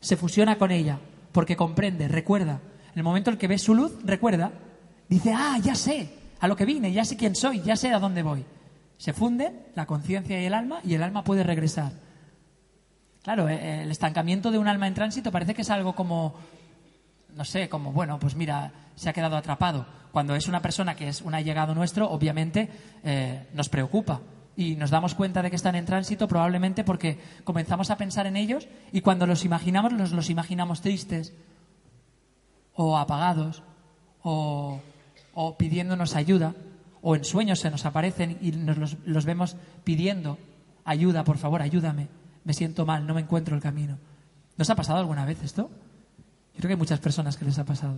se 0.00 0.16
fusiona 0.16 0.58
con 0.58 0.70
ella, 0.70 0.98
porque 1.32 1.56
comprende, 1.56 2.08
recuerda. 2.08 2.60
En 2.92 2.98
el 2.98 3.04
momento 3.04 3.30
en 3.30 3.38
que 3.38 3.48
ve 3.48 3.58
su 3.58 3.74
luz, 3.74 3.92
recuerda, 4.04 4.52
dice, 5.08 5.32
ah, 5.34 5.58
ya 5.62 5.74
sé 5.74 6.10
a 6.40 6.48
lo 6.48 6.56
que 6.56 6.64
vine, 6.64 6.92
ya 6.92 7.04
sé 7.04 7.16
quién 7.16 7.34
soy, 7.34 7.62
ya 7.62 7.76
sé 7.76 7.92
a 7.92 7.98
dónde 7.98 8.22
voy. 8.22 8.44
Se 8.98 9.12
funden 9.12 9.66
la 9.74 9.86
conciencia 9.86 10.40
y 10.40 10.44
el 10.44 10.54
alma 10.54 10.80
y 10.84 10.94
el 10.94 11.02
alma 11.02 11.24
puede 11.24 11.44
regresar. 11.44 11.92
Claro, 13.22 13.48
eh, 13.48 13.82
el 13.82 13.90
estancamiento 13.90 14.50
de 14.50 14.58
un 14.58 14.66
alma 14.66 14.88
en 14.88 14.94
tránsito 14.94 15.30
parece 15.30 15.54
que 15.54 15.62
es 15.62 15.70
algo 15.70 15.94
como 15.94 16.34
no 17.36 17.44
sé, 17.44 17.68
como, 17.68 17.92
bueno, 17.92 18.18
pues 18.18 18.34
mira, 18.34 18.72
se 18.94 19.08
ha 19.08 19.12
quedado 19.12 19.36
atrapado. 19.36 19.86
Cuando 20.12 20.34
es 20.34 20.48
una 20.48 20.60
persona 20.60 20.94
que 20.94 21.08
es 21.08 21.22
un 21.22 21.34
allegado 21.34 21.74
nuestro, 21.74 22.10
obviamente 22.10 22.68
eh, 23.02 23.46
nos 23.54 23.68
preocupa 23.68 24.20
y 24.56 24.76
nos 24.76 24.90
damos 24.90 25.14
cuenta 25.14 25.42
de 25.42 25.50
que 25.50 25.56
están 25.56 25.74
en 25.74 25.86
tránsito 25.86 26.28
probablemente 26.28 26.84
porque 26.84 27.18
comenzamos 27.44 27.90
a 27.90 27.96
pensar 27.96 28.26
en 28.26 28.36
ellos 28.36 28.68
y 28.92 29.00
cuando 29.00 29.26
los 29.26 29.44
imaginamos, 29.44 29.92
los, 29.92 30.12
los 30.12 30.28
imaginamos 30.28 30.82
tristes 30.82 31.32
o 32.74 32.98
apagados 32.98 33.62
o, 34.22 34.80
o, 35.34 35.56
pidiéndonos 35.56 36.14
ayuda 36.14 36.54
o 37.00 37.16
en 37.16 37.24
sueños 37.24 37.60
se 37.60 37.70
nos 37.70 37.86
aparecen 37.86 38.38
y 38.40 38.52
nos 38.52 38.96
los 39.04 39.24
vemos 39.24 39.56
pidiendo 39.84 40.38
ayuda, 40.84 41.24
por 41.24 41.38
favor, 41.38 41.62
ayúdame, 41.62 42.08
me 42.44 42.52
siento 42.52 42.86
mal, 42.86 43.06
no 43.06 43.14
me 43.14 43.22
encuentro 43.22 43.56
el 43.56 43.62
camino. 43.62 43.98
¿Nos 44.56 44.68
ha 44.70 44.76
pasado 44.76 44.98
alguna 44.98 45.24
vez 45.24 45.42
esto? 45.42 45.70
Yo 46.54 46.58
creo 46.58 46.68
que 46.68 46.74
hay 46.74 46.78
muchas 46.78 47.00
personas 47.00 47.36
que 47.36 47.44
les 47.44 47.58
ha 47.58 47.64
pasado. 47.64 47.96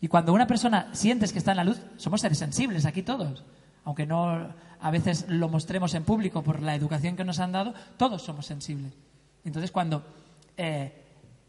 Y 0.00 0.08
cuando 0.08 0.32
una 0.32 0.46
persona 0.46 0.88
sientes 0.92 1.32
que 1.32 1.38
está 1.38 1.52
en 1.52 1.56
la 1.58 1.64
luz, 1.64 1.80
somos 1.96 2.20
seres 2.20 2.38
sensibles 2.38 2.84
aquí 2.86 3.02
todos. 3.02 3.44
Aunque 3.84 4.06
no 4.06 4.54
a 4.80 4.90
veces 4.90 5.26
lo 5.28 5.48
mostremos 5.48 5.94
en 5.94 6.04
público 6.04 6.42
por 6.42 6.62
la 6.62 6.74
educación 6.74 7.16
que 7.16 7.24
nos 7.24 7.40
han 7.40 7.52
dado, 7.52 7.74
todos 7.96 8.22
somos 8.22 8.46
sensibles. 8.46 8.92
Entonces, 9.44 9.70
cuando 9.70 10.04
eh, 10.56 10.92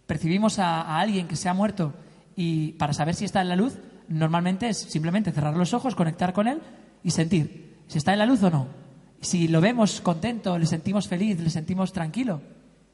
percibimos 0.08 0.60
a, 0.60 1.00
alguien 1.00 1.28
que 1.28 1.36
se 1.36 1.50
ha 1.50 1.54
muerto 1.54 1.94
y 2.36 2.74
para 2.74 2.94
saber 2.94 3.16
si 3.16 3.26
está 3.26 3.42
en 3.42 3.50
la 3.50 3.56
luz, 3.56 3.78
normalmente 4.08 4.70
es 4.70 4.78
simplemente 4.78 5.32
cerrar 5.32 5.56
los 5.56 5.74
ojos, 5.74 5.96
conectar 5.96 6.34
con 6.34 6.48
él 6.48 6.62
y 7.04 7.12
sentir 7.12 7.78
si 7.88 7.98
está 7.98 8.14
en 8.14 8.20
la 8.20 8.26
luz 8.26 8.42
o 8.44 8.50
no. 8.50 8.68
Si 9.22 9.48
lo 9.48 9.62
vemos 9.62 10.02
contento, 10.02 10.58
le 10.58 10.66
sentimos 10.66 11.08
feliz, 11.08 11.40
le 11.40 11.50
sentimos 11.50 11.92
tranquilo, 11.92 12.42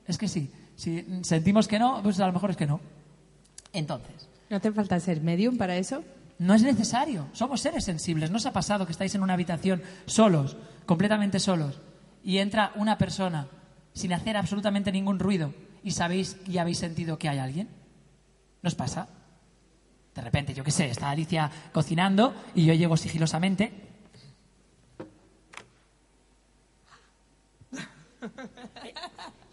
es 0.08 0.18
que 0.18 0.28
sí. 0.28 0.52
Si 0.76 1.06
sentimos 1.22 1.68
que 1.68 1.80
no, 1.80 2.02
pues 2.04 2.20
a 2.20 2.28
lo 2.28 2.34
mejor 2.34 2.50
es 2.50 2.58
que 2.58 2.66
no. 2.66 2.82
Entonces. 3.76 4.30
¿No 4.50 4.62
te 4.62 4.72
falta 4.72 5.00
ser 5.00 5.22
medium 5.22 5.58
para 5.58 5.76
eso? 5.78 6.04
No 6.40 6.54
es 6.54 6.64
necesario. 6.64 7.28
Somos 7.34 7.62
seres 7.62 7.84
sensibles. 7.84 8.32
¿No 8.32 8.38
os 8.38 8.46
ha 8.46 8.54
pasado 8.54 8.86
que 8.86 8.92
estáis 8.92 9.14
en 9.16 9.22
una 9.22 9.34
habitación 9.34 9.84
solos, 10.06 10.56
completamente 10.86 11.40
solos, 11.40 11.80
y 12.24 12.38
entra 12.38 12.72
una 12.76 12.98
persona 12.98 13.48
sin 13.94 14.14
hacer 14.14 14.38
absolutamente 14.38 14.92
ningún 14.92 15.20
ruido 15.20 15.54
y 15.84 15.92
sabéis 15.92 16.38
y 16.48 16.58
habéis 16.58 16.78
sentido 16.80 17.20
que 17.20 17.30
hay 17.30 17.40
alguien? 17.40 17.70
¿No 18.62 18.68
os 18.70 18.76
pasa? 18.76 19.08
De 20.14 20.22
repente, 20.22 20.54
yo 20.54 20.64
qué 20.64 20.72
sé, 20.72 20.90
está 20.90 21.10
Alicia 21.10 21.52
cocinando 21.74 22.34
y 22.56 22.66
yo 22.66 22.74
llego 22.74 22.96
sigilosamente. 22.98 23.72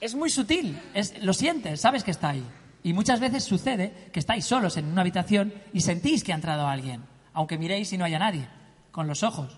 Es 0.00 0.16
muy 0.16 0.30
sutil, 0.30 0.76
es, 0.94 1.22
lo 1.22 1.32
sientes, 1.32 1.80
sabes 1.80 2.02
que 2.02 2.10
está 2.10 2.30
ahí. 2.30 2.44
Y 2.82 2.92
muchas 2.92 3.20
veces 3.20 3.44
sucede 3.44 4.10
que 4.12 4.18
estáis 4.18 4.44
solos 4.44 4.76
en 4.76 4.86
una 4.86 5.02
habitación 5.02 5.54
y 5.72 5.80
sentís 5.80 6.24
que 6.24 6.32
ha 6.32 6.36
entrado 6.36 6.66
alguien, 6.66 7.02
aunque 7.32 7.58
miréis 7.58 7.92
y 7.92 7.98
no 7.98 8.04
haya 8.04 8.18
nadie, 8.18 8.48
con 8.90 9.06
los 9.06 9.22
ojos. 9.22 9.56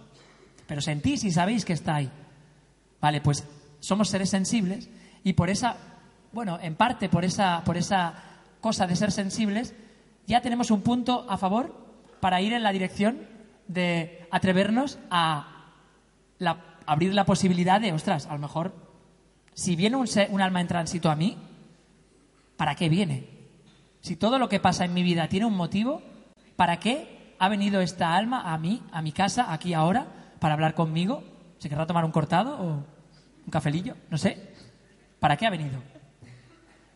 Pero 0.66 0.80
sentís 0.80 1.24
y 1.24 1.30
sabéis 1.30 1.64
que 1.64 1.72
está 1.72 1.96
ahí. 1.96 2.10
Vale, 3.00 3.20
pues 3.20 3.44
somos 3.80 4.08
seres 4.08 4.30
sensibles 4.30 4.88
y 5.22 5.32
por 5.34 5.50
esa, 5.50 5.76
bueno, 6.32 6.58
en 6.60 6.74
parte 6.74 7.08
por 7.08 7.24
esa, 7.24 7.62
por 7.64 7.76
esa 7.76 8.14
cosa 8.60 8.86
de 8.86 8.96
ser 8.96 9.10
sensibles, 9.10 9.74
ya 10.26 10.40
tenemos 10.40 10.70
un 10.70 10.82
punto 10.82 11.26
a 11.28 11.36
favor 11.36 11.74
para 12.20 12.40
ir 12.40 12.52
en 12.52 12.62
la 12.62 12.72
dirección 12.72 13.18
de 13.68 14.26
atrevernos 14.30 14.98
a 15.10 15.72
la, 16.38 16.78
abrir 16.86 17.14
la 17.14 17.24
posibilidad 17.24 17.80
de, 17.80 17.92
ostras, 17.92 18.26
a 18.26 18.34
lo 18.34 18.38
mejor, 18.38 18.74
si 19.54 19.76
viene 19.76 19.96
un, 19.96 20.08
un 20.30 20.40
alma 20.40 20.60
en 20.60 20.66
tránsito 20.66 21.10
a 21.10 21.16
mí, 21.16 21.36
¿para 22.56 22.74
qué 22.74 22.88
viene? 22.88 23.28
Si 24.00 24.16
todo 24.16 24.38
lo 24.38 24.48
que 24.48 24.60
pasa 24.60 24.84
en 24.84 24.94
mi 24.94 25.02
vida 25.02 25.28
tiene 25.28 25.46
un 25.46 25.56
motivo, 25.56 26.02
¿para 26.56 26.78
qué 26.78 27.36
ha 27.38 27.48
venido 27.48 27.80
esta 27.80 28.14
alma 28.14 28.52
a 28.52 28.58
mí, 28.58 28.82
a 28.92 29.02
mi 29.02 29.12
casa, 29.12 29.52
aquí 29.52 29.74
ahora, 29.74 30.06
para 30.40 30.54
hablar 30.54 30.74
conmigo? 30.74 31.24
¿Se 31.58 31.68
querrá 31.68 31.86
tomar 31.86 32.04
un 32.04 32.12
cortado 32.12 32.60
o 32.60 32.66
un 33.44 33.50
cafelillo? 33.50 33.96
No 34.10 34.18
sé. 34.18 34.52
¿Para 35.20 35.36
qué 35.36 35.46
ha 35.46 35.50
venido? 35.50 35.82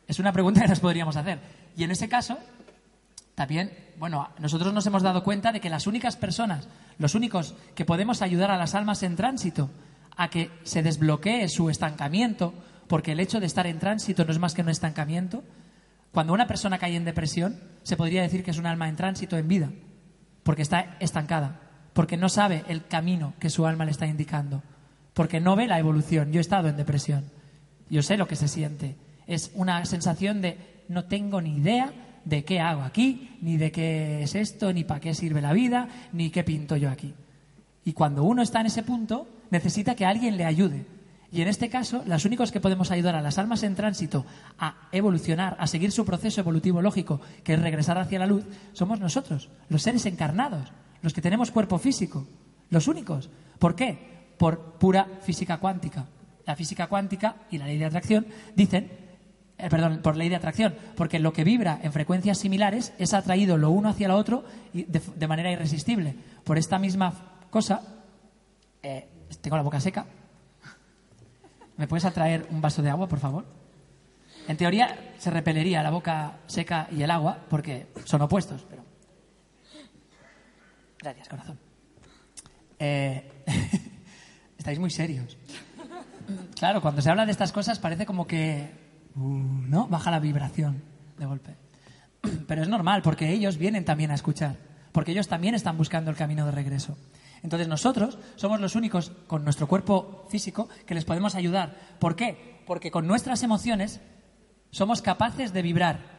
Es 0.07 0.19
una 0.19 0.33
pregunta 0.33 0.61
que 0.61 0.69
nos 0.69 0.81
podríamos 0.81 1.17
hacer. 1.17 1.39
Y 1.77 1.85
en 1.85 1.91
ese 1.91 2.09
caso, 2.09 2.39
también, 3.35 3.73
bueno, 3.99 4.29
nosotros 4.39 4.75
nos 4.75 4.87
hemos 4.87 5.03
dado 5.03 5.23
cuenta 5.23 5.53
de 5.53 5.61
que 5.61 5.71
las 5.71 5.87
únicas 5.87 6.17
personas, 6.17 6.69
los 6.99 7.15
únicos 7.15 7.55
que 7.75 7.85
podemos 7.85 8.21
ayudar 8.21 8.51
a 8.51 8.59
las 8.59 8.75
almas 8.75 9.03
en 9.03 9.17
tránsito 9.17 9.71
a 10.17 10.29
que 10.29 10.51
se 10.65 10.83
desbloquee 10.83 11.49
su 11.49 11.71
estancamiento 11.71 12.53
porque 12.89 13.13
el 13.13 13.21
hecho 13.21 13.39
de 13.39 13.47
estar 13.47 13.67
en 13.67 13.79
tránsito 13.79 14.25
no 14.25 14.33
es 14.33 14.39
más 14.39 14.55
que 14.55 14.63
un 14.63 14.71
estancamiento. 14.71 15.45
Cuando 16.11 16.33
una 16.33 16.47
persona 16.47 16.79
cae 16.79 16.97
en 16.97 17.05
depresión, 17.05 17.61
se 17.83 17.97
podría 17.97 18.23
decir 18.23 18.43
que 18.43 18.51
es 18.51 18.59
un 18.59 18.67
alma 18.67 18.89
en 18.89 18.97
tránsito 18.97 19.37
en 19.37 19.47
vida, 19.47 19.71
porque 20.43 20.63
está 20.63 20.97
estancada, 20.99 21.61
porque 21.93 22.17
no 22.17 22.29
sabe 22.29 22.65
el 22.69 22.87
camino 22.87 23.35
que 23.39 23.51
su 23.51 23.67
alma 23.67 23.85
le 23.85 23.91
está 23.91 24.07
indicando, 24.07 24.63
porque 25.15 25.41
no 25.41 25.55
ve 25.55 25.67
la 25.67 25.79
evolución. 25.79 26.33
Yo 26.33 26.39
he 26.39 26.41
estado 26.41 26.69
en 26.69 26.77
depresión, 26.77 27.31
yo 27.91 28.03
sé 28.03 28.17
lo 28.17 28.27
que 28.27 28.37
se 28.37 28.49
siente. 28.49 28.97
Es 29.27 29.51
una 29.55 29.85
sensación 29.85 30.41
de 30.41 30.85
no 30.89 31.05
tengo 31.05 31.43
ni 31.43 31.59
idea 31.59 31.93
de 32.25 32.45
qué 32.45 32.61
hago 32.61 32.83
aquí, 32.83 33.37
ni 33.43 33.59
de 33.59 33.71
qué 33.71 34.23
es 34.23 34.35
esto, 34.35 34.73
ni 34.73 34.85
para 34.85 35.01
qué 35.01 35.15
sirve 35.15 35.43
la 35.43 35.53
vida, 35.53 35.89
ni 36.13 36.31
qué 36.31 36.43
pinto 36.43 36.77
yo 36.77 36.91
aquí. 36.91 37.15
Y 37.85 37.93
cuando 37.93 38.25
uno 38.25 38.43
está 38.43 38.61
en 38.61 38.67
ese 38.67 38.83
punto, 38.83 39.29
necesita 39.51 39.95
que 39.95 40.07
alguien 40.07 40.37
le 40.37 40.45
ayude, 40.45 40.85
y 41.31 41.43
en 41.43 41.49
este 41.49 41.69
caso, 41.69 42.03
los 42.07 42.25
únicos 42.25 42.51
que 42.51 42.61
podemos 42.61 42.91
ayudar 42.91 43.15
a 43.15 43.21
las 43.21 43.37
almas 43.37 43.63
en 43.63 43.75
tránsito 43.75 44.25
a 44.59 44.89
evolucionar, 44.93 45.57
a 45.61 45.67
seguir 45.67 45.93
su 45.93 46.07
proceso 46.07 46.41
evolutivo 46.41 46.81
lógico, 46.81 47.21
que 47.45 47.55
es 47.55 47.61
regresar 47.61 47.99
hacia 47.99 48.19
la 48.19 48.27
luz, 48.27 48.45
somos 48.73 48.99
nosotros, 48.99 49.51
los 49.69 49.83
seres 49.83 50.07
encarnados, 50.07 50.73
los 51.03 51.13
que 51.13 51.21
tenemos 51.21 51.51
cuerpo 51.51 51.79
físico, 51.79 52.27
los 52.71 52.89
únicos. 52.89 53.29
¿Por 53.59 53.75
qué? 53.75 53.99
Por 54.39 54.79
pura 54.79 55.07
física 55.23 55.59
cuántica. 55.59 56.07
La 56.47 56.57
física 56.57 56.87
cuántica 56.87 57.37
y 57.51 57.59
la 57.59 57.67
ley 57.67 57.77
de 57.77 57.85
atracción 57.85 58.27
dicen, 58.57 58.91
eh, 59.59 59.69
perdón, 59.69 60.01
por 60.03 60.17
ley 60.17 60.31
de 60.31 60.37
atracción, 60.37 60.75
porque 60.97 61.19
lo 61.19 61.35
que 61.35 61.45
vibra 61.45 61.79
en 61.83 61.93
frecuencias 61.93 62.39
similares 62.39 62.95
es 62.99 63.13
atraído 63.13 63.59
lo 63.59 63.71
uno 63.71 63.91
hacia 63.91 64.09
lo 64.09 64.17
otro 64.17 64.45
de, 64.73 65.03
de 65.15 65.29
manera 65.29 65.53
irresistible. 65.53 66.15
Por 66.45 66.57
esta 66.57 66.79
misma 66.79 67.13
cosa, 67.51 67.83
eh, 68.83 69.09
tengo 69.43 69.57
la 69.57 69.63
boca 69.63 69.81
seca, 69.81 70.07
¿Me 71.79 71.87
puedes 71.87 72.05
atraer 72.05 72.47
un 72.51 72.61
vaso 72.61 72.83
de 72.83 72.91
agua, 72.91 73.09
por 73.09 73.21
favor? 73.21 73.47
En 74.49 74.57
teoría 74.57 75.13
se 75.17 75.31
repelería 75.31 75.83
la 75.83 75.91
boca 75.91 76.41
seca 76.47 76.89
y 76.91 77.03
el 77.03 77.11
agua 77.11 77.39
porque 77.49 77.87
son 78.05 78.21
opuestos, 78.21 78.67
pero. 78.69 78.85
Gracias, 80.99 81.29
corazón. 81.29 81.59
Eh... 82.79 83.45
Estáis 84.59 84.81
muy 84.81 84.91
serios. 84.91 85.39
Claro, 86.59 86.83
cuando 86.83 87.01
se 87.01 87.09
habla 87.09 87.25
de 87.25 87.33
estas 87.33 87.53
cosas 87.53 87.79
parece 87.79 88.05
como 88.05 88.27
que. 88.27 88.71
Uh, 89.15 89.21
¿No? 89.21 89.87
Baja 89.87 90.11
la 90.11 90.19
vibración 90.19 90.83
de 91.17 91.27
golpe. 91.27 91.55
Pero 92.49 92.63
es 92.63 92.69
normal 92.69 93.03
porque 93.03 93.31
ellos 93.31 93.57
vienen 93.57 93.85
también 93.85 94.11
a 94.11 94.15
escuchar. 94.15 94.57
Porque 94.93 95.13
ellos 95.13 95.29
también 95.29 95.55
están 95.55 95.79
buscando 95.79 96.11
el 96.11 96.17
camino 96.17 96.45
de 96.45 96.51
regreso. 96.51 96.99
Entonces 97.43 97.69
nosotros 97.69 98.19
somos 98.37 98.61
los 98.61 98.75
únicos 98.75 99.13
con 99.27 99.45
nuestro 99.45 99.67
cuerpo 99.67 100.27
físico 100.29 100.69
que 100.87 100.95
les 100.95 101.05
podemos 101.05 101.35
ayudar. 101.35 101.77
¿Por 101.99 102.17
qué? 102.17 102.63
Porque 102.67 102.91
con 102.91 103.07
nuestras 103.07 103.43
emociones 103.43 104.01
somos 104.71 105.03
capaces 105.03 105.53
de 105.53 105.63
vibrar 105.63 106.19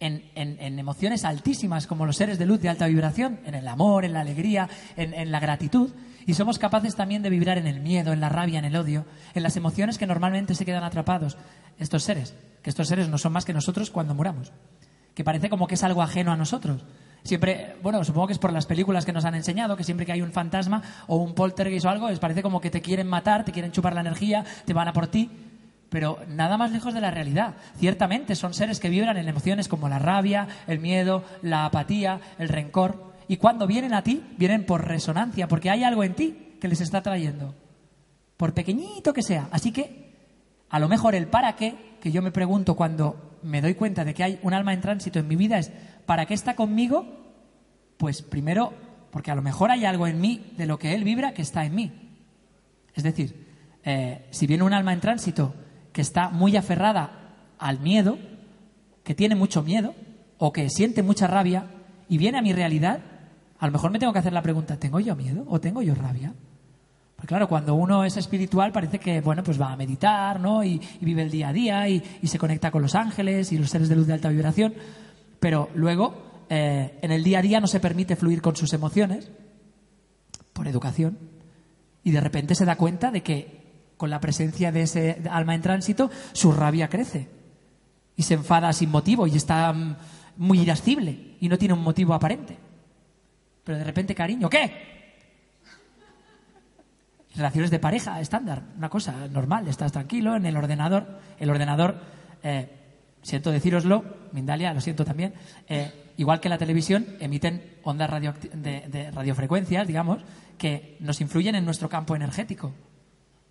en, 0.00 0.78
emociones 0.78 1.24
altísimas 1.24 1.86
como 1.86 2.06
los 2.06 2.16
seres 2.16 2.38
de 2.38 2.46
luz 2.46 2.60
de 2.60 2.68
alta 2.68 2.86
vibración, 2.86 3.40
en 3.44 3.54
el 3.54 3.66
amor, 3.66 4.04
en 4.04 4.12
la 4.12 4.20
alegría, 4.20 4.68
en, 4.96 5.12
en 5.12 5.32
la 5.32 5.40
gratitud, 5.40 5.90
y 6.26 6.34
somos 6.34 6.58
capaces 6.58 6.94
también 6.94 7.22
de 7.22 7.30
vibrar 7.30 7.58
en 7.58 7.66
el 7.66 7.80
miedo, 7.80 8.12
en 8.12 8.20
la 8.20 8.28
rabia, 8.28 8.58
en 8.58 8.64
el 8.64 8.76
odio, 8.76 9.06
en 9.34 9.42
las 9.42 9.56
emociones 9.56 9.98
que 9.98 10.06
normalmente 10.06 10.54
se 10.54 10.64
quedan 10.64 10.84
atrapados 10.84 11.36
estos 11.78 12.04
seres, 12.04 12.34
que 12.62 12.70
estos 12.70 12.88
seres 12.88 13.08
no 13.08 13.18
son 13.18 13.32
más 13.32 13.44
que 13.44 13.54
nosotros 13.54 13.90
cuando 13.90 14.14
muramos, 14.14 14.52
que 15.14 15.24
parece 15.24 15.48
como 15.48 15.66
que 15.66 15.74
es 15.74 15.82
algo 15.82 16.02
ajeno 16.02 16.30
a 16.30 16.36
nosotros. 16.36 16.84
Siempre, 17.28 17.76
bueno, 17.82 18.02
supongo 18.04 18.28
que 18.28 18.32
es 18.32 18.38
por 18.38 18.54
las 18.54 18.64
películas 18.64 19.04
que 19.04 19.12
nos 19.12 19.26
han 19.26 19.34
enseñado, 19.34 19.76
que 19.76 19.84
siempre 19.84 20.06
que 20.06 20.12
hay 20.12 20.22
un 20.22 20.32
fantasma 20.32 20.82
o 21.08 21.18
un 21.18 21.34
poltergeist 21.34 21.84
o 21.84 21.90
algo, 21.90 22.08
les 22.08 22.18
parece 22.18 22.42
como 22.42 22.58
que 22.58 22.70
te 22.70 22.80
quieren 22.80 23.06
matar, 23.06 23.44
te 23.44 23.52
quieren 23.52 23.70
chupar 23.70 23.92
la 23.92 24.00
energía, 24.00 24.46
te 24.64 24.72
van 24.72 24.88
a 24.88 24.94
por 24.94 25.08
ti 25.08 25.30
pero 25.90 26.18
nada 26.28 26.56
más 26.56 26.72
lejos 26.72 26.94
de 26.94 27.02
la 27.02 27.10
realidad. 27.10 27.54
Ciertamente 27.78 28.34
son 28.34 28.54
seres 28.54 28.80
que 28.80 28.88
vibran 28.88 29.18
en 29.18 29.28
emociones 29.28 29.68
como 29.68 29.90
la 29.90 29.98
rabia, 29.98 30.48
el 30.66 30.80
miedo, 30.80 31.22
la 31.42 31.66
apatía, 31.66 32.20
el 32.38 32.48
rencor. 32.48 33.12
Y 33.26 33.36
cuando 33.36 33.66
vienen 33.66 33.92
a 33.92 34.02
ti, 34.02 34.22
vienen 34.38 34.64
por 34.64 34.86
resonancia, 34.86 35.48
porque 35.48 35.70
hay 35.70 35.84
algo 35.84 36.04
en 36.04 36.14
ti 36.14 36.56
que 36.60 36.68
les 36.68 36.80
está 36.80 37.02
trayendo. 37.02 37.54
Por 38.38 38.54
pequeñito 38.54 39.12
que 39.12 39.22
sea. 39.22 39.48
Así 39.50 39.72
que, 39.72 40.14
a 40.68 40.78
lo 40.78 40.88
mejor 40.88 41.14
el 41.14 41.26
para 41.26 41.56
qué, 41.56 41.96
que 42.02 42.12
yo 42.12 42.20
me 42.20 42.32
pregunto 42.32 42.74
cuando 42.74 43.27
me 43.42 43.60
doy 43.60 43.74
cuenta 43.74 44.04
de 44.04 44.14
que 44.14 44.24
hay 44.24 44.38
un 44.42 44.54
alma 44.54 44.72
en 44.72 44.80
tránsito 44.80 45.18
en 45.18 45.28
mi 45.28 45.36
vida, 45.36 45.58
es 45.58 45.70
¿para 46.06 46.26
qué 46.26 46.34
está 46.34 46.54
conmigo? 46.54 47.06
Pues 47.96 48.22
primero, 48.22 48.72
porque 49.10 49.30
a 49.30 49.34
lo 49.34 49.42
mejor 49.42 49.70
hay 49.70 49.84
algo 49.84 50.06
en 50.06 50.20
mí 50.20 50.52
de 50.56 50.66
lo 50.66 50.78
que 50.78 50.94
él 50.94 51.04
vibra 51.04 51.34
que 51.34 51.42
está 51.42 51.64
en 51.64 51.74
mí. 51.74 51.92
Es 52.94 53.02
decir, 53.02 53.46
eh, 53.84 54.26
si 54.30 54.46
viene 54.46 54.64
un 54.64 54.72
alma 54.72 54.92
en 54.92 55.00
tránsito 55.00 55.54
que 55.92 56.00
está 56.00 56.30
muy 56.30 56.56
aferrada 56.56 57.36
al 57.58 57.80
miedo, 57.80 58.18
que 59.04 59.14
tiene 59.14 59.34
mucho 59.34 59.62
miedo 59.62 59.94
o 60.38 60.52
que 60.52 60.68
siente 60.70 61.02
mucha 61.02 61.26
rabia 61.26 61.66
y 62.08 62.18
viene 62.18 62.38
a 62.38 62.42
mi 62.42 62.52
realidad, 62.52 63.00
a 63.58 63.66
lo 63.66 63.72
mejor 63.72 63.90
me 63.90 63.98
tengo 63.98 64.12
que 64.12 64.18
hacer 64.18 64.32
la 64.32 64.42
pregunta, 64.42 64.76
¿tengo 64.78 65.00
yo 65.00 65.16
miedo 65.16 65.44
o 65.48 65.60
tengo 65.60 65.82
yo 65.82 65.94
rabia? 65.94 66.34
Pues 67.18 67.26
claro, 67.26 67.48
cuando 67.48 67.74
uno 67.74 68.04
es 68.04 68.16
espiritual 68.16 68.70
parece 68.70 69.00
que, 69.00 69.20
bueno, 69.20 69.42
pues 69.42 69.60
va 69.60 69.72
a 69.72 69.76
meditar, 69.76 70.38
¿no? 70.38 70.62
Y, 70.62 70.80
vive 71.00 71.22
el 71.22 71.32
día 71.32 71.48
a 71.48 71.52
día 71.52 71.88
y, 71.88 72.00
y 72.22 72.28
se 72.28 72.38
conecta 72.38 72.70
con 72.70 72.80
los 72.80 72.94
ángeles 72.94 73.50
y 73.50 73.58
los 73.58 73.70
seres 73.70 73.88
de 73.88 73.96
luz 73.96 74.06
de 74.06 74.12
alta 74.12 74.28
vibración, 74.28 74.72
pero 75.40 75.68
luego 75.74 76.46
eh, 76.48 76.98
en 77.02 77.10
el 77.10 77.24
día 77.24 77.40
a 77.40 77.42
día 77.42 77.60
no 77.60 77.66
se 77.66 77.80
permite 77.80 78.16
fluir 78.16 78.40
con 78.40 78.56
sus 78.56 78.72
emociones 78.72 79.28
por 80.52 80.66
educación 80.66 81.18
y 82.02 82.12
de 82.12 82.20
repente 82.20 82.54
se 82.54 82.64
da 82.64 82.76
cuenta 82.76 83.10
de 83.10 83.22
que 83.22 83.92
con 83.96 84.10
la 84.10 84.20
presencia 84.20 84.72
de 84.72 84.82
ese 84.82 85.22
alma 85.28 85.56
en 85.56 85.62
tránsito 85.62 86.08
su 86.32 86.52
rabia 86.52 86.88
crece 86.88 87.28
y 88.16 88.22
se 88.22 88.34
enfada 88.34 88.72
sin 88.72 88.90
motivo 88.90 89.26
y 89.26 89.36
está 89.36 89.72
mm, 89.72 89.96
muy 90.36 90.60
irascible 90.60 91.36
y 91.40 91.48
no 91.48 91.58
tiene 91.58 91.74
un 91.74 91.82
motivo 91.82 92.14
aparente. 92.14 92.56
Pero 93.64 93.78
de 93.78 93.84
repente, 93.84 94.14
cariño, 94.14 94.48
¿qué? 94.48 94.97
Relaciones 97.38 97.70
de 97.70 97.78
pareja 97.78 98.20
estándar, 98.20 98.64
una 98.76 98.88
cosa 98.88 99.28
normal, 99.28 99.68
estás 99.68 99.92
tranquilo 99.92 100.34
en 100.34 100.44
el 100.44 100.56
ordenador. 100.56 101.20
El 101.38 101.50
ordenador, 101.50 102.00
eh, 102.42 102.68
siento 103.22 103.52
decíroslo, 103.52 104.04
Mindalia, 104.32 104.74
lo 104.74 104.80
siento 104.80 105.04
también, 105.04 105.34
eh, 105.68 106.12
igual 106.16 106.40
que 106.40 106.48
la 106.48 106.58
televisión, 106.58 107.06
emiten 107.20 107.76
ondas 107.84 108.10
radioacti- 108.10 108.50
de, 108.50 109.10
radiofrecuencias, 109.12 109.86
digamos, 109.86 110.18
que 110.58 110.96
nos 110.98 111.20
influyen 111.20 111.54
en 111.54 111.64
nuestro 111.64 111.88
campo 111.88 112.16
energético. 112.16 112.72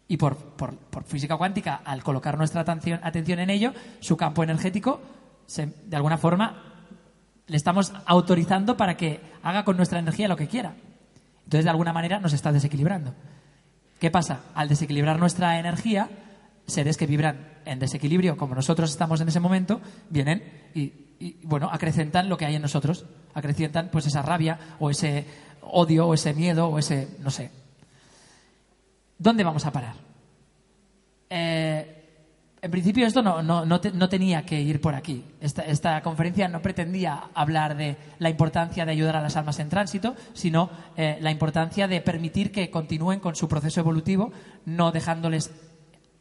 Y 0.09 0.17
por, 0.17 0.35
por- 0.35 0.75
por 0.75 1.05
física 1.05 1.37
cuántica, 1.37 1.75
al 1.85 2.03
colocar 2.03 2.37
nuestra 2.37 2.59
atención, 2.61 2.99
atención 3.03 3.39
en 3.39 3.49
ello, 3.49 3.73
su 4.01 4.17
campo 4.17 4.43
energético, 4.43 4.99
se- 5.45 5.67
de 5.85 5.95
alguna 5.95 6.17
forma, 6.17 6.61
le 7.47 7.55
estamos 7.55 7.93
autorizando 8.05 8.75
para 8.75 8.97
que 8.97 9.21
haga 9.43 9.63
con 9.63 9.77
nuestra 9.77 9.99
energía 9.99 10.27
lo 10.27 10.35
que 10.35 10.49
quiera. 10.49 10.75
Entonces, 11.45 11.63
de 11.63 11.69
alguna 11.71 11.93
manera, 11.93 12.19
nos 12.19 12.33
está 12.33 12.51
desequilibrando. 12.51 13.13
¿Qué 13.99 14.11
pasa? 14.11 14.41
Al 14.53 14.69
desequilibrar 14.69 15.19
nuestra 15.19 15.59
energía, 15.59 16.09
seres 16.67 16.97
que 16.97 17.07
vibran 17.07 17.47
en 17.65 17.79
desequilibrio, 17.79 18.37
como 18.37 18.53
nosotros 18.53 18.91
estamos 18.91 19.21
en 19.21 19.29
ese 19.29 19.39
momento, 19.39 19.81
vienen 20.09 20.43
y, 20.75 21.37
bueno, 21.43 21.69
acrecentan 21.71 22.29
lo 22.29 22.37
que 22.37 22.45
hay 22.45 22.55
en 22.55 22.61
nosotros. 22.61 23.05
Acrecentan 23.33 23.89
pues 23.91 24.05
esa 24.05 24.21
rabia 24.21 24.59
o 24.79 24.89
ese 24.89 25.25
odio 25.61 26.07
o 26.07 26.13
ese 26.13 26.33
miedo 26.33 26.67
o 26.67 26.77
ese, 26.77 27.07
no 27.19 27.31
sé. 27.31 27.49
¿Dónde 29.17 29.43
vamos 29.43 29.65
a 29.65 29.71
parar? 29.71 29.95
Eh, 31.29 31.96
en 32.67 32.71
principio 32.71 33.07
esto 33.07 33.21
no, 33.23 33.41
no- 33.41 33.65
no 33.65 33.79
no 33.93 34.09
tenía 34.09 34.45
que 34.45 34.59
ir 34.61 34.81
por 34.81 34.93
aquí. 34.93 35.23
Esta, 35.39 35.61
esta 35.63 36.01
conferencia 36.01 36.49
no 36.49 36.61
pretendía 36.61 37.23
hablar 37.33 37.77
de 37.77 37.95
la 38.19 38.29
importancia 38.29 38.85
de 38.85 38.91
ayudar 38.91 39.15
a 39.15 39.21
las 39.21 39.37
almas 39.37 39.57
en 39.59 39.69
tránsito, 39.69 40.15
sino 40.33 40.69
eh, 40.97 41.17
la 41.21 41.31
importancia 41.31 41.87
de 41.87 42.01
permitir 42.01 42.51
que 42.51 42.69
continúen 42.69 43.21
con 43.21 43.35
su 43.37 43.47
proceso 43.47 43.79
evolutivo, 43.79 44.33
no 44.65 44.91
dejándoles 44.91 45.49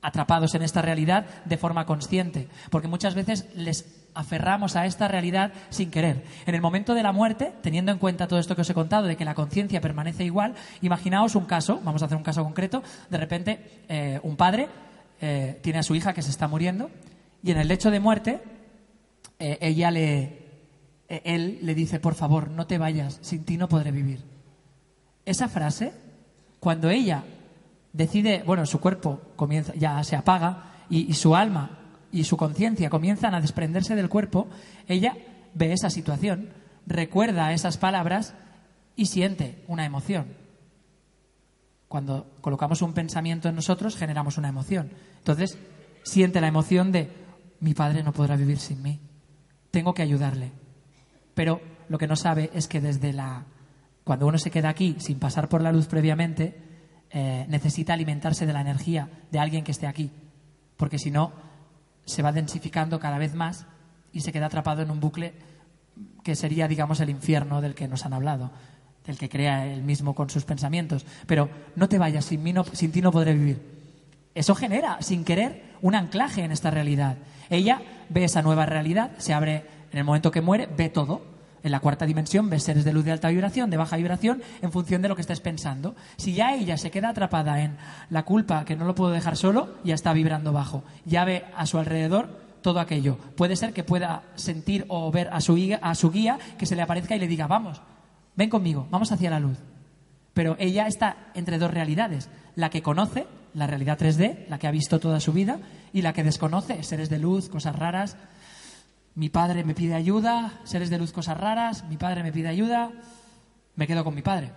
atrapados 0.02 0.54
en 0.54 0.62
esta 0.62 0.82
realidad 0.82 1.26
de 1.46 1.56
forma 1.58 1.84
consciente, 1.84 2.48
porque 2.70 2.86
muchas 2.86 3.16
veces 3.16 3.48
les 3.56 4.04
aferramos 4.14 4.76
a 4.76 4.86
esta 4.86 5.08
realidad 5.08 5.52
sin 5.68 5.90
querer. 5.90 6.22
En 6.46 6.54
el 6.54 6.60
momento 6.62 6.94
de 6.94 7.02
la 7.02 7.10
muerte, 7.12 7.52
teniendo 7.60 7.90
en 7.90 7.98
cuenta 7.98 8.28
todo 8.28 8.38
esto 8.38 8.54
que 8.54 8.62
os 8.62 8.70
he 8.70 8.74
contado, 8.74 9.08
de 9.08 9.16
que 9.16 9.24
la 9.24 9.34
conciencia 9.34 9.80
permanece 9.80 10.22
igual, 10.24 10.54
imaginaos 10.80 11.34
un 11.34 11.44
caso, 11.44 11.80
vamos 11.82 12.02
a 12.02 12.06
hacer 12.06 12.16
un 12.16 12.22
caso 12.22 12.44
concreto, 12.44 12.82
de 13.10 13.18
repente 13.18 13.82
eh, 13.88 14.20
un 14.22 14.36
padre 14.36 14.68
eh, 15.20 15.58
tiene 15.62 15.78
a 15.78 15.82
su 15.82 15.94
hija 15.94 16.12
que 16.12 16.22
se 16.22 16.30
está 16.30 16.48
muriendo 16.48 16.90
y 17.42 17.50
en 17.50 17.58
el 17.58 17.68
lecho 17.68 17.90
de 17.90 18.00
muerte 18.00 18.40
eh, 19.38 19.58
ella 19.60 19.90
le, 19.90 20.22
eh, 21.08 21.22
él 21.24 21.58
le 21.62 21.74
dice, 21.74 22.00
por 22.00 22.14
favor, 22.14 22.50
no 22.50 22.66
te 22.66 22.78
vayas, 22.78 23.18
sin 23.22 23.44
ti 23.44 23.56
no 23.56 23.68
podré 23.68 23.92
vivir. 23.92 24.22
Esa 25.24 25.48
frase, 25.48 25.92
cuando 26.60 26.90
ella 26.90 27.24
decide, 27.92 28.42
bueno, 28.46 28.66
su 28.66 28.80
cuerpo 28.80 29.20
comienza, 29.36 29.72
ya 29.74 30.02
se 30.04 30.16
apaga 30.16 30.84
y, 30.90 31.10
y 31.10 31.14
su 31.14 31.34
alma 31.34 31.78
y 32.12 32.24
su 32.24 32.36
conciencia 32.36 32.90
comienzan 32.90 33.34
a 33.34 33.40
desprenderse 33.40 33.96
del 33.96 34.08
cuerpo, 34.08 34.48
ella 34.88 35.16
ve 35.54 35.72
esa 35.72 35.90
situación, 35.90 36.50
recuerda 36.86 37.52
esas 37.52 37.76
palabras 37.76 38.34
y 38.94 39.06
siente 39.06 39.62
una 39.66 39.84
emoción. 39.84 40.45
Cuando 41.88 42.34
colocamos 42.40 42.82
un 42.82 42.92
pensamiento 42.92 43.48
en 43.48 43.54
nosotros, 43.54 43.96
generamos 43.96 44.38
una 44.38 44.48
emoción. 44.48 44.90
Entonces, 45.18 45.58
siente 46.02 46.40
la 46.40 46.48
emoción 46.48 46.92
de 46.92 47.10
mi 47.60 47.74
padre 47.74 48.02
no 48.02 48.12
podrá 48.12 48.36
vivir 48.36 48.58
sin 48.58 48.82
mí. 48.82 49.00
Tengo 49.70 49.94
que 49.94 50.02
ayudarle. 50.02 50.52
Pero 51.34 51.60
lo 51.88 51.98
que 51.98 52.06
no 52.06 52.16
sabe 52.16 52.50
es 52.54 52.68
que 52.68 52.80
desde 52.80 53.12
la 53.12 53.46
cuando 54.06 54.28
uno 54.28 54.38
se 54.38 54.52
queda 54.52 54.68
aquí 54.68 54.94
sin 55.00 55.18
pasar 55.18 55.48
por 55.48 55.62
la 55.62 55.72
luz 55.72 55.88
previamente, 55.88 56.62
eh, 57.10 57.44
necesita 57.48 57.92
alimentarse 57.92 58.46
de 58.46 58.52
la 58.52 58.60
energía 58.60 59.10
de 59.32 59.40
alguien 59.40 59.64
que 59.64 59.72
esté 59.72 59.88
aquí, 59.88 60.12
porque 60.76 61.00
si 61.00 61.10
no 61.10 61.32
se 62.04 62.22
va 62.22 62.30
densificando 62.30 63.00
cada 63.00 63.18
vez 63.18 63.34
más 63.34 63.66
y 64.12 64.20
se 64.20 64.30
queda 64.30 64.46
atrapado 64.46 64.82
en 64.82 64.92
un 64.92 65.00
bucle 65.00 65.34
que 66.22 66.36
sería, 66.36 66.68
digamos, 66.68 67.00
el 67.00 67.10
infierno 67.10 67.60
del 67.60 67.74
que 67.74 67.88
nos 67.88 68.06
han 68.06 68.12
hablado, 68.12 68.52
del 69.06 69.18
que 69.18 69.28
crea 69.28 69.66
él 69.66 69.82
mismo 69.82 70.14
con 70.14 70.28
sus 70.30 70.44
pensamientos. 70.44 71.06
Pero 71.26 71.48
no 71.76 71.88
te 71.88 71.98
vayas, 71.98 72.24
sin, 72.24 72.42
mí 72.42 72.52
no- 72.52 72.64
sin 72.64 72.92
ti 72.92 73.00
no 73.02 73.12
podré 73.12 73.34
vivir. 73.34 73.60
Eso 74.34 74.54
genera, 74.54 74.98
sin 75.00 75.24
querer, 75.24 75.74
un 75.82 75.94
anclaje 75.94 76.42
en 76.44 76.52
esta 76.52 76.70
realidad. 76.70 77.16
Ella 77.48 77.80
ve 78.08 78.24
esa 78.24 78.42
nueva 78.42 78.66
realidad, 78.66 79.12
se 79.18 79.32
abre 79.32 79.64
en 79.92 79.98
el 79.98 80.04
momento 80.04 80.30
que 80.30 80.40
muere, 80.42 80.66
ve 80.76 80.88
todo. 80.88 81.34
En 81.62 81.72
la 81.72 81.80
cuarta 81.80 82.06
dimensión 82.06 82.48
ve 82.48 82.60
seres 82.60 82.84
de 82.84 82.92
luz 82.92 83.04
de 83.04 83.10
alta 83.12 83.28
vibración, 83.28 83.70
de 83.70 83.76
baja 83.76 83.96
vibración, 83.96 84.40
en 84.62 84.70
función 84.70 85.02
de 85.02 85.08
lo 85.08 85.16
que 85.16 85.22
estés 85.22 85.40
pensando. 85.40 85.96
Si 86.16 86.32
ya 86.34 86.54
ella 86.54 86.76
se 86.76 86.90
queda 86.92 87.08
atrapada 87.08 87.60
en 87.62 87.76
la 88.10 88.24
culpa, 88.24 88.64
que 88.64 88.76
no 88.76 88.84
lo 88.84 88.94
puedo 88.94 89.10
dejar 89.10 89.36
solo, 89.36 89.74
ya 89.82 89.94
está 89.94 90.12
vibrando 90.12 90.52
bajo. 90.52 90.84
Ya 91.04 91.24
ve 91.24 91.44
a 91.56 91.66
su 91.66 91.78
alrededor 91.78 92.44
todo 92.62 92.78
aquello. 92.78 93.16
Puede 93.36 93.56
ser 93.56 93.72
que 93.72 93.82
pueda 93.84 94.22
sentir 94.36 94.84
o 94.88 95.10
ver 95.10 95.28
a 95.32 95.40
su, 95.40 95.58
a 95.80 95.94
su 95.96 96.10
guía 96.12 96.38
que 96.58 96.66
se 96.66 96.76
le 96.76 96.82
aparezca 96.82 97.16
y 97.16 97.18
le 97.18 97.26
diga, 97.26 97.46
vamos, 97.48 97.80
ven 98.36 98.50
conmigo, 98.50 98.86
vamos 98.90 99.10
hacia 99.10 99.30
la 99.30 99.40
luz. 99.40 99.58
Pero 100.34 100.56
ella 100.58 100.86
está 100.86 101.30
entre 101.34 101.58
dos 101.58 101.70
realidades. 101.70 102.28
La 102.54 102.70
que 102.70 102.82
conoce, 102.82 103.26
la 103.54 103.66
realidad 103.66 103.98
3D, 103.98 104.46
la 104.48 104.58
que 104.58 104.66
ha 104.66 104.70
visto 104.70 105.00
toda 105.00 105.18
su 105.18 105.32
vida, 105.32 105.58
y 105.92 106.02
la 106.02 106.12
que 106.12 106.22
desconoce, 106.22 106.82
seres 106.82 107.08
de 107.08 107.18
luz, 107.18 107.48
cosas 107.48 107.74
raras. 107.74 108.16
Mi 109.14 109.30
padre 109.30 109.64
me 109.64 109.74
pide 109.74 109.94
ayuda, 109.94 110.60
seres 110.64 110.90
de 110.90 110.98
luz, 110.98 111.12
cosas 111.12 111.38
raras, 111.38 111.84
mi 111.88 111.96
padre 111.96 112.22
me 112.22 112.32
pide 112.32 112.48
ayuda, 112.48 112.92
me 113.76 113.86
quedo 113.86 114.04
con 114.04 114.14
mi 114.14 114.20
padre. 114.20 114.52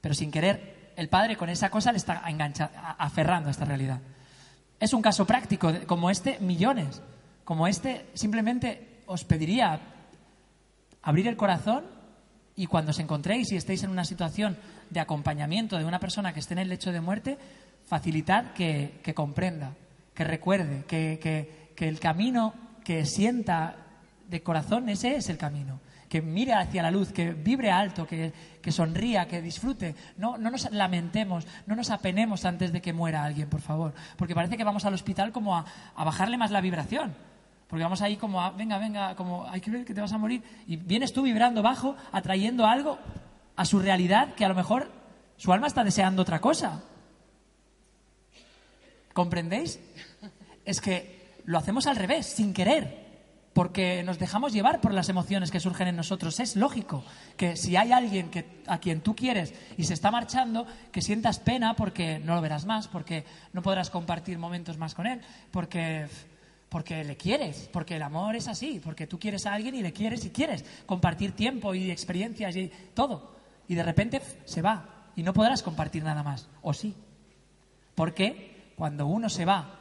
Pero 0.00 0.14
sin 0.14 0.30
querer, 0.30 0.92
el 0.96 1.10
padre 1.10 1.36
con 1.36 1.50
esa 1.50 1.70
cosa 1.70 1.92
le 1.92 1.98
está 1.98 2.22
engancha, 2.26 2.70
aferrando 2.98 3.48
a 3.48 3.52
esta 3.52 3.66
realidad. 3.66 4.00
Es 4.80 4.94
un 4.94 5.02
caso 5.02 5.26
práctico, 5.26 5.70
como 5.86 6.08
este, 6.08 6.38
millones. 6.40 7.02
Como 7.44 7.66
este, 7.66 8.06
simplemente 8.14 9.02
os 9.06 9.24
pediría 9.24 9.80
abrir 11.02 11.28
el 11.28 11.36
corazón 11.36 11.97
y 12.58 12.66
cuando 12.66 12.90
os 12.90 12.98
encontréis 12.98 13.50
y 13.52 13.56
estéis 13.56 13.84
en 13.84 13.90
una 13.90 14.04
situación 14.04 14.58
de 14.90 15.00
acompañamiento 15.00 15.78
de 15.78 15.84
una 15.86 15.98
persona 16.00 16.34
que 16.34 16.40
esté 16.40 16.52
en 16.54 16.58
el 16.60 16.68
lecho 16.68 16.92
de 16.92 17.00
muerte, 17.00 17.38
facilitar 17.86 18.52
que, 18.52 19.00
que 19.02 19.14
comprenda, 19.14 19.72
que 20.14 20.24
recuerde, 20.24 20.84
que, 20.86 21.18
que- 21.22 21.72
que 21.74 21.88
el 21.88 22.00
camino 22.00 22.52
que 22.84 23.06
sienta 23.06 23.76
de 24.28 24.42
corazón, 24.42 24.88
ese 24.88 25.14
es 25.14 25.28
el 25.30 25.38
camino. 25.38 25.78
Que 26.08 26.20
mire 26.22 26.54
hacia 26.54 26.82
la 26.82 26.90
luz, 26.90 27.12
que 27.12 27.32
vibre 27.32 27.70
alto, 27.70 28.04
que, 28.06 28.32
que 28.60 28.72
sonría, 28.72 29.28
que 29.28 29.40
disfrute. 29.40 29.94
No, 30.16 30.36
no 30.38 30.50
nos 30.50 30.68
lamentemos, 30.72 31.46
no 31.66 31.76
nos 31.76 31.90
apenemos 31.90 32.44
antes 32.46 32.72
de 32.72 32.80
que 32.80 32.92
muera 32.92 33.22
alguien, 33.24 33.48
por 33.48 33.60
favor. 33.60 33.94
Porque 34.16 34.34
parece 34.34 34.56
que 34.56 34.64
vamos 34.64 34.84
al 34.86 34.94
hospital 34.94 35.30
como 35.30 35.56
a, 35.56 35.64
a 35.94 36.02
bajarle 36.04 36.36
más 36.38 36.50
la 36.50 36.60
vibración. 36.62 37.14
Porque 37.68 37.84
vamos 37.84 38.00
ahí 38.00 38.16
como 38.16 38.52
venga, 38.54 38.78
venga, 38.78 39.14
como 39.14 39.46
hay 39.46 39.60
que 39.60 39.70
ver 39.70 39.84
que 39.84 39.94
te 39.94 40.00
vas 40.00 40.12
a 40.12 40.18
morir. 40.18 40.42
Y 40.66 40.76
vienes 40.76 41.12
tú 41.12 41.22
vibrando 41.22 41.62
bajo, 41.62 41.96
atrayendo 42.12 42.66
algo 42.66 42.98
a 43.56 43.64
su 43.64 43.78
realidad 43.78 44.34
que 44.34 44.44
a 44.44 44.48
lo 44.48 44.54
mejor 44.54 44.90
su 45.36 45.52
alma 45.52 45.66
está 45.66 45.84
deseando 45.84 46.22
otra 46.22 46.40
cosa. 46.40 46.82
¿Comprendéis? 49.12 49.80
Es 50.64 50.80
que 50.80 51.40
lo 51.44 51.58
hacemos 51.58 51.86
al 51.86 51.96
revés, 51.96 52.26
sin 52.26 52.54
querer, 52.54 53.08
porque 53.52 54.02
nos 54.02 54.18
dejamos 54.18 54.52
llevar 54.52 54.80
por 54.80 54.94
las 54.94 55.08
emociones 55.08 55.50
que 55.50 55.60
surgen 55.60 55.88
en 55.88 55.96
nosotros. 55.96 56.38
Es 56.40 56.56
lógico 56.56 57.04
que 57.36 57.56
si 57.56 57.76
hay 57.76 57.90
alguien 57.90 58.30
que, 58.30 58.62
a 58.66 58.78
quien 58.78 59.00
tú 59.00 59.16
quieres 59.16 59.52
y 59.76 59.84
se 59.84 59.94
está 59.94 60.10
marchando, 60.10 60.66
que 60.92 61.02
sientas 61.02 61.40
pena 61.40 61.74
porque 61.74 62.18
no 62.18 62.34
lo 62.34 62.40
verás 62.40 62.64
más, 62.64 62.86
porque 62.86 63.24
no 63.52 63.62
podrás 63.62 63.90
compartir 63.90 64.38
momentos 64.38 64.78
más 64.78 64.94
con 64.94 65.06
él, 65.06 65.20
porque 65.50 66.06
porque 66.68 67.02
le 67.04 67.16
quieres, 67.16 67.68
porque 67.72 67.96
el 67.96 68.02
amor 68.02 68.36
es 68.36 68.48
así, 68.48 68.80
porque 68.82 69.06
tú 69.06 69.18
quieres 69.18 69.46
a 69.46 69.54
alguien 69.54 69.74
y 69.74 69.82
le 69.82 69.92
quieres 69.92 70.24
y 70.24 70.30
quieres 70.30 70.64
compartir 70.86 71.32
tiempo 71.32 71.74
y 71.74 71.90
experiencias 71.90 72.56
y 72.56 72.70
todo. 72.94 73.36
Y 73.68 73.74
de 73.74 73.82
repente 73.82 74.20
se 74.44 74.62
va 74.62 75.10
y 75.16 75.22
no 75.22 75.32
podrás 75.32 75.62
compartir 75.62 76.02
nada 76.02 76.22
más, 76.22 76.48
o 76.62 76.72
sí. 76.72 76.94
Porque 77.94 78.72
cuando 78.76 79.06
uno 79.06 79.28
se 79.28 79.44
va 79.44 79.80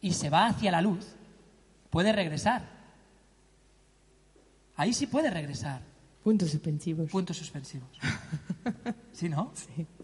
y 0.00 0.12
se 0.12 0.30
va 0.30 0.46
hacia 0.46 0.72
la 0.72 0.80
luz, 0.80 1.14
puede 1.90 2.12
regresar. 2.12 2.68
Ahí 4.76 4.92
sí 4.94 5.06
puede 5.06 5.30
regresar. 5.30 5.82
Puntos 6.24 6.50
suspensivos. 6.50 7.10
Puntos 7.10 7.36
suspensivos. 7.36 7.88
¿Sí, 9.12 9.28
no? 9.28 9.52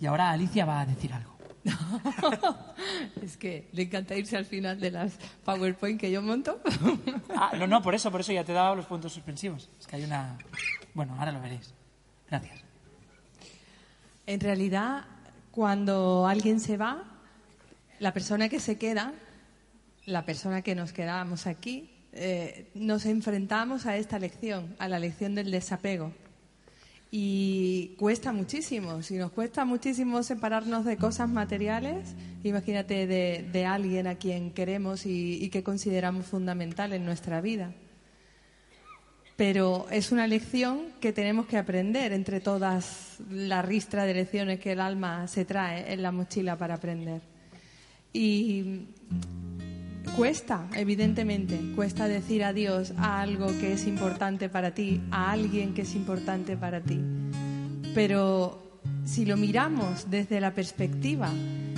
Y 0.01 0.07
ahora 0.07 0.31
Alicia 0.31 0.65
va 0.65 0.81
a 0.81 0.87
decir 0.87 1.13
algo. 1.13 1.38
es 3.23 3.37
que 3.37 3.69
le 3.73 3.83
encanta 3.83 4.17
irse 4.17 4.37
al 4.37 4.45
final 4.45 4.81
de 4.81 4.91
las 4.91 5.19
PowerPoint 5.45 6.01
que 6.01 6.11
yo 6.11 6.23
monto. 6.23 6.61
Ah, 7.35 7.53
no, 7.59 7.67
no, 7.67 7.83
por 7.83 7.95
eso, 7.95 8.11
por 8.11 8.21
eso 8.21 8.33
ya 8.33 8.45
te 8.45 8.53
he 8.53 8.55
dado 8.55 8.75
los 8.75 8.87
puntos 8.87 9.13
suspensivos. 9.13 9.71
Es 9.79 9.87
que 9.87 9.97
hay 9.97 10.05
una... 10.05 10.39
Bueno, 10.95 11.15
ahora 11.19 11.33
lo 11.33 11.41
veréis. 11.41 11.73
Gracias. 12.29 12.61
En 14.27 14.41
realidad, 14.41 15.05
cuando 15.51 16.27
alguien 16.27 16.61
se 16.61 16.77
va, 16.77 17.05
la 17.99 18.13
persona 18.13 18.49
que 18.49 18.61
se 18.61 18.79
queda, 18.79 19.15
la 20.07 20.25
persona 20.25 20.63
que 20.63 20.75
nos 20.75 20.93
quedamos 20.93 21.47
aquí, 21.47 21.91
eh, 22.13 22.71
nos 22.75 23.07
enfrentamos 23.07 23.87
a 23.87 23.97
esta 23.97 24.19
lección, 24.19 24.75
a 24.79 24.89
la 24.89 24.99
lección 24.99 25.35
del 25.35 25.51
desapego. 25.51 26.13
Y 27.11 27.95
cuesta 27.99 28.33
muchísimo. 28.33 29.03
Si 29.03 29.17
nos 29.17 29.33
cuesta 29.33 29.65
muchísimo 29.65 30.23
separarnos 30.23 30.85
de 30.85 30.99
cosas 30.99 31.31
materiales, 31.31 32.15
imagínate 32.45 33.07
de, 33.07 33.49
de 33.51 33.65
alguien 33.65 34.07
a 34.07 34.17
quien 34.17 34.51
queremos 34.51 35.07
y, 35.07 35.49
que 35.49 35.63
consideramos 35.63 36.27
fundamental 36.27 36.93
en 36.93 37.07
nuestra 37.07 37.41
vida. 37.41 37.73
Pero 39.37 39.87
es 39.91 40.13
una 40.13 40.27
lección 40.27 40.81
que 41.01 41.13
tenemos 41.13 41.47
que 41.47 41.57
aprender 41.57 42.13
entre 42.13 42.41
todas 42.41 43.19
la 43.31 43.63
ristra 43.63 44.05
de 44.05 44.15
lecciones 44.15 44.61
que 44.61 44.73
el 44.73 44.81
alma 44.81 45.29
se 45.29 45.45
trae 45.45 45.93
en 45.93 46.03
la 46.03 46.13
mochila 46.13 46.59
para 46.59 46.75
aprender. 46.75 47.23
Y 48.13 48.83
cuesta, 50.19 50.67
evidentemente, 50.75 51.61
cuesta 51.77 52.09
decir 52.09 52.43
adiós 52.43 52.93
a 52.97 53.21
algo 53.21 53.47
que 53.61 53.75
es 53.75 53.87
importante 53.87 54.49
para 54.49 54.73
ti, 54.73 55.01
a 55.13 55.31
alguien 55.31 55.75
que 55.75 55.83
es 55.83 55.95
importante 55.95 56.57
para 56.57 56.81
ti. 56.81 57.01
Pero 57.95 58.81
si 59.05 59.25
lo 59.25 59.37
miramos 59.37 60.11
desde 60.11 60.41
la 60.41 60.55
perspectiva 60.55 61.31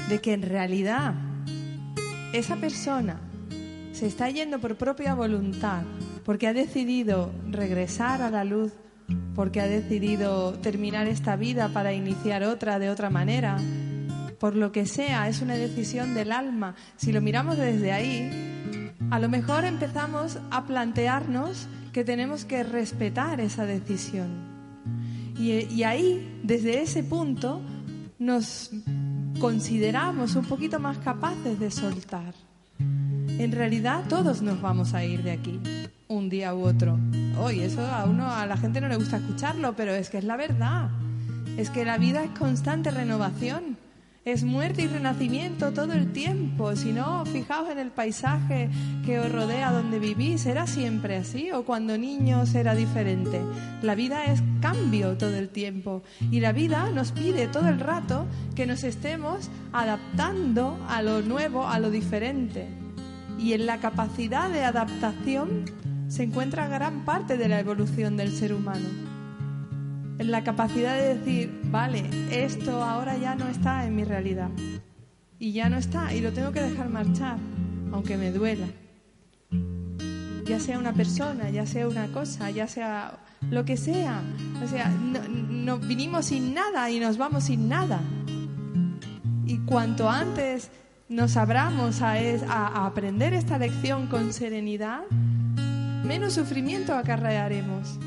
de 0.09 0.23
que 0.23 0.33
en 0.33 0.41
realidad 0.41 1.13
esa 2.33 2.57
persona 2.57 3.21
se 3.93 4.07
está 4.07 4.31
yendo 4.31 4.59
por 4.59 4.77
propia 4.77 5.15
voluntad, 5.15 5.83
porque 6.25 6.47
ha 6.47 6.55
decidido 6.55 7.31
regresar 7.51 8.23
a 8.23 8.31
la 8.31 8.45
luz, 8.45 8.73
porque 9.35 9.61
ha 9.61 9.67
decidido 9.67 10.55
terminar 10.55 11.09
esta 11.09 11.37
vida 11.37 11.69
para 11.75 11.93
iniciar 11.93 12.45
otra 12.45 12.79
de 12.79 12.89
otra 12.89 13.11
manera, 13.11 13.59
por 14.41 14.57
lo 14.57 14.73
que 14.73 14.87
sea, 14.87 15.29
es 15.29 15.43
una 15.43 15.55
decisión 15.55 16.15
del 16.15 16.33
alma. 16.33 16.75
Si 16.97 17.13
lo 17.13 17.21
miramos 17.21 17.59
desde 17.59 17.93
ahí, 17.93 18.91
a 19.11 19.19
lo 19.21 19.29
mejor 19.29 19.65
empezamos 19.65 20.39
a 20.51 20.65
plantearnos 20.65 21.69
que 21.93 22.05
tenemos 22.05 22.47
que 22.47 22.63
respetar 22.63 23.41
esa 23.41 23.67
decisión. 23.67 24.31
Y, 25.39 25.67
y 25.73 25.85
ahí, 25.85 26.41
desde 26.43 26.81
ese 26.83 27.05
punto, 27.05 27.61
nos 28.19 28.71
consideramos 29.41 30.37
un 30.37 30.47
poquito 30.47 30.81
más 30.81 30.97
capaces 30.99 31.61
de 31.61 31.71
soltar. 31.71 32.35
En 32.79 33.53
realidad 33.53 34.05
todos 34.09 34.41
nos 34.41 34.61
vamos 34.63 34.95
a 34.95 35.05
ir 35.05 35.23
de 35.23 35.33
aquí, 35.33 35.61
un 36.09 36.31
día 36.31 36.55
u 36.55 36.63
otro. 36.63 36.99
Hoy 37.39 37.61
eso 37.61 37.85
a 37.87 38.05
uno 38.05 38.31
a 38.31 38.47
la 38.47 38.57
gente 38.57 38.81
no 38.81 38.89
le 38.89 38.97
gusta 38.97 39.19
escucharlo, 39.19 39.75
pero 39.77 39.93
es 39.93 40.09
que 40.09 40.19
es 40.19 40.25
la 40.25 40.37
verdad. 40.37 40.89
Es 41.59 41.69
que 41.69 41.85
la 41.85 41.99
vida 41.99 42.25
es 42.25 42.31
constante 42.39 42.91
renovación. 42.91 43.77
Es 44.27 44.45
muerte 44.45 44.83
y 44.83 44.87
renacimiento 44.87 45.73
todo 45.73 45.95
el 45.95 46.13
tiempo. 46.13 46.77
Si 46.77 46.93
no, 46.93 47.25
fijaos 47.25 47.71
en 47.71 47.79
el 47.79 47.91
paisaje 47.91 48.69
que 49.07 49.19
os 49.19 49.33
rodea 49.33 49.73
donde 49.73 49.99
vivís. 49.99 50.45
¿Era 50.45 50.67
siempre 50.67 51.17
así 51.17 51.51
o 51.53 51.65
cuando 51.65 51.97
niños 51.97 52.55
era 52.55 52.75
diferente? 52.75 53.41
La 53.81 53.95
vida 53.95 54.27
es 54.27 54.43
cambio 54.61 55.17
todo 55.17 55.35
el 55.37 55.49
tiempo. 55.49 56.03
Y 56.31 56.41
la 56.41 56.53
vida 56.53 56.91
nos 56.91 57.13
pide 57.13 57.49
todo 57.49 57.69
el 57.71 57.81
rato 57.81 58.27
que 58.55 58.67
nos 58.67 58.85
estemos 58.85 59.49
adaptando 59.73 60.79
a 60.87 61.01
lo 61.01 61.23
nuevo, 61.23 61.67
a 61.67 61.79
lo 61.79 61.91
diferente. 61.91 62.69
Y 63.39 63.55
en 63.55 63.65
la 63.65 63.81
capacidad 63.81 64.51
de 64.51 64.65
adaptación 64.65 65.65
se 66.09 66.25
encuentra 66.25 66.69
gran 66.69 67.07
parte 67.07 67.39
de 67.39 67.49
la 67.49 67.59
evolución 67.59 68.19
del 68.19 68.33
ser 68.33 68.53
humano. 68.53 69.10
En 70.21 70.31
la 70.31 70.45
capacidad 70.45 70.95
de 70.97 71.15
decir, 71.15 71.61
vale, 71.71 72.05
esto 72.31 72.85
ahora 72.85 73.17
ya 73.17 73.35
no 73.35 73.49
está 73.49 73.87
en 73.87 73.97
mi 73.97 74.05
realidad. 74.05 74.51
Y 75.39 75.53
ya 75.53 75.71
no 75.71 75.79
está, 75.79 76.13
y 76.15 76.21
lo 76.21 76.31
tengo 76.35 76.53
que 76.53 76.61
dejar 76.61 76.91
marchar, 76.91 77.39
aunque 77.91 78.19
me 78.19 78.31
duela. 78.31 78.67
Ya 80.45 80.61
sea 80.61 80.79
una 80.79 80.93
persona, 80.93 81.49
ya 81.49 81.65
sea 81.65 81.89
una 81.89 82.09
cosa, 82.09 82.51
ya 82.51 82.69
sea 82.69 83.19
lo 83.51 83.65
que 83.65 83.79
sea. 83.79 84.21
O 84.63 84.69
sea, 84.69 84.91
no, 84.91 85.79
vinimos 85.79 86.27
sin 86.27 86.53
nada 86.53 86.91
y 86.91 87.01
nos 87.01 87.17
vamos 87.17 87.45
sin 87.45 87.71
nada. 87.71 88.01
Y 89.47 89.57
cuanto 89.61 90.11
antes 90.11 90.71
nos 91.09 91.39
abramos 91.39 92.03
a, 92.03 92.13
a- 92.13 92.67
a 92.69 92.87
aprender 92.87 93.33
esta 93.33 93.57
lección 93.57 94.07
con 94.09 94.35
serenidad, 94.35 95.01
menos 96.05 96.35
sufrimiento 96.35 96.93
acarrearemos. 96.95 97.99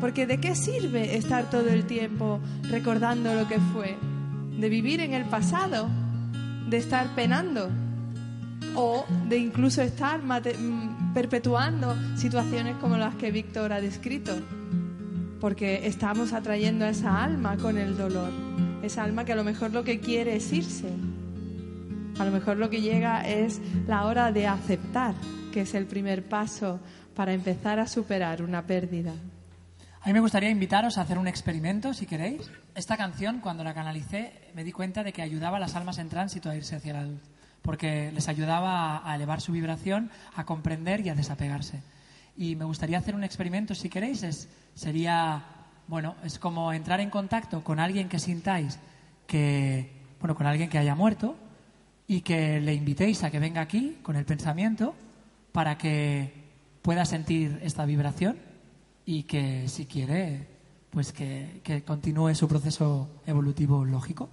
Porque 0.00 0.26
¿de 0.26 0.38
qué 0.38 0.54
sirve 0.54 1.16
estar 1.16 1.50
todo 1.50 1.68
el 1.68 1.84
tiempo 1.84 2.40
recordando 2.70 3.34
lo 3.34 3.46
que 3.46 3.58
fue? 3.72 3.96
¿De 4.58 4.68
vivir 4.68 5.00
en 5.00 5.12
el 5.12 5.24
pasado? 5.24 5.88
¿De 6.68 6.78
estar 6.78 7.14
penando? 7.14 7.70
¿O 8.74 9.04
de 9.28 9.38
incluso 9.38 9.82
estar 9.82 10.20
mm, 10.22 11.12
perpetuando 11.12 11.96
situaciones 12.16 12.76
como 12.76 12.96
las 12.96 13.14
que 13.16 13.30
Víctor 13.30 13.72
ha 13.72 13.80
descrito? 13.80 14.32
Porque 15.40 15.86
estamos 15.86 16.32
atrayendo 16.32 16.84
a 16.84 16.90
esa 16.90 17.22
alma 17.22 17.56
con 17.56 17.76
el 17.76 17.96
dolor. 17.96 18.30
Esa 18.82 19.04
alma 19.04 19.24
que 19.24 19.32
a 19.32 19.36
lo 19.36 19.44
mejor 19.44 19.72
lo 19.72 19.84
que 19.84 20.00
quiere 20.00 20.36
es 20.36 20.52
irse. 20.52 20.88
A 22.18 22.24
lo 22.24 22.30
mejor 22.30 22.58
lo 22.58 22.68
que 22.68 22.82
llega 22.82 23.26
es 23.26 23.60
la 23.86 24.04
hora 24.04 24.32
de 24.32 24.46
aceptar, 24.46 25.14
que 25.52 25.62
es 25.62 25.74
el 25.74 25.86
primer 25.86 26.28
paso 26.28 26.80
para 27.14 27.32
empezar 27.32 27.78
a 27.78 27.86
superar 27.86 28.42
una 28.42 28.66
pérdida. 28.66 29.14
A 30.02 30.06
mí 30.06 30.14
me 30.14 30.20
gustaría 30.20 30.48
invitaros 30.48 30.96
a 30.96 31.02
hacer 31.02 31.18
un 31.18 31.28
experimento, 31.28 31.92
si 31.92 32.06
queréis. 32.06 32.50
Esta 32.74 32.96
canción, 32.96 33.40
cuando 33.40 33.64
la 33.64 33.74
canalicé, 33.74 34.50
me 34.54 34.64
di 34.64 34.72
cuenta 34.72 35.04
de 35.04 35.12
que 35.12 35.20
ayudaba 35.20 35.58
a 35.58 35.60
las 35.60 35.76
almas 35.76 35.98
en 35.98 36.08
tránsito 36.08 36.48
a 36.48 36.56
irse 36.56 36.74
hacia 36.74 36.94
la 36.94 37.04
luz, 37.04 37.20
porque 37.60 38.10
les 38.10 38.26
ayudaba 38.26 39.06
a, 39.06 39.14
elevar 39.14 39.42
su 39.42 39.52
vibración, 39.52 40.10
a 40.34 40.46
comprender 40.46 41.04
y 41.04 41.10
a 41.10 41.14
desapegarse. 41.14 41.82
Y 42.34 42.56
me 42.56 42.64
gustaría 42.64 42.96
hacer 42.96 43.14
un 43.14 43.24
experimento, 43.24 43.74
si 43.74 43.90
queréis, 43.90 44.22
es, 44.22 44.48
sería, 44.74 45.44
bueno, 45.86 46.16
es 46.24 46.38
como 46.38 46.72
entrar 46.72 47.00
en 47.00 47.10
contacto 47.10 47.62
con 47.62 47.78
alguien 47.78 48.08
que 48.08 48.18
sintáis 48.18 48.78
que, 49.26 49.92
bueno, 50.18 50.34
con 50.34 50.46
alguien 50.46 50.70
que 50.70 50.78
haya 50.78 50.94
muerto 50.94 51.36
y 52.06 52.22
que 52.22 52.58
le 52.58 52.72
invitéis 52.72 53.22
a 53.22 53.30
que 53.30 53.38
venga 53.38 53.60
aquí 53.60 53.98
con 54.02 54.16
el 54.16 54.24
pensamiento 54.24 54.94
para 55.52 55.76
que 55.76 56.32
pueda 56.80 57.04
sentir 57.04 57.60
esta 57.62 57.84
vibración 57.84 58.49
y 59.10 59.24
que 59.24 59.66
si 59.66 59.86
quiere, 59.86 60.46
pues 60.90 61.12
que, 61.12 61.60
que 61.64 61.82
continúe 61.82 62.32
su 62.36 62.46
proceso 62.46 63.08
evolutivo 63.26 63.84
lógico. 63.84 64.28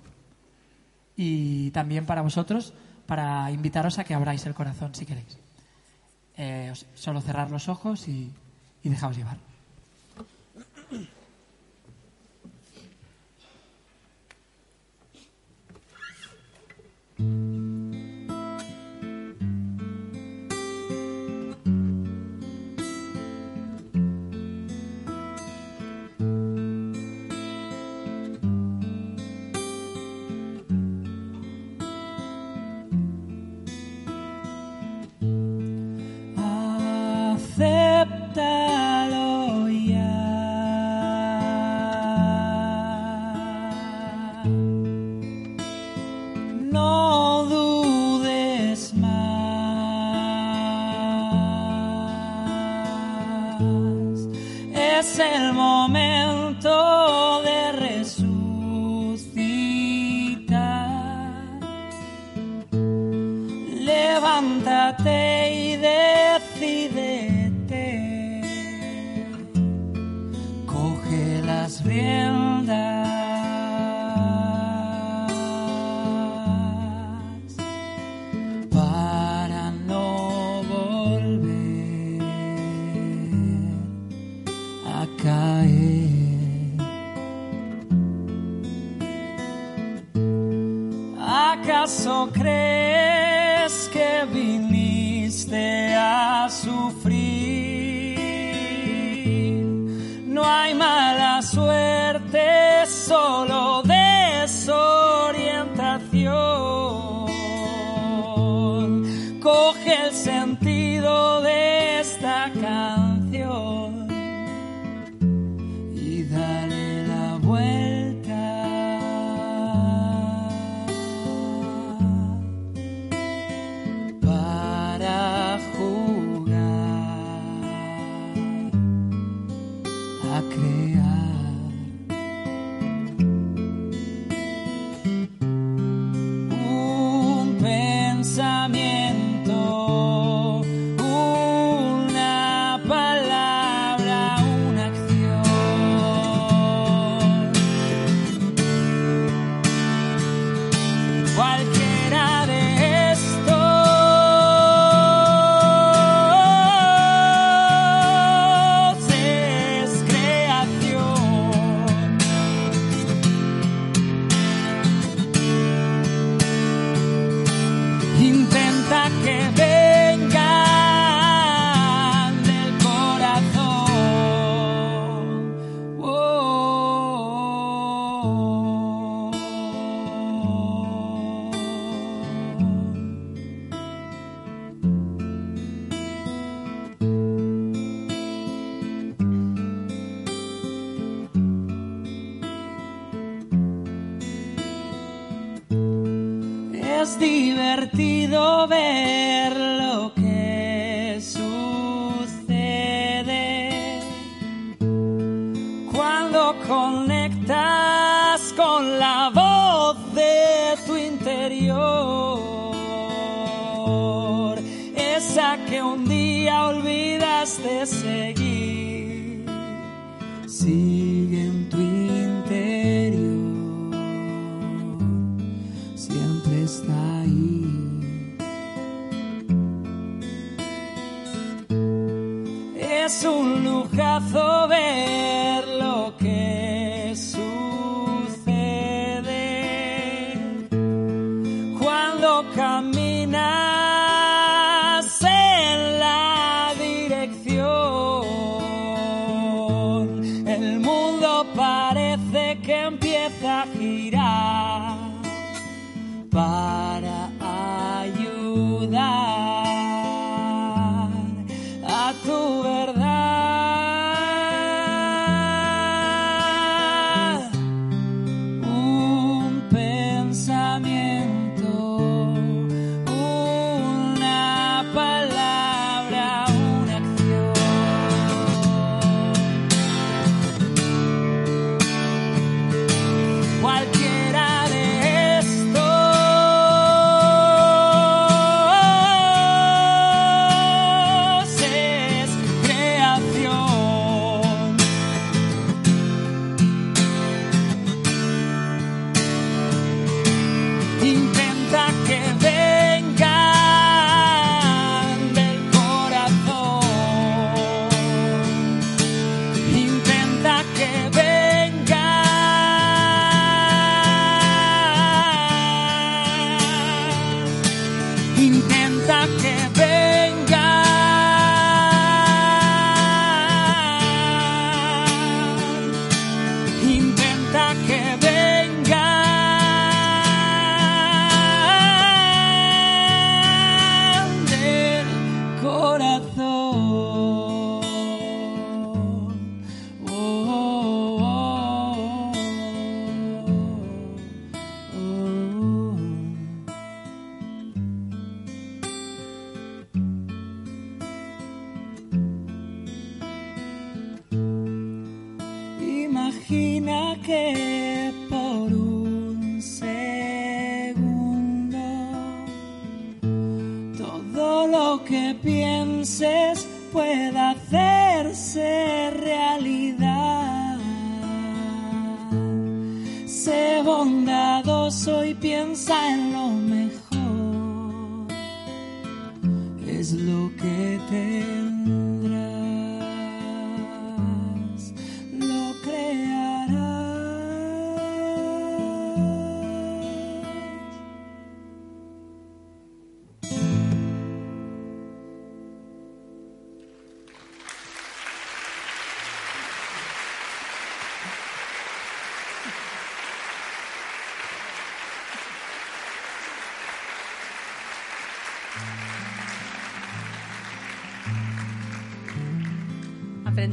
Y 1.16 1.72
también 1.72 2.06
para 2.06 2.22
vosotros, 2.22 2.76
para 3.08 3.50
invitaros 3.50 3.98
a 3.98 4.04
que 4.04 4.14
abráis 4.14 4.46
el 4.46 4.54
corazón 4.54 4.94
si 4.94 5.08
queréis. 5.08 5.40
Eh, 6.38 6.72
solo 6.94 7.22
cerrar 7.22 7.50
los 7.50 7.70
ojos 7.70 8.08
y, 8.08 8.32
y 8.84 8.90
llevar. 8.90 9.38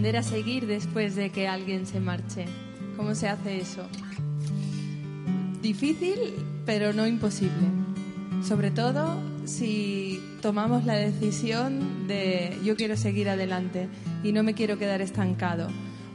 Aprender 0.05 0.21
a 0.21 0.23
seguir 0.23 0.67
después 0.67 1.17
de 1.17 1.31
que 1.31 1.49
alguien 1.49 1.87
se 1.87 1.99
marche. 1.99 2.45
¿Cómo 2.95 3.15
se 3.15 3.27
hace 3.27 3.57
eso? 3.57 3.89
Difícil, 5.63 6.19
pero 6.67 6.93
no 6.93 7.07
imposible. 7.07 7.69
Sobre 8.47 8.71
todo 8.71 9.19
si 9.47 10.21
tomamos 10.43 10.85
la 10.85 10.93
decisión 10.93 12.07
de 12.07 12.55
yo 12.63 12.77
quiero 12.77 12.99
seguir 12.99 13.31
adelante 13.31 13.89
y 14.23 14.33
no 14.33 14.43
me 14.43 14.53
quiero 14.53 14.79
quedar 14.79 15.01
estancado. 15.01 15.69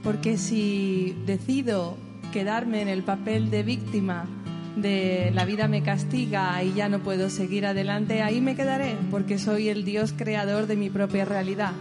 Porque 0.04 0.38
si 0.38 1.16
decido 1.26 1.98
quedarme 2.32 2.84
en 2.84 2.90
el 2.90 3.02
papel 3.02 3.50
de 3.50 3.64
víctima 3.64 4.28
de 4.76 5.32
la 5.34 5.46
vida 5.46 5.68
me 5.68 5.82
castiga 5.82 6.64
y 6.64 6.76
ya 6.76 6.90
no 6.90 7.00
puedo 7.00 7.32
seguir 7.32 7.66
adelante, 7.66 8.22
ahí 8.22 8.40
me 8.40 8.56
quedaré 8.56 8.96
porque 9.10 9.40
soy 9.40 9.68
el 9.68 9.84
Dios 9.84 10.14
creador 10.16 10.68
de 10.68 10.76
mi 10.76 10.92
propia 10.92 11.26
realidad. 11.26 11.72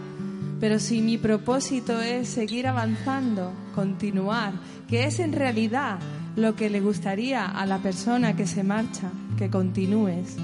Pero 0.59 0.79
si 0.79 1.01
mi 1.01 1.17
propósito 1.17 2.01
es 2.01 2.27
seguir 2.27 2.67
avanzando, 2.67 3.53
continuar, 3.73 4.53
que 4.89 5.05
es 5.05 5.19
en 5.19 5.31
realidad 5.31 5.99
lo 6.35 6.55
que 6.55 6.69
le 6.69 6.81
gustaría 6.81 7.45
a 7.45 7.65
la 7.65 7.77
persona 7.77 8.35
que 8.35 8.45
se 8.45 8.63
marcha, 8.63 9.09
que 9.37 9.49
continúes, 9.49 10.35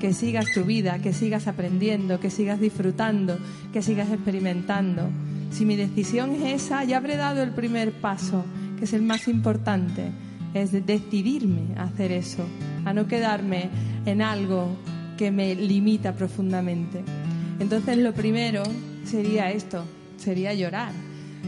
que 0.00 0.12
sigas 0.12 0.46
tu 0.54 0.62
vida, 0.62 1.00
que 1.00 1.12
sigas 1.12 1.48
aprendiendo, 1.48 2.20
que 2.20 2.30
sigas 2.30 2.60
disfrutando, 2.60 3.38
que 3.72 3.82
sigas 3.82 4.10
experimentando. 4.10 5.08
Si 5.50 5.64
mi 5.64 5.74
decisión 5.76 6.30
es 6.32 6.62
esa, 6.62 6.84
ya 6.84 6.98
habré 6.98 7.16
dado 7.16 7.42
el 7.42 7.50
primer 7.50 7.92
paso, 7.92 8.44
que 8.78 8.84
es 8.84 8.92
el 8.92 9.02
más 9.02 9.26
importante, 9.26 10.12
es 10.52 10.70
de 10.70 10.82
decidirme 10.82 11.74
a 11.76 11.84
hacer 11.84 12.12
eso, 12.12 12.44
a 12.84 12.92
no 12.92 13.08
quedarme 13.08 13.70
en 14.06 14.22
algo 14.22 14.76
que 15.16 15.32
me 15.32 15.54
limita 15.54 16.12
profundamente. 16.12 17.02
Entonces 17.58 17.98
lo 17.98 18.12
primero 18.12 18.62
sería 19.04 19.50
esto, 19.50 19.84
sería 20.16 20.54
llorar. 20.54 20.92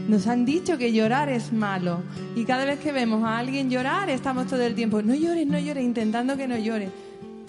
Nos 0.07 0.27
han 0.27 0.45
dicho 0.45 0.77
que 0.77 0.93
llorar 0.93 1.29
es 1.29 1.51
malo 1.51 2.01
y 2.35 2.45
cada 2.45 2.65
vez 2.65 2.79
que 2.79 2.91
vemos 2.91 3.23
a 3.23 3.37
alguien 3.37 3.69
llorar 3.69 4.09
estamos 4.09 4.47
todo 4.47 4.61
el 4.61 4.75
tiempo, 4.75 5.01
no 5.01 5.15
llores, 5.15 5.47
no 5.47 5.59
llores, 5.59 5.83
intentando 5.83 6.37
que 6.37 6.47
no 6.47 6.57
llore. 6.57 6.89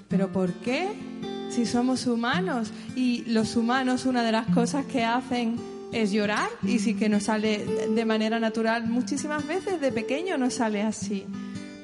¿Pero 0.09 0.33
por 0.33 0.53
qué? 0.55 0.89
Si 1.51 1.67
somos 1.67 2.07
humanos 2.07 2.73
y 2.97 3.25
los 3.27 3.57
humanos 3.57 4.07
una 4.07 4.23
de 4.23 4.33
las 4.33 4.47
cosas 4.49 4.87
que 4.87 5.05
hacen 5.05 5.57
es 5.93 6.11
llorar 6.11 6.49
y 6.63 6.79
sí 6.79 6.95
que 6.95 7.09
nos 7.09 7.25
sale 7.25 7.65
de 7.95 8.05
manera 8.05 8.39
natural 8.39 8.87
muchísimas 8.87 9.47
veces 9.47 9.81
de 9.81 9.93
pequeño 9.93 10.37
nos 10.37 10.55
sale 10.55 10.83
así. 10.83 11.25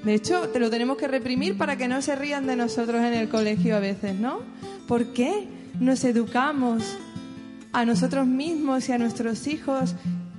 De 0.04 0.14
hecho, 0.14 0.48
te 0.50 0.60
lo 0.60 0.68
tenemos 0.68 0.98
que 0.98 1.08
reprimir 1.08 1.56
para 1.56 1.76
que 1.76 1.88
no 1.88 2.02
se 2.02 2.14
rían 2.14 2.46
de 2.46 2.56
nosotros 2.56 2.96
en 2.96 3.14
el 3.14 3.28
colegio 3.28 3.76
a 3.76 3.80
veces, 3.80 4.18
¿no? 4.18 4.40
¿Por 4.86 5.14
qué 5.14 5.48
nos 5.80 6.04
educamos 6.04 6.98
a 7.74 7.84
nosotros 7.84 8.26
mismos 8.26 8.88
y 8.88 8.92
a 8.92 8.98
nuestros 8.98 9.46
hijos 9.46 9.94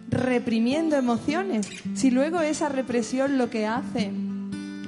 reprimiendo 0.10 0.96
emociones? 0.96 1.70
Si 1.94 2.10
luego 2.10 2.42
esa 2.42 2.70
represión 2.70 3.38
lo 3.38 3.50
que 3.52 3.68
hace 3.68 4.12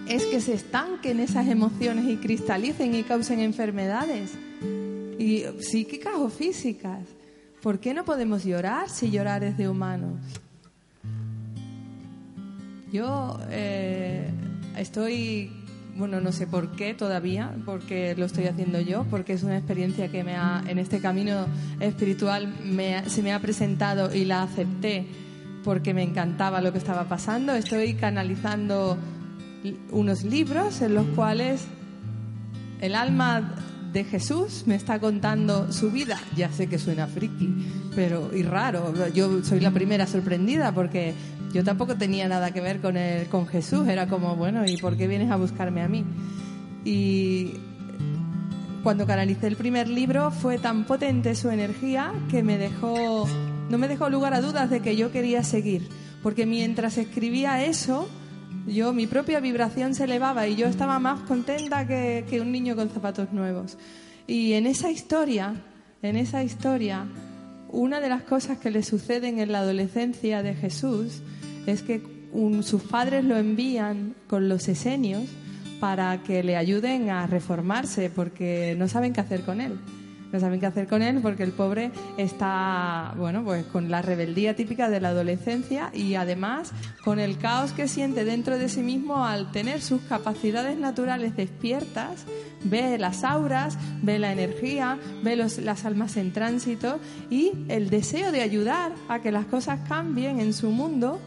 es 0.10 0.26
que 0.26 0.41
se 0.41 0.54
estanquen 0.54 1.20
esas 1.20 1.48
emociones 1.48 2.06
y 2.08 2.18
cristalicen 2.18 2.95
y 2.95 3.04
causen 3.04 3.39
enfermedades 3.39 4.32
y 5.20 5.43
psíquicas 5.60 6.14
o 6.18 6.30
físicas. 6.30 7.04
¿Por 7.62 7.80
qué 7.80 7.93
no 7.93 8.06
podemos 8.06 8.45
llorar 8.45 8.89
si 8.89 9.12
llorar 9.12 9.43
es 9.43 9.58
de 9.58 9.68
humanos? 9.68 10.20
Yo 12.91 13.38
eh, 13.50 14.32
estoy, 14.78 15.52
bueno, 15.98 16.22
no 16.22 16.32
sé 16.32 16.48
por 16.48 16.72
qué 16.72 16.93
todavía, 16.93 17.56
porque 17.66 18.16
lo 18.16 18.26
estoy 18.26 18.45
haciendo 18.45 18.80
yo, 18.80 19.06
porque 19.10 19.34
es 19.34 19.43
una 19.43 19.58
experiencia 19.58 20.10
que 20.10 20.24
me 20.24 20.36
ha, 20.36 20.64
en 20.68 20.78
este 20.80 21.00
camino 21.00 21.45
espiritual 21.80 22.54
me- 22.64 23.10
se 23.10 23.22
me 23.24 23.34
ha 23.34 23.39
presentado 23.39 24.14
y 24.14 24.26
la 24.26 24.43
acepté 24.43 25.06
porque 25.64 25.93
me 25.93 26.04
encantaba 26.04 26.62
lo 26.62 26.72
que 26.72 26.78
estaba 26.78 27.06
pasando. 27.06 27.54
Estoy 27.54 27.95
canalizando 27.95 28.98
li- 29.64 29.78
unos 29.91 30.24
libros 30.24 30.82
en 30.82 30.93
los 30.93 31.06
cuales 31.08 31.66
el 32.80 32.95
alma 32.95 33.56
de 33.91 34.04
Jesús 34.04 34.64
me 34.68 34.76
está 34.76 35.00
contando 35.00 35.72
su 35.72 35.89
vida. 35.91 36.20
Ya 36.36 36.52
sé 36.52 36.68
que 36.68 36.78
suena 36.78 37.08
friki, 37.08 37.66
pero 37.95 38.30
y 38.36 38.43
raro. 38.43 38.93
Yo 39.14 39.43
soy 39.43 39.60
la 39.60 39.72
primera 39.72 40.06
sorprendida 40.06 40.72
porque 40.74 41.14
yo 41.54 41.64
tampoco 41.64 41.95
tenía 41.95 42.28
nada 42.28 42.52
que 42.52 42.62
ver 42.62 42.82
con 42.82 42.98
el, 42.98 43.28
con 43.28 43.48
Jesús. 43.48 43.88
Era 43.88 44.08
como, 44.08 44.36
bueno, 44.36 44.68
¿y 44.68 44.78
por 44.78 44.98
qué 44.98 45.08
vienes 45.08 45.32
a 45.32 45.36
buscarme 45.36 45.82
a 45.82 45.88
mí? 45.88 46.04
Y 46.84 47.54
cuando 48.84 49.06
canalicé 49.06 49.48
el 49.48 49.56
primer 49.56 49.88
libro 49.88 50.32
fue 50.32 50.58
tan 50.58 50.86
potente 50.86 51.36
su 51.36 51.50
energía 51.50 52.14
que 52.30 52.43
me 52.43 52.58
dejó 52.58 53.28
no 53.70 53.78
me 53.78 53.88
dejó 53.88 54.10
lugar 54.10 54.34
a 54.34 54.41
dudas 54.41 54.70
de 54.70 54.80
que 54.80 54.95
yo 54.95 55.12
quería 55.12 55.43
seguir, 55.43 55.89
porque 56.24 56.45
mientras 56.45 56.98
escribía 56.98 57.66
eso, 57.66 58.08
yo 58.66 58.93
mi 58.93 59.08
propia 59.08 59.41
vibración 59.41 59.93
se 59.93 60.06
elevaba 60.06 60.48
y 60.48 60.56
yo 60.56 60.68
estaba 60.68 61.00
más 61.00 61.22
contenta 61.22 61.86
que, 61.86 62.26
que 62.30 62.39
un 62.39 62.52
niño 62.52 62.76
con 62.76 62.89
zapatos 62.89 63.34
nuevos. 63.34 63.78
Y 64.26 64.54
en 64.54 64.68
esa 64.68 64.89
historia, 64.89 65.56
en 66.02 66.16
esa 66.16 66.43
historia, 66.43 67.08
una 67.70 68.00
de 68.00 68.10
las 68.10 68.24
cosas 68.24 68.58
que 68.58 68.72
le 68.72 68.84
suceden 68.84 69.39
en 69.39 69.52
la 69.52 69.60
adolescencia 69.60 70.41
de 70.43 70.54
Jesús 70.54 71.22
es 71.72 71.82
que 71.84 72.01
un- 72.32 72.63
sus 72.63 72.84
padres 72.84 73.24
lo 73.26 73.38
envían 73.38 74.15
con 74.28 74.49
los 74.49 74.68
esenios 74.68 75.24
para 75.80 76.24
que 76.24 76.43
le 76.43 76.57
ayuden 76.57 77.09
a 77.09 77.28
reformarse 77.28 78.09
porque 78.09 78.76
no 78.78 78.88
saben 78.88 79.13
qué 79.13 79.22
hacer 79.22 79.41
con 79.41 79.61
él. 79.61 79.80
No 80.34 80.41
saben 80.41 80.59
qué 80.59 80.65
hacer 80.65 80.88
con 80.88 81.01
él 81.01 81.20
porque 81.22 81.43
el 81.43 81.53
pobre 81.53 81.89
está, 82.18 83.13
bueno, 83.18 83.45
pues 83.45 83.63
con 83.68 83.89
la 83.89 84.01
rebeldía 84.01 84.57
típica 84.57 84.89
de 84.89 84.99
la 84.99 85.09
adolescencia 85.09 85.89
y 85.93 86.15
además 86.15 86.74
con 87.05 87.20
el 87.20 87.38
caos 87.38 87.72
que 87.72 87.88
siente 87.88 88.26
dentro 88.26 88.57
de 88.57 88.68
sí 88.68 88.82
mismo 88.82 89.24
al 89.26 89.53
tener 89.53 89.82
sus 89.82 90.01
capacidades 90.01 90.78
naturales 90.78 91.38
despiertas, 91.38 92.26
ve 92.65 92.97
las 92.97 93.24
auras, 93.24 93.78
ve 94.03 94.20
la 94.20 94.34
energía, 94.34 94.97
ve 95.24 95.38
los- 95.38 95.59
las 95.59 95.86
almas 95.86 96.18
en 96.18 96.34
tránsito 96.34 96.99
y 97.30 97.51
el 97.70 97.89
deseo 97.89 98.34
de 98.34 98.41
ayudar 98.41 98.91
a 99.07 99.22
que 99.22 99.32
las 99.32 99.45
cosas 99.45 99.80
cambien 99.88 100.41
en 100.41 100.51
su 100.51 100.72
mundo, 100.72 101.22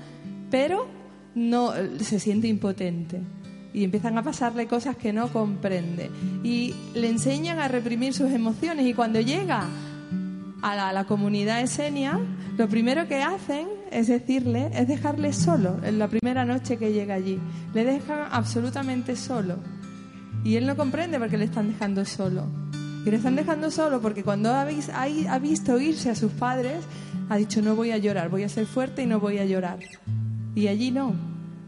pero 0.51 0.87
no 1.35 1.73
se 2.01 2.21
siente 2.21 2.49
impotente. 2.49 3.21
Y 3.73 3.85
empiezan 3.85 4.19
a 4.19 4.23
pasarle 4.23 4.67
cosas 4.67 4.97
que 4.97 5.13
no 5.13 5.29
comprende. 5.29 6.11
Y 6.43 6.75
le 6.95 7.09
enseñan 7.09 7.61
a 7.61 7.69
reprimir 7.69 8.15
sus 8.15 8.33
emociones. 8.33 8.87
Y 8.87 8.95
cuando 8.95 9.21
llega 9.21 9.69
a 10.63 10.93
la, 10.93 11.05
comunidad 11.05 11.61
esenia 11.63 12.21
lo 12.59 12.69
primero 12.69 13.09
que 13.09 13.23
hacen 13.23 13.67
es 13.91 14.09
decirle 14.09 14.71
es 14.75 14.87
dejarle 14.87 15.33
solo 15.33 15.79
en 15.83 15.99
la 15.99 16.09
primera 16.09 16.45
noche 16.45 16.77
que 16.77 16.93
llega 16.93 17.15
allí. 17.15 17.39
Le 17.73 17.85
dejan 17.85 18.27
absolutamente 18.31 19.17
solo. 19.17 19.57
Y 20.45 20.57
él 20.57 20.67
no 20.67 20.77
comprende 20.77 21.19
por 21.19 21.29
qué 21.29 21.39
le 21.39 21.45
están 21.45 21.69
dejando 21.69 22.05
solo. 22.05 22.47
Y 23.07 23.11
le 23.11 23.17
están 23.17 23.37
dejando 23.37 23.71
solo 23.71 24.01
porque 24.01 24.25
cuando 24.25 24.53
ha 24.53 24.65
visto 25.39 25.81
irse 25.81 26.11
a 26.11 26.15
sus 26.15 26.33
padres 26.33 26.85
ha 27.31 27.37
dicho 27.37 27.63
no 27.63 27.77
voy 27.77 27.93
a 27.93 27.97
llorar 27.97 28.29
voy 28.29 28.43
a 28.43 28.49
ser 28.49 28.67
fuerte 28.67 29.03
y 29.03 29.07
no 29.07 29.21
voy 29.21 29.39
a 29.39 29.45
llorar 29.47 29.79
y 30.61 30.69
allí 30.69 30.91
no. 30.91 31.15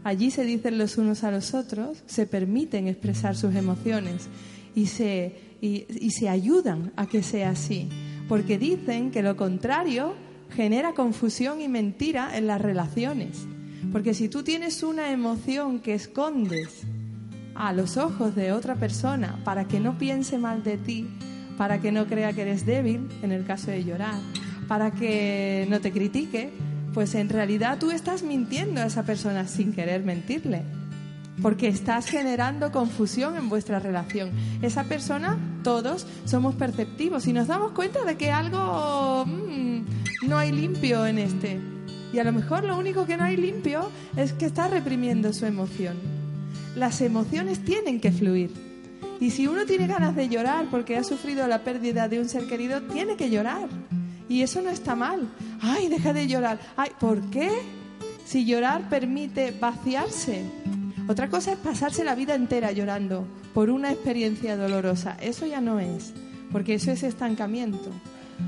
Allí 0.03 0.31
se 0.31 0.43
dicen 0.43 0.77
los 0.77 0.97
unos 0.97 1.23
a 1.23 1.31
los 1.31 1.53
otros, 1.53 2.03
se 2.05 2.27
permiten 2.27 2.87
expresar 2.87 3.35
sus 3.35 3.55
emociones 3.55 4.27
y 4.75 4.87
se, 4.87 5.35
y, 5.61 5.85
y 5.89 6.11
se 6.11 6.29
ayudan 6.29 6.91
a 6.95 7.07
que 7.07 7.23
sea 7.23 7.51
así. 7.51 7.89
Porque 8.27 8.57
dicen 8.57 9.11
que 9.11 9.23
lo 9.23 9.35
contrario 9.35 10.13
genera 10.51 10.93
confusión 10.93 11.61
y 11.61 11.67
mentira 11.67 12.37
en 12.37 12.47
las 12.47 12.61
relaciones. 12.61 13.47
Porque 13.91 14.13
si 14.13 14.29
tú 14.29 14.43
tienes 14.43 14.83
una 14.83 15.11
emoción 15.11 15.79
que 15.79 15.93
escondes 15.95 16.83
a 17.55 17.73
los 17.73 17.97
ojos 17.97 18.35
de 18.35 18.51
otra 18.51 18.75
persona 18.75 19.39
para 19.43 19.67
que 19.67 19.79
no 19.79 19.97
piense 19.97 20.37
mal 20.37 20.63
de 20.63 20.77
ti, 20.77 21.07
para 21.57 21.81
que 21.81 21.91
no 21.91 22.05
crea 22.05 22.33
que 22.33 22.41
eres 22.41 22.65
débil, 22.65 23.07
en 23.21 23.31
el 23.31 23.45
caso 23.45 23.71
de 23.71 23.83
llorar, 23.83 24.19
para 24.67 24.91
que 24.91 25.65
no 25.69 25.79
te 25.81 25.91
critique, 25.91 26.51
pues 26.93 27.15
en 27.15 27.29
realidad 27.29 27.79
tú 27.79 27.91
estás 27.91 28.23
mintiendo 28.23 28.81
a 28.81 28.85
esa 28.85 29.03
persona 29.03 29.47
sin 29.47 29.73
querer 29.73 30.03
mentirle. 30.03 30.63
Porque 31.41 31.67
estás 31.67 32.05
generando 32.05 32.71
confusión 32.71 33.35
en 33.35 33.49
vuestra 33.49 33.79
relación. 33.79 34.29
Esa 34.61 34.83
persona, 34.83 35.37
todos, 35.63 36.05
somos 36.25 36.53
perceptivos 36.53 37.25
y 37.25 37.33
nos 37.33 37.47
damos 37.47 37.71
cuenta 37.71 38.03
de 38.05 38.17
que 38.17 38.31
algo 38.31 39.25
mm, 39.25 40.27
no 40.27 40.37
hay 40.37 40.51
limpio 40.51 41.07
en 41.07 41.17
este. 41.17 41.59
Y 42.13 42.19
a 42.19 42.23
lo 42.23 42.31
mejor 42.31 42.63
lo 42.63 42.77
único 42.77 43.07
que 43.07 43.17
no 43.17 43.23
hay 43.23 43.35
limpio 43.35 43.89
es 44.15 44.33
que 44.33 44.45
está 44.45 44.67
reprimiendo 44.67 45.33
su 45.33 45.47
emoción. 45.47 45.97
Las 46.75 47.01
emociones 47.01 47.65
tienen 47.65 47.99
que 47.99 48.11
fluir. 48.11 48.51
Y 49.19 49.31
si 49.31 49.47
uno 49.47 49.65
tiene 49.65 49.87
ganas 49.87 50.15
de 50.15 50.29
llorar 50.29 50.67
porque 50.69 50.97
ha 50.97 51.03
sufrido 51.03 51.47
la 51.47 51.63
pérdida 51.63 52.07
de 52.07 52.19
un 52.19 52.29
ser 52.29 52.45
querido, 52.45 52.81
tiene 52.83 53.15
que 53.15 53.31
llorar. 53.31 53.69
Y 54.29 54.41
eso 54.41 54.61
no 54.61 54.69
está 54.69 54.95
mal. 54.95 55.29
Ay, 55.61 55.89
deja 55.89 56.13
de 56.13 56.27
llorar. 56.27 56.59
Ay, 56.75 56.91
¿por 56.99 57.21
qué? 57.29 57.49
Si 58.25 58.45
llorar 58.45 58.89
permite 58.89 59.51
vaciarse. 59.51 60.45
Otra 61.07 61.29
cosa 61.29 61.51
es 61.51 61.57
pasarse 61.57 62.03
la 62.03 62.15
vida 62.15 62.33
entera 62.33 62.71
llorando 62.71 63.27
por 63.53 63.69
una 63.69 63.91
experiencia 63.91 64.55
dolorosa. 64.55 65.17
Eso 65.19 65.45
ya 65.45 65.59
no 65.59 65.79
es, 65.79 66.13
porque 66.51 66.75
eso 66.75 66.91
es 66.91 67.03
estancamiento. 67.03 67.89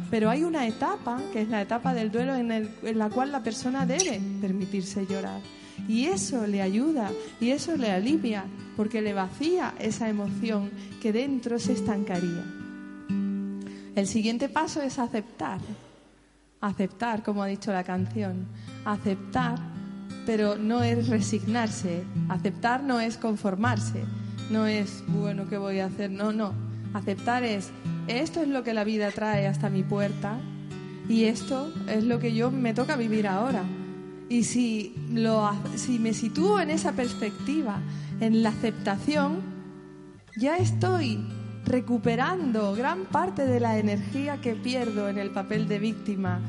Pero 0.09 0.29
hay 0.29 0.43
una 0.43 0.65
etapa, 0.65 1.21
que 1.33 1.41
es 1.41 1.49
la 1.49 1.61
etapa 1.61 1.93
del 1.93 2.11
duelo, 2.11 2.35
en, 2.35 2.51
en 2.51 2.97
la 2.97 3.09
cual 3.09 3.31
la 3.31 3.43
persona 3.43 3.85
debe 3.85 4.21
permitirse 4.39 5.05
llorar. 5.05 5.41
Y 5.89 6.05
eso 6.05 6.47
le 6.47 6.61
ayuda 6.61 7.11
y 7.41 7.49
eso 7.49 7.75
le 7.75 7.91
alivia, 7.91 8.45
porque 8.77 9.01
le 9.01 9.13
vacía 9.13 9.73
esa 9.79 10.07
emoción 10.07 10.71
que 11.01 11.11
dentro 11.11 11.59
se 11.59 11.73
estancaría. 11.73 12.64
El 13.95 14.07
siguiente 14.07 14.49
paso 14.49 14.81
es 14.81 14.99
aceptar. 14.99 15.59
Aceptar, 16.59 17.23
como 17.23 17.43
ha 17.43 17.47
dicho 17.47 17.71
la 17.71 17.85
canción. 17.85 18.45
Aceptar, 18.83 19.57
pero 20.25 20.57
no 20.57 20.83
es 20.83 21.07
resignarse. 21.07 22.03
Aceptar 22.27 22.83
no 22.83 22.99
es 22.99 23.17
conformarse. 23.17 24.03
No 24.51 24.67
es, 24.67 25.01
bueno, 25.07 25.47
¿qué 25.47 25.57
voy 25.57 25.79
a 25.79 25.85
hacer? 25.85 26.11
No, 26.11 26.33
no. 26.33 26.53
Aceptar 26.93 27.45
es, 27.45 27.71
esto 28.07 28.41
es 28.41 28.49
lo 28.49 28.63
que 28.63 28.73
la 28.73 28.83
vida 28.83 29.11
trae 29.11 29.47
hasta 29.47 29.69
mi 29.69 29.83
puerta 29.83 30.39
y 31.07 31.25
esto 31.25 31.71
es 31.87 32.03
lo 32.03 32.19
que 32.19 32.33
yo 32.33 32.51
me 32.51 32.73
toca 32.73 32.97
vivir 32.97 33.27
ahora. 33.27 33.63
Y 34.27 34.43
si, 34.43 34.93
lo, 35.11 35.49
si 35.75 35.99
me 35.99 36.13
sitúo 36.13 36.59
en 36.59 36.69
esa 36.69 36.91
perspectiva, 36.91 37.79
en 38.19 38.43
la 38.43 38.49
aceptación, 38.49 39.41
ya 40.37 40.57
estoy 40.57 41.25
recuperando 41.65 42.75
gran 42.75 43.05
parte 43.05 43.45
de 43.45 43.59
la 43.59 43.77
energía 43.77 44.39
que 44.39 44.55
pierdo 44.55 45.09
en 45.09 45.17
el 45.17 45.31
papel 45.31 45.67
de 45.67 45.79
víctima 45.79 46.39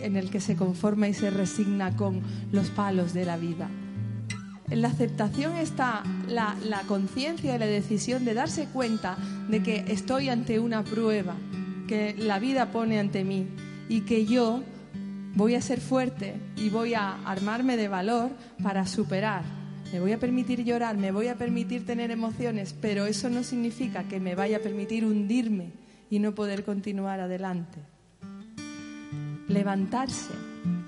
en 0.00 0.16
el 0.16 0.30
que 0.30 0.40
se 0.40 0.56
conforma 0.56 1.08
y 1.08 1.14
se 1.14 1.30
resigna 1.30 1.96
con 1.96 2.22
los 2.52 2.70
palos 2.70 3.12
de 3.12 3.24
la 3.24 3.36
vida. 3.36 3.68
En 4.70 4.82
la 4.82 4.88
aceptación 4.88 5.56
está 5.56 6.02
la, 6.28 6.56
la 6.64 6.82
conciencia 6.82 7.54
y 7.54 7.58
la 7.58 7.66
decisión 7.66 8.24
de 8.24 8.34
darse 8.34 8.66
cuenta 8.66 9.16
de 9.48 9.62
que 9.62 9.84
estoy 9.88 10.28
ante 10.28 10.58
una 10.58 10.84
prueba 10.84 11.34
que 11.86 12.14
la 12.18 12.38
vida 12.38 12.70
pone 12.70 12.98
ante 12.98 13.24
mí 13.24 13.48
y 13.88 14.02
que 14.02 14.26
yo 14.26 14.62
voy 15.34 15.54
a 15.54 15.62
ser 15.62 15.80
fuerte 15.80 16.34
y 16.56 16.68
voy 16.68 16.94
a 16.94 17.14
armarme 17.24 17.76
de 17.76 17.88
valor 17.88 18.30
para 18.62 18.86
superar 18.86 19.57
me 19.92 20.00
voy 20.00 20.12
a 20.12 20.18
permitir 20.18 20.64
llorar, 20.64 20.98
me 20.98 21.12
voy 21.12 21.28
a 21.28 21.36
permitir 21.36 21.86
tener 21.86 22.10
emociones, 22.10 22.74
pero 22.78 23.06
eso 23.06 23.30
no 23.30 23.42
significa 23.42 24.04
que 24.04 24.20
me 24.20 24.34
vaya 24.34 24.58
a 24.58 24.60
permitir 24.60 25.04
hundirme 25.04 25.70
y 26.10 26.18
no 26.18 26.34
poder 26.34 26.64
continuar 26.64 27.20
adelante. 27.20 27.78
Levantarse. 29.48 30.34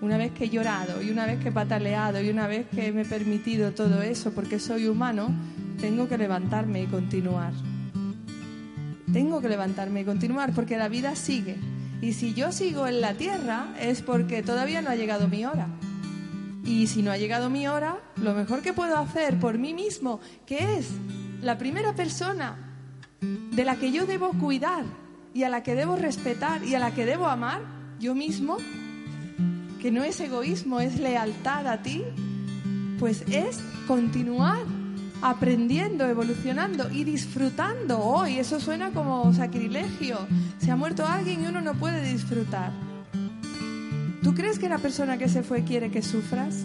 Una 0.03 0.19
vez 0.19 0.33
que 0.33 0.45
he 0.45 0.51
llorado 0.51 1.03
y 1.03 1.11
una 1.11 1.25
vez 1.25 1.41
que 1.41 1.49
he 1.49 1.53
pataleado 1.53 2.21
y 2.21 2.29
una 2.29 2.47
vez 2.47 2.67
que 2.75 2.93
me 2.93 3.03
he 3.03 3.05
permitido 3.07 3.73
todo 3.73 4.03
eso 4.03 4.33
porque 4.33 4.59
soy 4.59 4.87
humano, 4.87 5.31
tengo 5.81 6.09
que 6.09 6.19
levantarme 6.19 6.83
y 6.83 6.87
continuar. 6.87 7.53
Tengo 9.13 9.41
que 9.41 9.49
levantarme 9.49 10.03
y 10.03 10.05
continuar 10.05 10.53
porque 10.55 10.77
la 10.77 10.89
vida 10.89 11.17
sigue. 11.17 11.57
Y 12.03 12.13
si 12.13 12.35
yo 12.35 12.53
sigo 12.53 12.87
en 12.87 13.01
la 13.01 13.15
tierra 13.15 13.75
es 13.81 14.03
porque 14.03 14.43
todavía 14.43 14.83
no 14.83 14.91
ha 14.91 14.95
llegado 14.95 15.29
mi 15.29 15.45
hora. 15.45 15.69
Y 16.65 16.87
si 16.87 17.03
no 17.03 17.11
ha 17.11 17.17
llegado 17.17 17.51
mi 17.51 17.67
hora, 17.67 17.99
lo 18.17 18.35
mejor 18.35 18.63
que 18.63 18.73
puedo 18.73 18.97
hacer 18.97 19.39
por 19.39 19.59
mí 19.59 19.75
mismo, 19.75 20.21
que 20.47 20.79
es 20.79 20.89
la 21.41 21.59
primera 21.59 21.95
persona 21.95 22.57
de 23.21 23.65
la 23.65 23.77
que 23.77 23.93
yo 23.93 24.07
debo 24.07 24.31
cuidar 24.33 24.85
y 25.33 25.45
a 25.45 25.49
la 25.49 25.63
que 25.63 25.75
debo 25.75 25.97
respetar 25.97 26.65
y 26.65 26.75
a 26.75 26.79
la 26.79 26.95
que 26.95 27.07
debo 27.07 27.27
amar, 27.27 27.63
yo 27.99 28.15
mismo, 28.15 28.57
que 29.81 29.91
no 29.91 30.03
es 30.05 30.21
egoísmo, 30.21 30.81
es 30.81 30.99
lealtad 30.99 31.67
a 31.67 31.83
ti, 31.83 32.05
pues 32.99 33.23
es 33.29 33.61
continuar 33.87 34.59
aprendiendo, 35.23 36.07
evolucionando 36.07 36.91
y 36.91 37.05
disfrutando 37.05 37.99
hoy. 37.99 38.39
eso 38.39 38.61
suena 38.61 38.91
como 38.91 39.33
sacrilegio. 39.33 40.19
Se 40.59 40.71
ha 40.71 40.77
muerto 40.77 41.07
alguien 41.07 41.45
y 41.45 41.47
uno 41.47 41.61
no 41.61 41.75
puede 41.75 42.03
disfrutar. 42.11 42.73
¿Tú 44.23 44.35
crees 44.35 44.59
que 44.59 44.69
la 44.69 44.79
persona 44.79 45.17
que 45.17 45.29
se 45.29 45.43
fue 45.43 45.65
quiere 45.65 45.91
que 45.91 46.03
sufras? 46.03 46.65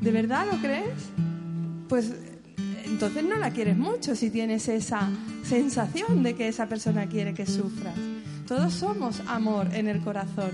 ¿De 0.00 0.10
verdad 0.12 0.46
lo 0.50 0.58
crees? 0.58 1.10
Pues 1.88 2.12
entonces 2.84 3.24
no 3.24 3.36
la 3.36 3.50
quieres 3.50 3.78
mucho 3.78 4.14
si 4.14 4.30
tienes 4.30 4.68
esa 4.68 5.08
sensación 5.42 6.22
de 6.22 6.34
que 6.34 6.48
esa 6.48 6.68
persona 6.68 7.06
quiere 7.06 7.32
que 7.32 7.46
sufras. 7.46 7.94
Todos 8.46 8.74
somos 8.74 9.22
amor 9.26 9.68
en 9.72 9.88
el 9.88 10.02
corazón. 10.02 10.50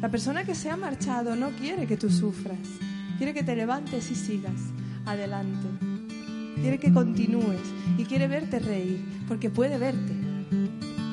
La 0.00 0.10
persona 0.10 0.44
que 0.44 0.56
se 0.56 0.70
ha 0.70 0.76
marchado 0.76 1.36
no 1.36 1.50
quiere 1.50 1.86
que 1.86 1.96
tú 1.96 2.10
sufras. 2.10 2.58
Quiere 3.16 3.32
que 3.32 3.44
te 3.44 3.54
levantes 3.54 4.10
y 4.10 4.16
sigas 4.16 4.60
adelante. 5.06 5.68
Quiere 6.60 6.78
que 6.78 6.92
continúes 6.92 7.60
y 7.96 8.04
quiere 8.04 8.26
verte 8.26 8.58
reír, 8.58 9.04
porque 9.28 9.50
puede 9.50 9.78
verte. 9.78 10.12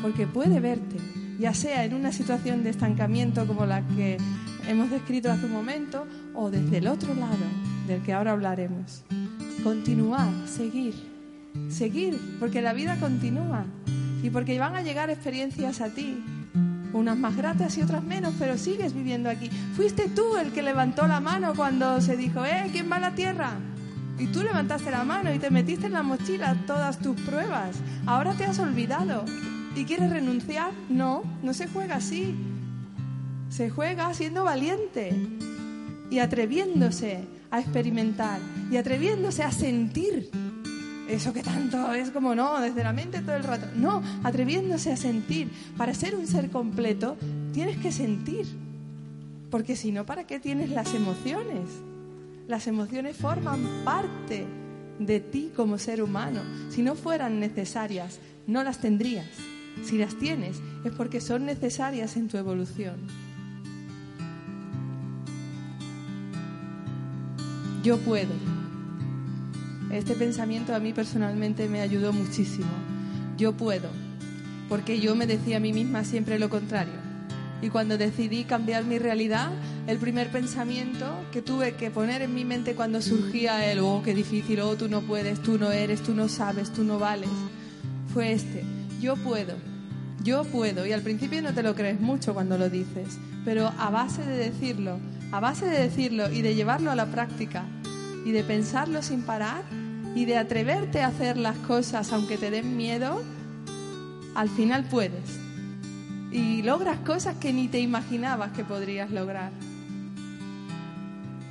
Porque 0.02 0.26
puede 0.26 0.60
verte 0.60 1.21
ya 1.42 1.56
sea 1.56 1.84
en 1.84 1.96
una 1.96 2.12
situación 2.12 2.64
de 2.64 2.70
estancamiento 2.70 3.48
como 3.48 3.66
la 3.66 3.82
que 3.88 4.18
hemos 4.68 4.92
descrito 4.92 5.32
hace 5.32 5.48
un 5.48 5.54
momento 5.54 6.06
o 6.36 6.52
desde 6.52 6.78
el 6.78 6.88
otro 6.88 7.16
lado 7.16 7.46
del 7.88 8.04
que 8.04 8.14
ahora 8.14 8.34
hablaremos. 8.34 9.04
Continuar, 9.64 10.30
seguir, 10.48 10.94
seguir, 11.68 12.20
porque 12.40 12.62
la 12.62 12.74
vida 12.74 12.96
continúa 13.00 13.66
y 14.22 14.30
porque 14.30 14.60
van 14.60 14.76
a 14.76 14.84
llegar 14.84 15.10
experiencias 15.10 15.82
a 15.82 15.90
ti, 15.90 16.24
unas 16.94 17.18
más 17.18 17.36
gratas 17.36 17.76
y 17.76 17.82
otras 17.82 18.04
menos, 18.04 18.36
pero 18.38 18.56
sigues 18.56 18.94
viviendo 18.94 19.28
aquí. 19.28 19.50
Fuiste 19.76 20.10
tú 20.10 20.38
el 20.38 20.52
que 20.52 20.62
levantó 20.62 21.08
la 21.08 21.22
mano 21.22 21.54
cuando 21.56 22.02
se 22.02 22.18
dijo, 22.18 22.46
eh, 22.46 22.70
¿quién 22.72 22.90
va 22.92 22.98
a 22.98 23.00
la 23.00 23.16
tierra? 23.16 23.54
Y 24.20 24.28
tú 24.28 24.44
levantaste 24.44 24.92
la 24.92 25.04
mano 25.04 25.34
y 25.34 25.40
te 25.40 25.50
metiste 25.50 25.88
en 25.88 25.94
la 25.94 26.04
mochila 26.04 26.56
todas 26.68 27.00
tus 27.00 27.20
pruebas. 27.22 27.78
Ahora 28.06 28.34
te 28.34 28.46
has 28.46 28.60
olvidado 28.60 29.26
¿Y 29.76 29.86
quieres 29.86 30.10
renunciar? 30.10 30.72
No, 30.90 31.24
no 31.42 31.54
se 31.54 31.68
juega 31.68 31.96
así. 31.96 32.36
Se 33.50 33.70
juega 33.70 34.14
siendo 34.14 34.44
valiente 34.44 35.14
y 36.10 36.20
atreviéndose 36.20 37.24
a 37.50 37.60
experimentar 37.60 38.40
y 38.70 38.78
atreviéndose 38.78 39.44
a 39.44 39.52
sentir. 39.52 40.30
Eso 41.08 41.34
que 41.34 41.42
tanto 41.42 41.94
es 41.94 42.12
como 42.12 42.36
no, 42.36 42.60
desde 42.62 42.84
la 42.84 42.94
mente 42.94 43.22
todo 43.22 43.36
el 43.36 43.44
rato. 43.44 43.68
No, 43.76 44.02
atreviéndose 44.24 44.92
a 44.92 44.98
sentir. 44.98 45.50
Para 45.78 45.94
ser 45.94 46.16
un 46.16 46.28
ser 46.28 46.50
completo 46.50 47.18
tienes 47.54 47.78
que 47.78 47.92
sentir. 47.92 48.46
Porque 49.50 49.76
si 49.76 49.92
no, 49.92 50.06
¿para 50.06 50.26
qué 50.26 50.40
tienes 50.40 50.70
las 50.70 50.94
emociones? 50.94 51.70
Las 52.48 52.68
emociones 52.68 53.18
forman 53.18 53.84
parte 53.84 54.46
de 55.00 55.20
ti 55.20 55.52
como 55.56 55.78
ser 55.78 56.02
humano. 56.02 56.42
Si 56.70 56.82
no 56.82 56.96
fueran 56.96 57.40
necesarias, 57.40 58.20
no 58.48 58.64
las 58.64 58.80
tendrías. 58.80 59.28
Si 59.84 59.98
las 59.98 60.16
tienes 60.16 60.62
es 60.84 60.92
porque 60.92 61.22
son 61.22 61.46
necesarias 61.46 62.18
en 62.18 62.28
tu 62.28 62.38
evolución. 62.38 62.96
Yo 67.84 67.98
puedo. 67.98 68.34
Este 69.92 70.14
pensamiento 70.14 70.76
a 70.76 70.80
mí 70.80 70.94
personalmente 70.94 71.68
me 71.68 71.82
ayudó 71.82 72.14
muchísimo. 72.14 72.72
Yo 73.38 73.54
puedo. 73.54 73.90
Porque 74.70 75.00
yo 75.00 75.16
me 75.16 75.28
decía 75.28 75.58
a 75.58 75.60
mí 75.60 75.74
misma 75.74 76.04
siempre 76.04 76.38
lo 76.38 76.50
contrario. 76.50 76.94
Y 77.62 77.70
cuando 77.70 77.98
decidí 77.98 78.44
cambiar 78.44 78.86
mi 78.86 79.00
realidad, 79.00 79.52
el 79.88 79.98
primer 79.98 80.32
pensamiento 80.32 81.06
que 81.32 81.42
tuve 81.42 81.74
que 81.74 81.92
poner 81.92 82.22
en 82.22 82.34
mi 82.34 82.46
mente 82.46 82.76
cuando 82.76 83.02
surgía 83.02 83.72
el, 83.72 83.80
oh, 83.80 84.02
qué 84.04 84.14
difícil, 84.14 84.62
oh, 84.62 84.76
tú 84.76 84.88
no 84.88 85.02
puedes, 85.02 85.42
tú 85.42 85.58
no 85.58 85.72
eres, 85.72 86.02
tú 86.02 86.14
no 86.14 86.28
sabes, 86.28 86.72
tú 86.72 86.84
no 86.84 86.98
vales, 87.00 87.30
fue 88.14 88.32
este 88.32 88.64
yo 89.02 89.16
puedo. 89.18 89.56
yo 90.24 90.44
puedo. 90.46 90.86
Y 90.86 90.94
al 90.94 91.02
principio 91.02 91.42
no 91.42 91.54
te 91.54 91.64
lo 91.64 91.76
crees 91.76 92.00
mucho 92.00 92.34
cuando 92.34 92.58
lo 92.58 92.70
dices, 92.70 93.18
pero 93.44 93.74
a 93.80 93.90
base 93.90 94.24
de 94.24 94.38
decirlo, 94.38 95.00
a 95.32 95.40
base 95.40 95.66
de 95.66 95.82
decirlo 95.82 96.32
y 96.32 96.44
de 96.44 96.54
llevarlo 96.54 96.92
a 96.92 96.96
la 96.96 97.08
práctica 97.08 97.66
y 98.24 98.32
de 98.32 98.44
pensarlo 98.44 99.02
sin 99.02 99.24
parar 99.24 99.64
y 100.14 100.26
de 100.26 100.38
atreverte 100.38 101.02
a 101.02 101.08
hacer 101.08 101.38
las 101.38 101.58
cosas 101.58 102.14
aunque 102.14 102.38
te 102.38 102.52
den 102.52 102.78
miedo, 102.78 103.24
al 104.36 104.50
final 104.50 104.86
puedes. 104.86 105.40
Y 106.32 106.62
logras 106.62 107.00
cosas 107.00 107.36
que 107.38 107.52
ni 107.52 107.68
te 107.68 107.80
imaginabas 107.80 108.52
que 108.52 108.64
podrías 108.64 109.12
lograr. 109.12 109.52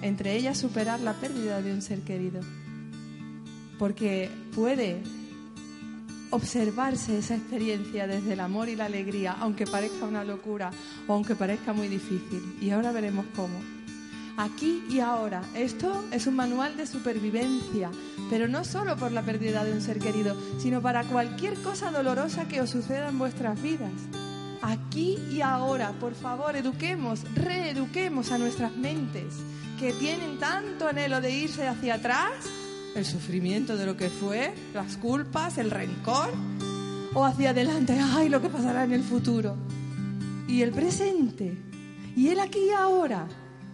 Entre 0.01 0.36
ellas 0.36 0.56
superar 0.56 1.01
la 1.01 1.14
pérdida 1.14 1.60
de 1.60 1.74
un 1.74 1.82
ser 1.82 2.01
querido. 2.01 2.40
Porque 3.78 4.31
puede 4.55 5.02
observarse 6.31 7.19
esa 7.19 7.35
experiencia 7.35 8.07
desde 8.07 8.32
el 8.32 8.40
amor 8.40 8.69
y 8.69 8.77
la 8.77 8.86
alegría, 8.86 9.36
aunque 9.40 9.66
parezca 9.66 10.07
una 10.07 10.24
locura 10.24 10.70
o 11.07 11.15
aunque 11.15 11.35
parezca 11.35 11.73
muy 11.73 11.89
difícil. 11.89 12.57
Y 12.61 12.70
ahora 12.70 12.93
veremos 12.93 13.27
cómo. 13.35 13.61
Aquí 14.36 14.82
y 14.89 15.01
ahora. 15.01 15.43
Esto 15.55 16.05
es 16.12 16.27
un 16.27 16.36
manual 16.36 16.77
de 16.77 16.86
supervivencia, 16.86 17.90
pero 18.31 18.48
no 18.48 18.65
solo 18.65 18.97
por 18.97 19.12
la 19.12 19.23
pérdida 19.23 19.65
de 19.65 19.73
un 19.73 19.82
ser 19.82 19.98
querido, 19.98 20.36
sino 20.59 20.81
para 20.81 21.05
cualquier 21.05 21.55
cosa 21.55 21.90
dolorosa 21.90 22.48
que 22.48 22.61
os 22.61 22.70
suceda 22.70 23.09
en 23.09 23.19
vuestras 23.19 23.61
vidas. 23.61 23.93
Aquí 24.62 25.19
y 25.31 25.40
ahora, 25.40 25.93
por 25.93 26.15
favor, 26.15 26.57
eduquemos, 26.57 27.20
reeduquemos 27.35 28.31
a 28.31 28.39
nuestras 28.39 28.77
mentes 28.77 29.35
que 29.78 29.93
tienen 29.94 30.39
tanto 30.39 30.86
anhelo 30.86 31.20
de 31.20 31.32
irse 31.32 31.66
hacia 31.66 31.94
atrás 31.94 32.32
el 32.95 33.05
sufrimiento 33.05 33.77
de 33.77 33.87
lo 33.87 33.97
que 33.97 34.09
fue, 34.09 34.53
las 34.75 34.97
culpas, 34.97 35.59
el 35.59 35.71
rencor, 35.71 36.31
o 37.15 37.25
hacia 37.25 37.51
adelante, 37.51 37.99
ay, 37.99 38.29
lo 38.29 38.41
que 38.41 38.49
pasará 38.49 38.85
en 38.85 38.93
el 38.93 39.03
futuro. 39.03 39.57
Y 40.49 40.62
el 40.62 40.73
presente, 40.73 41.57
y 42.17 42.29
el 42.29 42.41
aquí 42.41 42.59
y 42.69 42.71
ahora, 42.71 43.27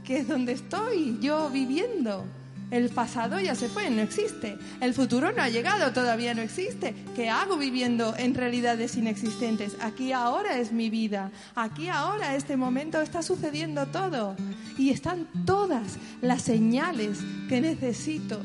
que 0.05 0.18
es 0.18 0.28
donde 0.28 0.52
estoy 0.52 1.18
yo 1.20 1.51
viviendo. 1.51 2.24
El 2.70 2.88
pasado 2.88 3.38
ya 3.38 3.55
se 3.55 3.68
fue, 3.68 3.88
no 3.90 4.02
existe. 4.02 4.59
El 4.80 4.93
futuro 4.93 5.30
no 5.30 5.40
ha 5.40 5.48
llegado, 5.48 5.93
todavía 5.93 6.34
no 6.34 6.43
existe. 6.43 6.97
¿Qué 7.14 7.30
hago 7.30 7.56
viviendo 7.56 8.14
en 8.16 8.34
realidades 8.34 8.97
inexistentes? 8.97 9.76
Aquí 9.80 10.10
ahora 10.12 10.59
es 10.59 10.72
mi 10.72 10.90
vida. 10.90 11.30
Aquí 11.55 11.88
ahora, 11.88 12.34
este 12.34 12.56
momento, 12.56 13.01
está 13.01 13.22
sucediendo 13.22 13.86
todo. 13.86 14.34
Y 14.76 14.90
están 14.90 15.28
todas 15.44 15.98
las 16.20 16.43
señales 16.43 17.18
que 17.48 17.60
necesito 17.60 18.40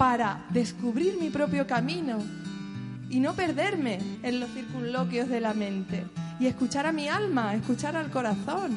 para 0.00 0.46
descubrir 0.48 1.18
mi 1.20 1.28
propio 1.28 1.66
camino 1.66 2.20
y 3.10 3.20
no 3.20 3.34
perderme 3.34 3.98
en 4.22 4.40
los 4.40 4.50
circunloquios 4.50 5.28
de 5.28 5.42
la 5.42 5.52
mente 5.52 6.06
y 6.38 6.46
escuchar 6.46 6.86
a 6.86 6.92
mi 6.92 7.10
alma, 7.10 7.54
escuchar 7.54 7.98
al 7.98 8.10
corazón. 8.10 8.72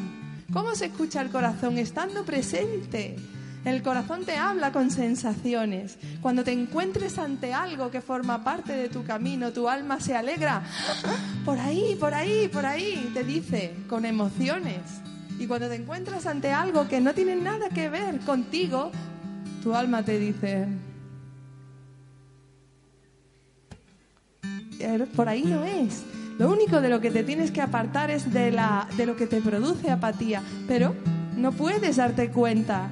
¿Cómo 0.52 0.76
se 0.76 0.88
escucha 0.88 1.22
el 1.22 1.30
corazón? 1.30 1.78
Estando 1.78 2.26
presente. 2.26 3.16
El 3.64 3.82
corazón 3.84 4.26
te 4.26 4.36
habla 4.36 4.74
con 4.74 4.91
sensaciones. 4.91 5.98
Cuando 6.22 6.44
te 6.44 6.52
encuentres 6.52 7.18
ante 7.18 7.54
algo 7.54 7.90
que 7.90 8.02
forma 8.02 8.44
parte 8.44 8.74
de 8.74 8.90
tu 8.90 9.06
camino, 9.06 9.54
tu 9.54 9.70
alma 9.70 10.02
se 10.02 10.18
alegra. 10.18 10.62
Por 11.45 11.58
ahí, 11.58 11.95
por 11.98 12.14
ahí, 12.14 12.50
por 12.50 12.66
ahí, 12.66 13.12
te 13.14 13.24
dice, 13.24 13.74
con 13.88 14.06
emociones. 14.06 14.82
Y 15.40 15.48
cuando 15.48 15.70
te 15.70 15.76
encuentras 15.76 16.26
ante 16.26 16.52
algo 16.52 16.90
que 16.90 17.00
no 17.00 17.14
tiene 17.14 17.38
nada 17.38 17.70
que 17.70 17.88
ver 17.88 18.20
contigo, 18.20 18.91
tu 19.62 19.74
alma 19.74 20.04
te 20.04 20.20
dice, 20.20 20.68
por 25.15 25.30
ahí 25.30 25.43
no 25.43 25.64
es. 25.64 26.03
Lo 26.39 26.51
único 26.51 26.81
de 26.81 26.89
lo 26.89 26.99
que 26.99 27.11
te 27.11 27.23
tienes 27.23 27.51
que 27.51 27.61
apartar 27.61 28.10
es 28.10 28.34
de, 28.34 28.51
la, 28.51 28.88
de 28.97 29.05
lo 29.05 29.15
que 29.15 29.27
te 29.27 29.41
produce 29.41 29.91
apatía, 29.91 30.41
pero 30.68 30.95
no 31.38 31.51
puedes 31.51 31.97
darte 31.97 32.30
cuenta 32.30 32.89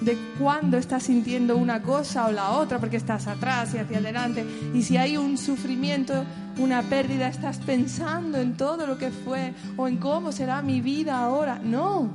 de 0.00 0.16
cuándo 0.38 0.76
estás 0.76 1.04
sintiendo 1.04 1.56
una 1.56 1.82
cosa 1.82 2.26
o 2.26 2.32
la 2.32 2.50
otra, 2.50 2.78
porque 2.78 2.96
estás 2.96 3.26
atrás 3.26 3.74
y 3.74 3.78
hacia 3.78 3.98
adelante. 3.98 4.44
Y 4.74 4.82
si 4.82 4.96
hay 4.96 5.16
un 5.16 5.38
sufrimiento, 5.38 6.24
una 6.58 6.82
pérdida, 6.82 7.28
estás 7.28 7.58
pensando 7.58 8.38
en 8.38 8.56
todo 8.56 8.86
lo 8.86 8.98
que 8.98 9.10
fue 9.10 9.54
o 9.76 9.88
en 9.88 9.96
cómo 9.96 10.32
será 10.32 10.62
mi 10.62 10.80
vida 10.80 11.18
ahora. 11.18 11.60
No, 11.62 12.10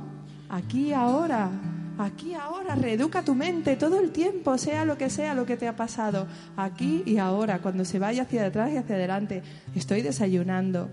aquí 0.48 0.92
ahora 0.92 1.50
aquí 1.98 2.34
ahora, 2.34 2.74
reeduca 2.74 3.22
tu 3.22 3.34
mente 3.34 3.76
todo 3.76 4.00
el 4.00 4.10
tiempo, 4.10 4.58
sea 4.58 4.84
lo 4.84 4.96
que 4.98 5.10
sea 5.10 5.34
lo 5.34 5.46
que 5.46 5.56
te 5.56 5.68
ha 5.68 5.76
pasado, 5.76 6.26
aquí 6.56 7.02
y 7.06 7.18
ahora, 7.18 7.60
cuando 7.60 7.84
se 7.84 7.98
vaya 7.98 8.22
hacia 8.22 8.46
atrás 8.46 8.72
y 8.72 8.76
hacia 8.76 8.96
adelante. 8.96 9.42
Estoy 9.74 10.02
desayunando. 10.02 10.90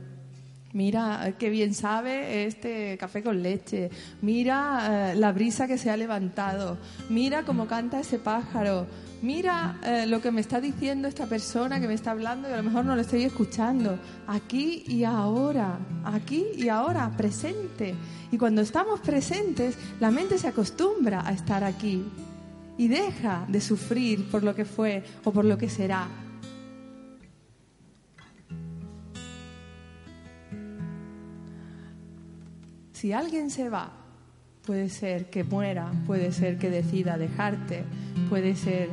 Mira 0.72 1.34
qué 1.40 1.50
bien 1.50 1.74
sabe 1.74 2.46
este 2.46 2.98
café 3.00 3.24
con 3.24 3.42
leche. 3.42 3.90
Mira 4.22 5.12
eh, 5.12 5.16
la 5.16 5.32
brisa 5.32 5.68
que 5.68 5.80
se 5.80 5.90
ha 5.90 5.98
levantado. 5.98 6.78
Mira 7.10 7.44
cómo 7.44 7.66
canta 7.66 8.00
ese 8.00 8.20
pájaro. 8.20 8.86
Mira 9.22 9.78
eh, 9.84 10.06
lo 10.08 10.22
que 10.22 10.32
me 10.32 10.40
está 10.40 10.62
diciendo 10.62 11.08
esta 11.08 11.26
persona 11.26 11.82
que 11.82 11.90
me 11.90 11.94
está 11.94 12.12
hablando 12.12 12.50
y 12.50 12.54
a 12.54 12.58
lo 12.58 12.64
mejor 12.64 12.86
no 12.86 12.96
lo 12.96 13.02
estoy 13.02 13.24
escuchando. 13.24 14.00
Aquí 14.28 14.84
y 14.88 15.04
ahora. 15.04 15.78
Aquí 16.06 16.46
y 16.56 16.70
ahora, 16.70 17.12
presente. 17.18 17.96
Y 18.32 18.38
cuando 18.38 18.62
estamos 18.62 19.02
presentes, 19.02 19.78
la 20.00 20.10
mente 20.10 20.38
se 20.38 20.48
acostumbra 20.48 21.28
a 21.28 21.34
estar 21.34 21.66
aquí 21.66 22.06
y 22.78 22.88
deja 22.88 23.46
de 23.50 23.60
sufrir 23.60 24.30
por 24.32 24.44
lo 24.44 24.56
que 24.56 24.64
fue 24.64 25.04
o 25.26 25.32
por 25.34 25.44
lo 25.44 25.58
que 25.58 25.68
será. 25.68 26.08
Si 32.94 33.12
alguien 33.12 33.50
se 33.50 33.70
va, 33.70 33.92
puede 34.66 34.88
ser 34.88 35.30
que 35.30 35.44
muera, 35.44 35.92
puede 36.06 36.32
ser 36.32 36.58
que 36.58 36.70
decida 36.70 37.18
dejarte, 37.18 37.84
puede 38.30 38.56
ser 38.56 38.90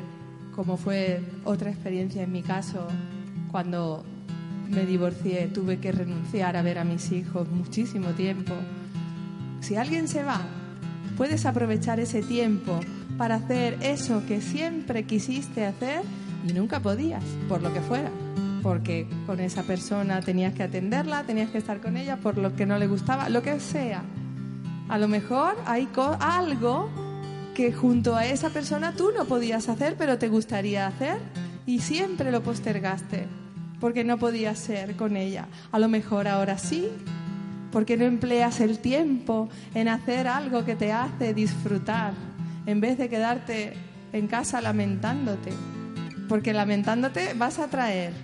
como 0.57 0.77
fue 0.77 1.23
otra 1.45 1.70
experiencia 1.70 2.23
en 2.23 2.33
mi 2.33 2.43
caso, 2.43 2.89
cuando 3.53 4.05
me 4.69 4.85
divorcié, 4.85 5.47
tuve 5.47 5.78
que 5.78 5.93
renunciar 5.93 6.57
a 6.57 6.62
ver 6.62 6.78
a 6.78 6.85
mis 6.85 7.12
hijos 7.12 7.49
muchísimo 7.49 8.09
tiempo 8.11 8.55
si 9.66 9.74
alguien 9.74 10.07
se 10.07 10.23
va, 10.23 10.41
puedes 11.16 11.45
aprovechar 11.45 11.99
ese 11.99 12.23
tiempo 12.23 12.78
para 13.19 13.35
hacer 13.35 13.77
eso 13.81 14.23
que 14.24 14.41
siempre 14.41 15.05
quisiste 15.05 15.66
hacer 15.66 16.03
y 16.47 16.53
nunca 16.53 16.78
podías, 16.78 17.24
por 17.49 17.62
lo 17.62 17.73
que 17.73 17.81
fuera. 17.81 18.11
Porque 18.62 19.09
con 19.27 19.41
esa 19.41 19.65
persona 19.65 20.20
tenías 20.20 20.55
que 20.55 20.62
atenderla, 20.62 21.24
tenías 21.24 21.51
que 21.51 21.59
estar 21.59 21.81
con 21.81 21.97
ella 21.97 22.16
por 22.16 22.39
lo 22.39 22.55
que 22.55 22.65
no 22.65 22.78
le 22.78 22.87
gustaba, 22.87 23.28
lo 23.28 23.43
que 23.43 23.59
sea. 23.59 24.05
A 24.89 24.99
lo 24.99 25.09
mejor 25.09 25.57
hay 25.66 25.89
algo 26.20 26.89
que 27.57 27.73
junto 27.73 28.15
a 28.15 28.27
esa 28.27 28.51
persona 28.51 28.93
tú 28.93 29.12
no 29.16 29.24
podías 29.24 29.70
hacer, 29.70 29.97
pero 29.97 30.19
te 30.19 30.28
gustaría 30.28 30.87
hacer 30.87 31.16
y 31.65 31.81
siempre 31.81 32.31
lo 32.31 32.43
postergaste 32.43 33.27
porque 33.81 34.05
no 34.05 34.19
podías 34.19 34.59
ser 34.59 34.95
con 34.95 35.16
ella. 35.16 35.49
A 35.73 35.78
lo 35.78 35.89
mejor 35.89 36.28
ahora 36.28 36.59
sí, 36.59 36.91
¿Por 37.73 37.85
qué 37.85 37.99
no 37.99 38.05
empleas 38.05 38.61
el 38.61 38.78
tiempo 38.78 39.51
en 39.74 39.89
hacer 39.89 40.28
algo 40.28 40.65
que 40.65 40.77
te 40.77 40.93
hace 40.93 41.35
disfrutar 41.35 42.15
en 42.65 42.81
vez 42.81 42.97
de 42.97 43.11
quedarte 43.11 43.74
en 44.15 44.28
casa 44.28 44.62
lamentándote? 44.62 45.51
Porque 46.27 46.55
lamentándote 46.55 47.35
vas 47.35 47.59
a 47.59 47.69
traer 47.69 48.15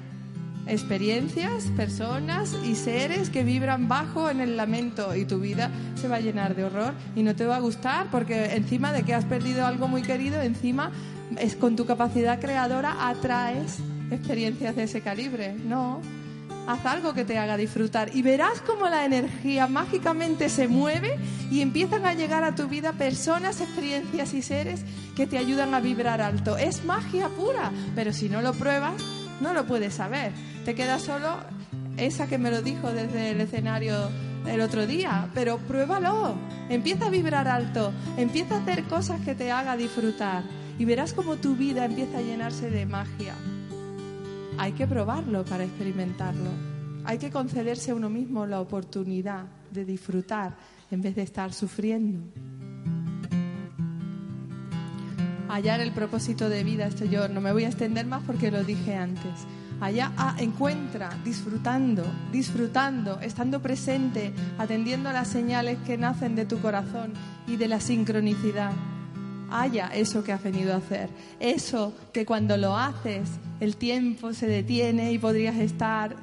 experiencias, 0.67 1.65
personas 1.77 2.55
y 2.65 2.75
seres 2.75 3.31
que 3.31 3.45
vibran 3.45 3.89
bajo 3.89 4.31
en 4.31 4.41
el 4.41 4.57
lamento 4.57 5.15
y 5.15 5.25
tu 5.25 5.41
vida 5.41 5.71
se 5.95 6.09
va 6.09 6.17
a 6.17 6.21
llenar 6.21 6.55
de 6.55 6.65
horror 6.65 6.95
y 7.17 7.23
no 7.23 7.35
te 7.35 7.45
va 7.45 7.57
a 7.57 7.61
gustar 7.61 8.09
porque 8.11 8.55
encima 8.55 8.93
de 8.93 9.03
que 9.03 9.15
has 9.15 9.25
perdido 9.25 9.67
algo 9.67 9.89
muy 9.89 10.03
querido, 10.03 10.41
encima 10.41 10.91
es 11.39 11.57
con 11.57 11.77
tu 11.77 11.87
capacidad 11.87 12.41
creadora 12.41 13.09
atraes 13.09 13.79
experiencias 14.11 14.77
de 14.77 14.85
ese 14.85 15.01
calibre. 15.01 15.55
No, 15.55 16.01
haz 16.67 16.87
algo 16.87 17.15
que 17.15 17.25
te 17.25 17.39
haga 17.39 17.57
disfrutar 17.57 18.15
y 18.15 18.23
verás 18.23 18.61
cómo 18.61 18.89
la 18.89 19.05
energía 19.05 19.67
mágicamente 19.67 20.49
se 20.49 20.69
mueve 20.69 21.19
y 21.51 21.61
empiezan 21.61 22.07
a 22.07 22.15
llegar 22.15 22.45
a 22.45 22.55
tu 22.55 22.69
vida 22.69 22.93
personas, 22.93 23.61
experiencias 23.61 24.35
y 24.35 24.43
seres 24.43 24.85
que 25.17 25.27
te 25.27 25.39
ayudan 25.39 25.75
a 25.75 25.81
vibrar 25.81 26.21
alto. 26.21 26.57
Es 26.57 26.85
magia 26.85 27.29
pura, 27.29 27.73
pero 27.95 28.13
si 28.13 28.29
no 28.29 28.43
lo 28.43 28.53
pruebas, 28.53 28.95
no 29.43 29.53
lo 29.53 29.67
puedes 29.67 29.95
saber. 29.95 30.33
Te 30.65 30.75
queda 30.75 30.99
solo 30.99 31.37
esa 31.97 32.27
que 32.27 32.39
me 32.39 32.51
lo 32.51 32.63
dijo 32.63 32.93
desde 32.93 33.33
el 33.33 33.41
escenario 33.41 34.09
el 34.47 34.61
otro 34.61 34.87
día, 34.87 35.29
pero 35.35 35.59
pruébalo. 35.59 36.37
Empieza 36.69 37.07
a 37.07 37.11
vibrar 37.11 37.49
alto, 37.49 37.93
empieza 38.17 38.57
a 38.57 38.61
hacer 38.61 38.85
cosas 38.85 39.21
que 39.21 39.35
te 39.35 39.53
haga 39.53 39.77
disfrutar 39.77 40.43
y 40.79 40.85
verás 40.85 41.13
cómo 41.13 41.37
tu 41.37 41.57
vida 41.57 41.85
empieza 41.85 42.19
a 42.19 42.23
llenarse 42.23 42.71
de 42.71 42.87
magia 42.87 43.35
hay 44.59 44.73
que 44.73 44.87
probarlo 44.87 45.45
para 45.45 45.65
experimentarlo. 45.65 46.51
Hay 47.05 47.19
que 47.19 47.31
concederse 47.31 47.91
a 47.91 47.95
uno 47.95 48.09
mismo 48.09 48.47
la 48.47 48.61
oportunidad 48.61 49.47
de 49.71 49.85
disfrutar 49.85 50.57
en 50.91 51.03
vez 51.03 51.17
de 51.17 51.23
estar 51.23 51.53
sufriendo. 51.53 52.21
Hallar 55.53 55.83
el 55.83 55.93
propósito 55.93 56.49
de 56.49 56.65
vida, 56.65 56.87
esto 56.87 57.05
yo 57.05 57.29
no 57.29 57.43
me 57.43 57.53
voy 57.53 57.65
a 57.65 57.69
extender 57.69 58.07
más 58.07 58.23
porque 58.27 58.51
lo 58.51 58.65
dije 58.65 58.95
antes. 58.95 59.45
Allá 59.83 60.11
ah, 60.17 60.35
encuentra, 60.39 61.11
disfrutando, 61.27 62.07
disfrutando, 62.33 63.21
estando 63.21 63.61
presente, 63.61 64.33
atendiendo 64.57 65.11
a 65.11 65.13
las 65.13 65.29
señales 65.29 65.77
que 65.85 65.99
nacen 65.99 66.37
de 66.37 66.47
tu 66.47 66.59
corazón 66.63 67.13
y 67.47 67.57
de 67.57 67.69
la 67.69 67.81
sincronicidad. 67.81 68.73
Haya 69.51 69.89
eso 69.89 70.25
que 70.25 70.33
has 70.33 70.43
venido 70.43 70.73
a 70.73 70.79
hacer. 70.79 71.11
Eso 71.39 71.93
que 72.15 72.25
cuando 72.25 72.57
lo 72.57 72.75
haces 72.75 73.29
el 73.61 73.77
tiempo 73.77 74.33
se 74.33 74.47
detiene 74.47 75.13
y 75.13 75.19
podrías 75.19 75.57
estar 75.57 76.17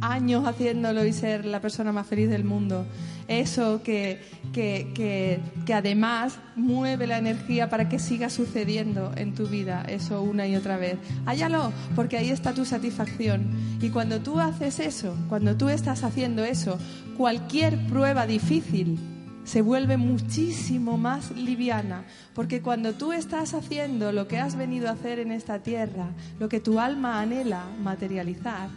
años 0.00 0.46
haciéndolo 0.46 1.04
y 1.04 1.12
ser 1.12 1.44
la 1.44 1.60
persona 1.60 1.92
más 1.92 2.06
feliz 2.06 2.30
del 2.30 2.44
mundo. 2.44 2.86
Eso 3.28 3.82
que, 3.82 4.20
que, 4.52 5.40
además 5.74 6.38
mueve 6.56 7.06
la 7.06 7.18
energía 7.18 7.70
para 7.70 7.88
que 7.88 7.98
siga 7.98 8.28
sucediendo 8.28 9.12
en 9.16 9.34
tu 9.34 9.46
vida, 9.46 9.84
eso 9.88 10.22
una 10.22 10.46
y 10.46 10.56
otra 10.56 10.76
vez. 10.76 10.98
Hállalo, 11.26 11.72
porque 11.96 12.18
ahí 12.18 12.30
está 12.30 12.52
tu 12.52 12.64
satisfacción. 12.64 13.50
Y 13.80 13.90
cuando 13.90 14.20
tú 14.20 14.40
haces 14.40 14.78
eso, 14.78 15.16
cuando 15.28 15.56
tú 15.56 15.68
estás 15.68 16.04
haciendo 16.04 16.44
eso, 16.44 16.78
cualquier 17.16 17.78
prueba 17.86 18.26
difícil 18.26 18.98
se 19.44 19.60
vuelve 19.60 19.96
muchísimo 19.96 20.96
más 20.96 21.30
liviana, 21.32 22.04
porque 22.34 22.62
cuando 22.62 22.94
tú 22.94 23.12
estás 23.12 23.54
haciendo 23.54 24.10
lo 24.10 24.26
que 24.26 24.38
has 24.38 24.56
venido 24.56 24.88
a 24.88 24.92
hacer 24.92 25.18
en 25.18 25.32
esta 25.32 25.62
tierra, 25.62 26.08
lo 26.38 26.48
que 26.48 26.60
tu 26.60 26.80
alma 26.80 27.20
anhela 27.20 27.64
materializar, 27.82 28.70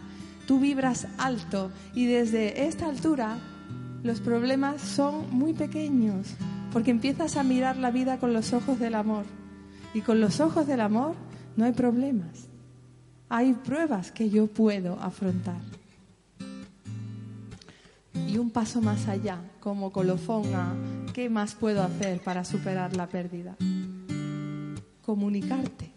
tú 0.46 0.60
vibras 0.60 1.06
alto 1.18 1.70
y 1.94 2.06
desde 2.06 2.66
esta 2.66 2.86
altura 2.86 3.38
los 4.02 4.20
problemas 4.20 4.80
son 4.80 5.30
muy 5.30 5.52
pequeños, 5.54 6.28
porque 6.72 6.90
empiezas 6.90 7.36
a 7.36 7.42
mirar 7.42 7.76
la 7.76 7.90
vida 7.90 8.18
con 8.18 8.32
los 8.32 8.52
ojos 8.52 8.78
del 8.78 8.94
amor. 8.94 9.24
Y 9.94 10.02
con 10.02 10.20
los 10.20 10.40
ojos 10.40 10.66
del 10.66 10.80
amor 10.80 11.14
no 11.56 11.64
hay 11.64 11.72
problemas. 11.72 12.48
Hay 13.28 13.54
pruebas 13.54 14.12
que 14.12 14.30
yo 14.30 14.46
puedo 14.46 14.98
afrontar. 15.00 15.60
Y 18.26 18.38
un 18.38 18.50
paso 18.50 18.80
más 18.80 19.08
allá, 19.08 19.38
como 19.60 19.90
colofón 19.90 20.54
a 20.54 20.74
qué 21.12 21.28
más 21.28 21.54
puedo 21.54 21.82
hacer 21.82 22.20
para 22.20 22.44
superar 22.44 22.94
la 22.94 23.08
pérdida. 23.08 23.56
Comunicarte. 25.04 25.90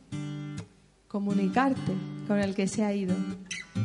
Comunicarte 1.07 1.93
con 2.27 2.39
el 2.39 2.55
que 2.55 2.67
se 2.67 2.83
ha 2.83 2.93
ido. 2.93 3.15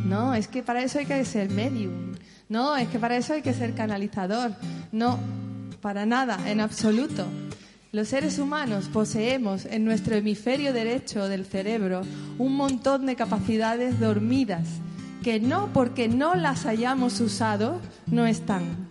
No, 0.06 0.34
es 0.34 0.48
que 0.48 0.62
para 0.62 0.82
eso 0.82 1.00
hay 1.00 1.06
que 1.06 1.24
ser 1.24 1.50
medium. 1.50 2.14
No, 2.48 2.76
es 2.76 2.88
que 2.88 2.98
para 2.98 3.16
eso 3.16 3.34
hay 3.34 3.42
que 3.42 3.54
ser 3.54 3.74
canalizador. 3.74 4.52
No, 4.92 5.18
para 5.80 6.06
nada, 6.06 6.38
en 6.48 6.60
absoluto. 6.60 7.26
Los 7.92 8.08
seres 8.08 8.38
humanos 8.38 8.88
poseemos 8.92 9.64
en 9.64 9.84
nuestro 9.84 10.16
hemisferio 10.16 10.72
derecho 10.72 11.28
del 11.28 11.46
cerebro 11.46 12.02
un 12.38 12.54
montón 12.54 13.06
de 13.06 13.16
capacidades 13.16 13.98
dormidas 13.98 14.66
que 15.22 15.40
no 15.40 15.70
porque 15.72 16.06
no 16.06 16.34
las 16.34 16.66
hayamos 16.66 17.20
usado 17.20 17.80
no 18.06 18.26
están. 18.26 18.85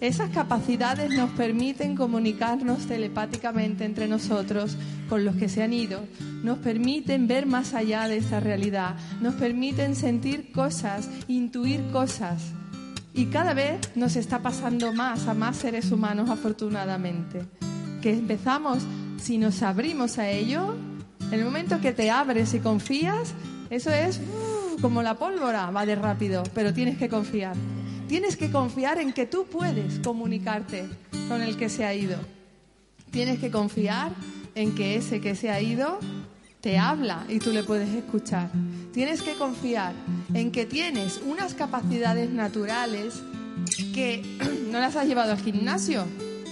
Esas 0.00 0.30
capacidades 0.30 1.10
nos 1.10 1.28
permiten 1.32 1.94
comunicarnos 1.94 2.86
telepáticamente 2.86 3.84
entre 3.84 4.08
nosotros 4.08 4.78
con 5.10 5.26
los 5.26 5.36
que 5.36 5.50
se 5.50 5.62
han 5.62 5.74
ido, 5.74 6.00
nos 6.42 6.58
permiten 6.58 7.26
ver 7.26 7.44
más 7.44 7.74
allá 7.74 8.08
de 8.08 8.16
esta 8.16 8.40
realidad, 8.40 8.96
nos 9.20 9.34
permiten 9.34 9.94
sentir 9.94 10.52
cosas, 10.52 11.10
intuir 11.28 11.82
cosas. 11.92 12.40
Y 13.12 13.26
cada 13.26 13.52
vez 13.52 13.78
nos 13.94 14.16
está 14.16 14.40
pasando 14.40 14.94
más 14.94 15.28
a 15.28 15.34
más 15.34 15.58
seres 15.58 15.92
humanos, 15.92 16.30
afortunadamente. 16.30 17.44
Que 18.00 18.14
empezamos, 18.14 18.78
si 19.20 19.36
nos 19.36 19.62
abrimos 19.62 20.16
a 20.16 20.30
ello, 20.30 20.76
en 21.30 21.34
el 21.34 21.44
momento 21.44 21.78
que 21.82 21.92
te 21.92 22.10
abres 22.10 22.54
y 22.54 22.60
confías, 22.60 23.34
eso 23.68 23.90
es 23.90 24.18
uh, 24.18 24.80
como 24.80 25.02
la 25.02 25.16
pólvora, 25.16 25.70
va 25.70 25.84
de 25.84 25.94
rápido, 25.94 26.42
pero 26.54 26.72
tienes 26.72 26.96
que 26.96 27.10
confiar. 27.10 27.54
Tienes 28.10 28.36
que 28.36 28.50
confiar 28.50 28.98
en 28.98 29.12
que 29.12 29.24
tú 29.24 29.46
puedes 29.46 30.00
comunicarte 30.00 30.84
con 31.28 31.42
el 31.42 31.56
que 31.56 31.68
se 31.68 31.84
ha 31.84 31.94
ido. 31.94 32.16
Tienes 33.12 33.38
que 33.38 33.52
confiar 33.52 34.10
en 34.56 34.74
que 34.74 34.96
ese 34.96 35.20
que 35.20 35.36
se 35.36 35.48
ha 35.48 35.60
ido 35.60 36.00
te 36.60 36.76
habla 36.76 37.24
y 37.28 37.38
tú 37.38 37.52
le 37.52 37.62
puedes 37.62 37.88
escuchar. 37.90 38.50
Tienes 38.92 39.22
que 39.22 39.34
confiar 39.34 39.94
en 40.34 40.50
que 40.50 40.66
tienes 40.66 41.20
unas 41.24 41.54
capacidades 41.54 42.28
naturales 42.30 43.22
que 43.94 44.24
no 44.72 44.80
las 44.80 44.96
has 44.96 45.06
llevado 45.06 45.30
al 45.30 45.38
gimnasio, 45.38 46.04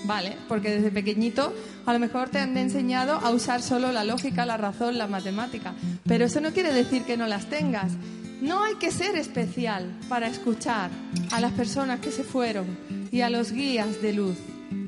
¿vale? 0.04 0.36
Porque 0.46 0.70
desde 0.70 0.92
pequeñito 0.92 1.52
a 1.86 1.92
lo 1.92 1.98
mejor 1.98 2.28
te 2.28 2.38
han 2.38 2.56
enseñado 2.56 3.14
a 3.14 3.30
usar 3.30 3.62
solo 3.62 3.90
la 3.90 4.04
lógica, 4.04 4.46
la 4.46 4.58
razón, 4.58 4.96
la 4.96 5.08
matemática. 5.08 5.74
Pero 6.06 6.26
eso 6.26 6.40
no 6.40 6.52
quiere 6.52 6.72
decir 6.72 7.02
que 7.02 7.16
no 7.16 7.26
las 7.26 7.46
tengas. 7.46 7.94
No 8.40 8.62
hay 8.62 8.76
que 8.76 8.92
ser 8.92 9.16
especial 9.16 9.98
para 10.08 10.28
escuchar 10.28 10.90
a 11.32 11.40
las 11.40 11.52
personas 11.52 11.98
que 11.98 12.12
se 12.12 12.22
fueron 12.22 12.66
y 13.10 13.22
a 13.22 13.30
los 13.30 13.50
guías 13.50 14.00
de 14.00 14.12
luz, 14.12 14.36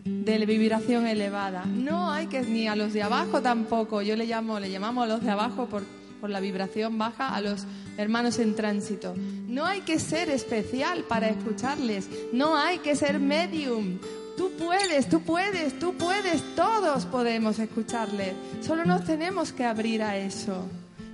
de 0.05 0.47
vibración 0.47 1.09
elevada. 1.09 1.65
No 1.65 2.13
hay 2.13 2.29
que 2.29 2.43
ni 2.43 2.69
a 2.69 2.77
los 2.77 2.93
de 2.93 3.03
abajo 3.03 3.43
tampoco. 3.43 4.03
Yo 4.03 4.15
le 4.15 4.27
llamo, 4.27 4.61
le 4.61 4.71
llamamos 4.71 5.05
a 5.05 5.09
los 5.09 5.25
de 5.25 5.33
abajo 5.33 5.67
por, 5.67 5.83
por 6.21 6.31
la 6.31 6.39
vibración 6.39 6.97
baja 6.97 7.35
a 7.35 7.41
los 7.41 7.67
hermanos 7.97 8.39
en 8.39 8.55
tránsito. 8.55 9.15
No 9.49 9.67
hay 9.67 9.81
que 9.81 9.99
ser 9.99 10.31
especial 10.31 11.03
para 11.09 11.29
escucharles. 11.29 12.09
No 12.33 12.57
hay 12.57 12.79
que 12.79 12.95
ser 12.95 13.19
medium. 13.19 13.99
Tú 14.37 14.53
puedes, 14.57 15.09
tú 15.09 15.23
puedes, 15.23 15.77
tú 15.81 15.95
puedes. 15.95 16.55
Todos 16.55 17.05
podemos 17.07 17.59
escucharles. 17.59 18.35
Solo 18.61 18.85
nos 18.85 19.05
tenemos 19.05 19.53
que 19.53 19.65
abrir 19.65 20.05
a 20.05 20.17
eso 20.17 20.69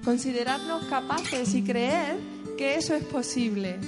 considerarnos 0.07 0.85
capaces 0.85 1.53
y 1.57 1.65
creer 1.65 2.17
que 2.57 2.77
eso 2.77 2.95
es 2.95 3.03
posible. 3.03 3.81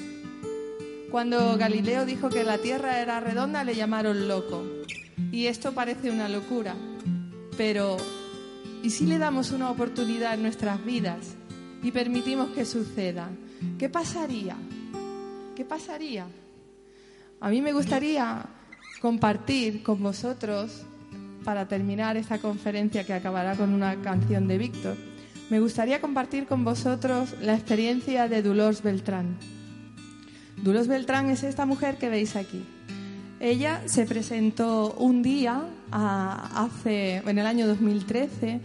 Cuando 1.13 1.57
Galileo 1.57 2.05
dijo 2.05 2.29
que 2.29 2.43
la 2.43 2.59
Tierra 2.59 3.01
era 3.01 3.21
redonda 3.21 3.63
le 3.63 3.77
llamaron 3.77 4.27
loco. 4.27 4.65
Y 5.31 5.47
esto 5.47 5.75
parece 5.75 6.11
una 6.11 6.29
locura. 6.29 6.75
Pero, 7.57 7.97
¿y 8.83 8.91
si 8.91 9.07
le 9.07 9.19
damos 9.19 9.53
una 9.53 9.71
oportunidad 9.71 10.35
en 10.35 10.43
nuestras 10.43 10.85
vidas 10.85 11.37
y 11.85 11.93
permitimos 11.93 12.51
que 12.51 12.65
suceda? 12.65 13.31
¿Qué 13.79 13.89
pasaría? 13.89 14.57
¿Qué 15.55 15.65
pasaría? 15.65 16.27
A 17.39 17.49
mí 17.49 17.63
me 17.63 17.73
gustaría 17.73 18.45
compartir 19.01 19.85
con 19.85 20.03
vosotros, 20.03 20.85
para 21.45 21.69
terminar 21.69 22.17
esta 22.17 22.39
conferencia 22.39 23.05
que 23.05 23.15
acabará 23.15 23.55
con 23.55 23.73
una 23.73 24.03
canción 24.03 24.49
de 24.49 24.59
Víctor, 24.59 24.97
me 25.51 25.61
gustaría 25.61 26.01
compartir 26.01 26.47
con 26.47 26.65
vosotros 26.65 27.35
la 27.41 27.55
experiencia 27.55 28.29
de 28.29 28.43
Dolores 28.43 28.83
Beltrán. 28.83 29.37
Dolores 30.63 30.89
Beltrán 30.89 31.31
es 31.31 31.43
esta 31.43 31.65
mujer 31.65 31.97
que 31.97 32.09
veis 32.09 32.37
aquí. 32.37 32.65
Ella 33.41 33.83
se 33.87 34.05
presentó 34.05 34.93
un 34.95 35.23
día 35.23 35.63
hace, 35.91 37.17
en 37.19 37.39
el 37.39 37.47
año 37.47 37.67
2013 37.67 38.61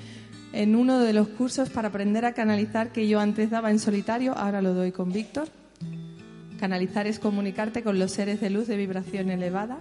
en 0.51 0.75
uno 0.75 0.99
de 0.99 1.13
los 1.13 1.29
cursos 1.29 1.69
para 1.69 1.87
aprender 1.87 2.25
a 2.25 2.33
canalizar 2.33 2.91
que 2.91 3.07
yo 3.07 3.19
antes 3.19 3.49
daba 3.49 3.71
en 3.71 3.79
solitario, 3.79 4.37
ahora 4.37 4.61
lo 4.61 4.73
doy 4.73 4.91
con 4.91 5.11
Víctor. 5.11 5.47
Canalizar 6.59 7.07
es 7.07 7.17
comunicarte 7.17 7.81
con 7.81 7.97
los 7.97 8.11
seres 8.11 8.39
de 8.41 8.49
luz 8.49 8.67
de 8.67 8.77
vibración 8.77 9.31
elevada, 9.31 9.79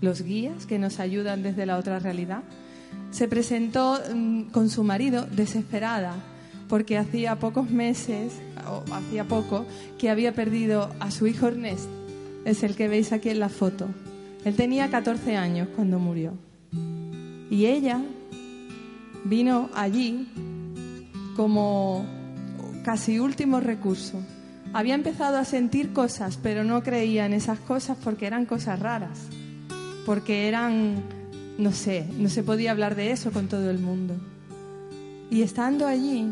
los 0.00 0.22
guías 0.22 0.66
que 0.66 0.78
nos 0.78 1.00
ayudan 1.00 1.42
desde 1.42 1.66
la 1.66 1.76
otra 1.76 1.98
realidad 1.98 2.42
se 3.16 3.28
presentó 3.28 3.98
mm, 4.14 4.50
con 4.50 4.68
su 4.68 4.84
marido 4.84 5.24
desesperada 5.24 6.16
porque 6.68 6.98
hacía 6.98 7.36
pocos 7.36 7.70
meses, 7.70 8.34
o 8.68 8.84
hacía 8.92 9.24
poco, 9.24 9.64
que 9.96 10.10
había 10.10 10.34
perdido 10.34 10.90
a 11.00 11.10
su 11.10 11.26
hijo 11.26 11.46
Ernest. 11.46 11.88
Es 12.44 12.62
el 12.62 12.76
que 12.76 12.88
veis 12.88 13.12
aquí 13.12 13.30
en 13.30 13.40
la 13.40 13.48
foto. 13.48 13.88
Él 14.44 14.54
tenía 14.54 14.90
14 14.90 15.34
años 15.34 15.68
cuando 15.74 15.98
murió. 15.98 16.34
Y 17.48 17.64
ella 17.64 18.02
vino 19.24 19.70
allí 19.74 20.28
como 21.36 22.04
casi 22.84 23.18
último 23.18 23.60
recurso. 23.60 24.20
Había 24.74 24.94
empezado 24.94 25.38
a 25.38 25.46
sentir 25.46 25.94
cosas, 25.94 26.38
pero 26.42 26.64
no 26.64 26.82
creía 26.82 27.24
en 27.24 27.32
esas 27.32 27.60
cosas 27.60 27.96
porque 28.04 28.26
eran 28.26 28.44
cosas 28.44 28.78
raras, 28.78 29.20
porque 30.04 30.48
eran 30.48 31.15
no 31.58 31.72
sé, 31.72 32.06
no 32.18 32.28
se 32.28 32.42
podía 32.42 32.70
hablar 32.70 32.94
de 32.94 33.12
eso 33.12 33.30
con 33.32 33.48
todo 33.48 33.70
el 33.70 33.78
mundo. 33.78 34.14
Y 35.30 35.42
estando 35.42 35.86
allí, 35.86 36.26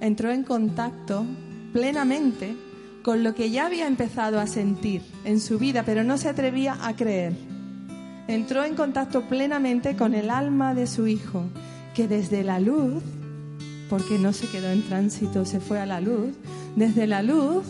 entró 0.00 0.30
en 0.30 0.44
contacto 0.44 1.24
plenamente 1.72 2.54
con 3.02 3.22
lo 3.22 3.34
que 3.34 3.50
ya 3.50 3.66
había 3.66 3.86
empezado 3.86 4.40
a 4.40 4.46
sentir 4.46 5.02
en 5.24 5.40
su 5.40 5.58
vida, 5.58 5.82
pero 5.84 6.04
no 6.04 6.16
se 6.16 6.28
atrevía 6.28 6.78
a 6.80 6.94
creer. 6.96 7.34
Entró 8.28 8.64
en 8.64 8.74
contacto 8.74 9.22
plenamente 9.22 9.96
con 9.96 10.14
el 10.14 10.30
alma 10.30 10.74
de 10.74 10.86
su 10.86 11.06
hijo, 11.06 11.44
que 11.94 12.08
desde 12.08 12.44
la 12.44 12.60
luz, 12.60 13.02
porque 13.90 14.18
no 14.18 14.32
se 14.32 14.48
quedó 14.48 14.70
en 14.70 14.82
tránsito, 14.82 15.44
se 15.44 15.60
fue 15.60 15.78
a 15.80 15.86
la 15.86 16.00
luz, 16.00 16.34
desde 16.76 17.06
la 17.06 17.22
luz 17.22 17.64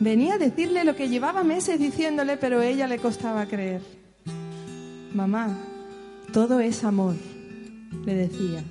venía 0.00 0.34
a 0.34 0.38
decirle 0.38 0.84
lo 0.84 0.96
que 0.96 1.08
llevaba 1.08 1.44
meses 1.44 1.78
diciéndole, 1.78 2.38
pero 2.38 2.62
ella 2.62 2.86
le 2.86 2.98
costaba 2.98 3.46
creer. 3.46 3.82
Mamá, 5.12 5.58
todo 6.32 6.60
es 6.60 6.84
amor, 6.84 7.14
le 8.04 8.14
decía. 8.14 8.62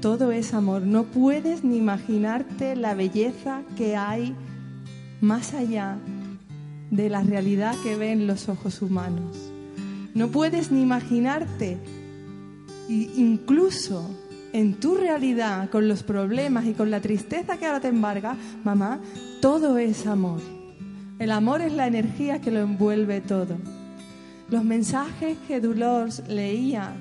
todo 0.00 0.30
es 0.32 0.54
amor. 0.54 0.82
No 0.82 1.04
puedes 1.04 1.64
ni 1.64 1.76
imaginarte 1.76 2.76
la 2.76 2.94
belleza 2.94 3.62
que 3.76 3.96
hay 3.96 4.34
más 5.20 5.54
allá 5.54 5.98
de 6.90 7.10
la 7.10 7.22
realidad 7.22 7.74
que 7.82 7.96
ven 7.96 8.26
los 8.26 8.48
ojos 8.48 8.80
humanos. 8.80 9.36
No 10.14 10.28
puedes 10.28 10.70
ni 10.70 10.80
imaginarte, 10.80 11.78
incluso 12.88 14.08
en 14.52 14.74
tu 14.74 14.96
realidad, 14.96 15.68
con 15.70 15.88
los 15.88 16.02
problemas 16.02 16.66
y 16.66 16.72
con 16.72 16.90
la 16.90 17.00
tristeza 17.00 17.58
que 17.58 17.66
ahora 17.66 17.80
te 17.80 17.88
embarga, 17.88 18.36
mamá, 18.64 19.00
todo 19.42 19.76
es 19.78 20.06
amor. 20.06 20.40
El 21.18 21.32
amor 21.32 21.60
es 21.60 21.72
la 21.72 21.86
energía 21.86 22.40
que 22.40 22.50
lo 22.50 22.60
envuelve 22.60 23.20
todo. 23.20 23.56
Los 24.50 24.64
mensajes 24.64 25.36
que 25.46 25.60
Dolores 25.60 26.22
leía 26.26 26.92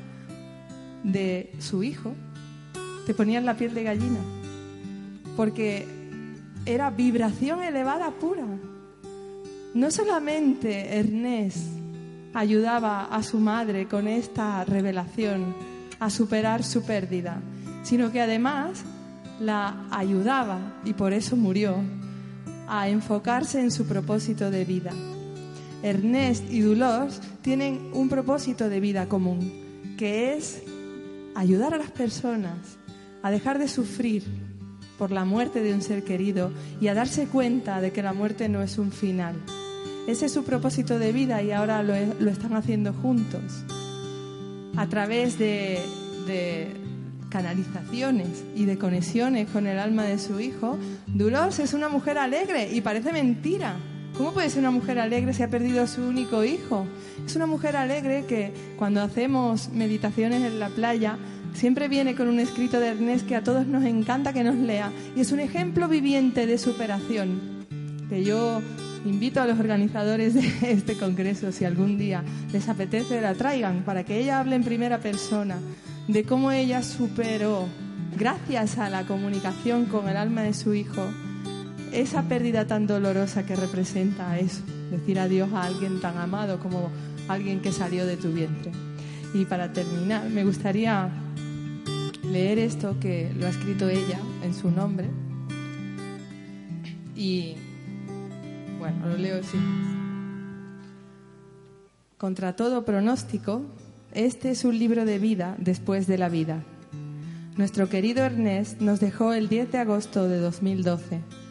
de 1.03 1.53
su 1.59 1.81
hijo 1.81 2.13
te 3.05 3.13
ponían 3.13 3.45
la 3.45 3.55
piel 3.55 3.73
de 3.73 3.83
gallina, 3.83 4.19
porque 5.37 5.87
era 6.65 6.89
vibración 6.89 7.63
elevada 7.63 8.11
pura. 8.11 8.45
No 9.73 9.91
solamente 9.91 10.97
Ernest 10.97 11.67
ayudaba 12.33 13.05
a 13.05 13.23
su 13.23 13.39
madre 13.39 13.87
con 13.87 14.09
esta 14.09 14.65
revelación 14.65 15.55
a 15.99 16.09
superar 16.09 16.63
su 16.63 16.83
pérdida, 16.83 17.39
sino 17.83 18.11
que 18.11 18.21
además 18.21 18.83
la 19.39 19.87
ayudaba, 19.89 20.59
y 20.83 20.93
por 20.93 21.13
eso 21.13 21.37
murió, 21.37 21.77
a 22.67 22.89
enfocarse 22.89 23.61
en 23.61 23.71
su 23.71 23.85
propósito 23.85 24.51
de 24.51 24.65
vida. 24.65 24.91
Ernest 25.83 26.51
y 26.51 26.61
Dolores 26.61 27.21
tienen 27.41 27.91
un 27.93 28.09
propósito 28.09 28.69
de 28.69 28.79
vida 28.79 29.07
común, 29.07 29.95
que 29.97 30.33
es 30.33 30.63
ayudar 31.35 31.73
a 31.73 31.77
las 31.77 31.91
personas 31.91 32.77
a 33.21 33.31
dejar 33.31 33.59
de 33.59 33.67
sufrir 33.67 34.23
por 34.97 35.11
la 35.11 35.25
muerte 35.25 35.61
de 35.61 35.73
un 35.73 35.81
ser 35.81 36.03
querido 36.03 36.51
y 36.81 36.87
a 36.87 36.93
darse 36.93 37.27
cuenta 37.27 37.81
de 37.81 37.91
que 37.91 38.01
la 38.01 38.13
muerte 38.13 38.49
no 38.49 38.61
es 38.61 38.77
un 38.77 38.91
final. 38.91 39.35
Ese 40.07 40.27
es 40.27 40.31
su 40.31 40.43
propósito 40.43 40.97
de 40.97 41.11
vida 41.11 41.43
y 41.43 41.51
ahora 41.51 41.83
lo, 41.83 41.93
están 41.93 42.53
haciendo 42.53 42.93
juntos 42.93 43.65
a 44.75 44.87
través 44.87 45.37
de, 45.37 45.79
de, 46.25 46.75
canalizaciones 47.29 48.45
y 48.55 48.65
de 48.65 48.77
conexiones 48.77 49.49
con 49.49 49.67
el 49.67 49.79
alma 49.79 50.05
de 50.05 50.17
su 50.17 50.39
hijo. 50.39 50.77
Dolores 51.07 51.59
es 51.59 51.73
una 51.73 51.89
mujer 51.89 52.17
alegre 52.17 52.69
y 52.71 52.81
parece 52.81 53.11
mentira. 53.11 53.75
¿Cómo 54.17 54.33
puede 54.33 54.49
ser 54.49 54.61
una 54.61 54.71
mujer 54.71 54.97
alegre 54.97 55.31
si 55.33 55.43
ha 55.43 55.49
perdido 55.49 55.83
a 55.83 55.87
su 55.87 56.01
único 56.01 56.43
hijo? 56.43 56.87
Es 57.23 57.35
una 57.35 57.45
mujer 57.45 57.75
alegre 57.75 58.25
que 58.27 58.51
cuando 58.75 59.01
hacemos 59.01 59.69
meditaciones 59.69 60.41
en 60.41 60.59
la 60.59 60.69
playa 60.69 61.19
siempre 61.53 61.87
viene 61.87 62.15
con 62.15 62.27
un 62.27 62.39
escrito 62.39 62.79
de 62.79 62.87
Ernest 62.87 63.27
que 63.27 63.35
a 63.35 63.43
todos 63.43 63.67
nos 63.67 63.83
encanta 63.83 64.33
que 64.33 64.43
nos 64.43 64.55
lea 64.55 64.91
y 65.15 65.21
es 65.21 65.31
un 65.31 65.39
ejemplo 65.39 65.87
viviente 65.87 66.47
de 66.47 66.57
superación 66.57 67.65
que 68.09 68.23
yo 68.23 68.61
invito 69.05 69.39
a 69.39 69.45
los 69.45 69.59
organizadores 69.59 70.33
de 70.33 70.51
este 70.71 70.97
congreso, 70.97 71.51
si 71.51 71.65
algún 71.65 71.99
día 71.99 72.23
les 72.51 72.67
apetece, 72.69 73.21
la 73.21 73.35
traigan 73.35 73.83
para 73.83 74.03
que 74.03 74.19
ella 74.19 74.39
hable 74.39 74.55
en 74.55 74.63
primera 74.63 74.97
persona 74.97 75.59
de 76.07 76.23
cómo 76.23 76.51
ella 76.51 76.81
superó, 76.81 77.67
gracias 78.17 78.79
a 78.79 78.89
la 78.89 79.03
comunicación 79.03 79.85
con 79.85 80.07
el 80.07 80.17
alma 80.17 80.41
de 80.41 80.53
su 80.53 80.73
hijo, 80.73 81.05
esa 81.91 82.23
pérdida 82.23 82.67
tan 82.67 82.87
dolorosa 82.87 83.45
que 83.45 83.55
representa 83.55 84.37
eso, 84.37 84.61
decir 84.91 85.19
adiós 85.19 85.51
a 85.53 85.63
alguien 85.63 85.99
tan 85.99 86.17
amado 86.17 86.59
como 86.59 86.91
alguien 87.27 87.61
que 87.61 87.71
salió 87.71 88.05
de 88.05 88.17
tu 88.17 88.31
vientre. 88.31 88.71
Y 89.33 89.45
para 89.45 89.73
terminar, 89.73 90.29
me 90.29 90.43
gustaría 90.43 91.09
leer 92.23 92.59
esto 92.59 92.97
que 92.99 93.31
lo 93.37 93.45
ha 93.45 93.49
escrito 93.49 93.89
ella 93.89 94.19
en 94.43 94.53
su 94.53 94.71
nombre. 94.71 95.09
Y 97.15 97.55
bueno, 98.79 99.07
lo 99.07 99.17
leo 99.17 99.39
así. 99.39 99.57
Contra 102.17 102.55
todo 102.55 102.85
pronóstico, 102.85 103.61
este 104.13 104.51
es 104.51 104.65
un 104.65 104.77
libro 104.77 105.05
de 105.05 105.19
vida 105.19 105.55
después 105.59 106.07
de 106.07 106.17
la 106.17 106.29
vida. 106.29 106.63
Nuestro 107.57 107.89
querido 107.89 108.23
Ernest 108.23 108.81
nos 108.81 108.99
dejó 108.99 109.33
el 109.33 109.49
10 109.49 109.71
de 109.71 109.77
agosto 109.79 110.27
de 110.27 110.39
2012. 110.39 111.46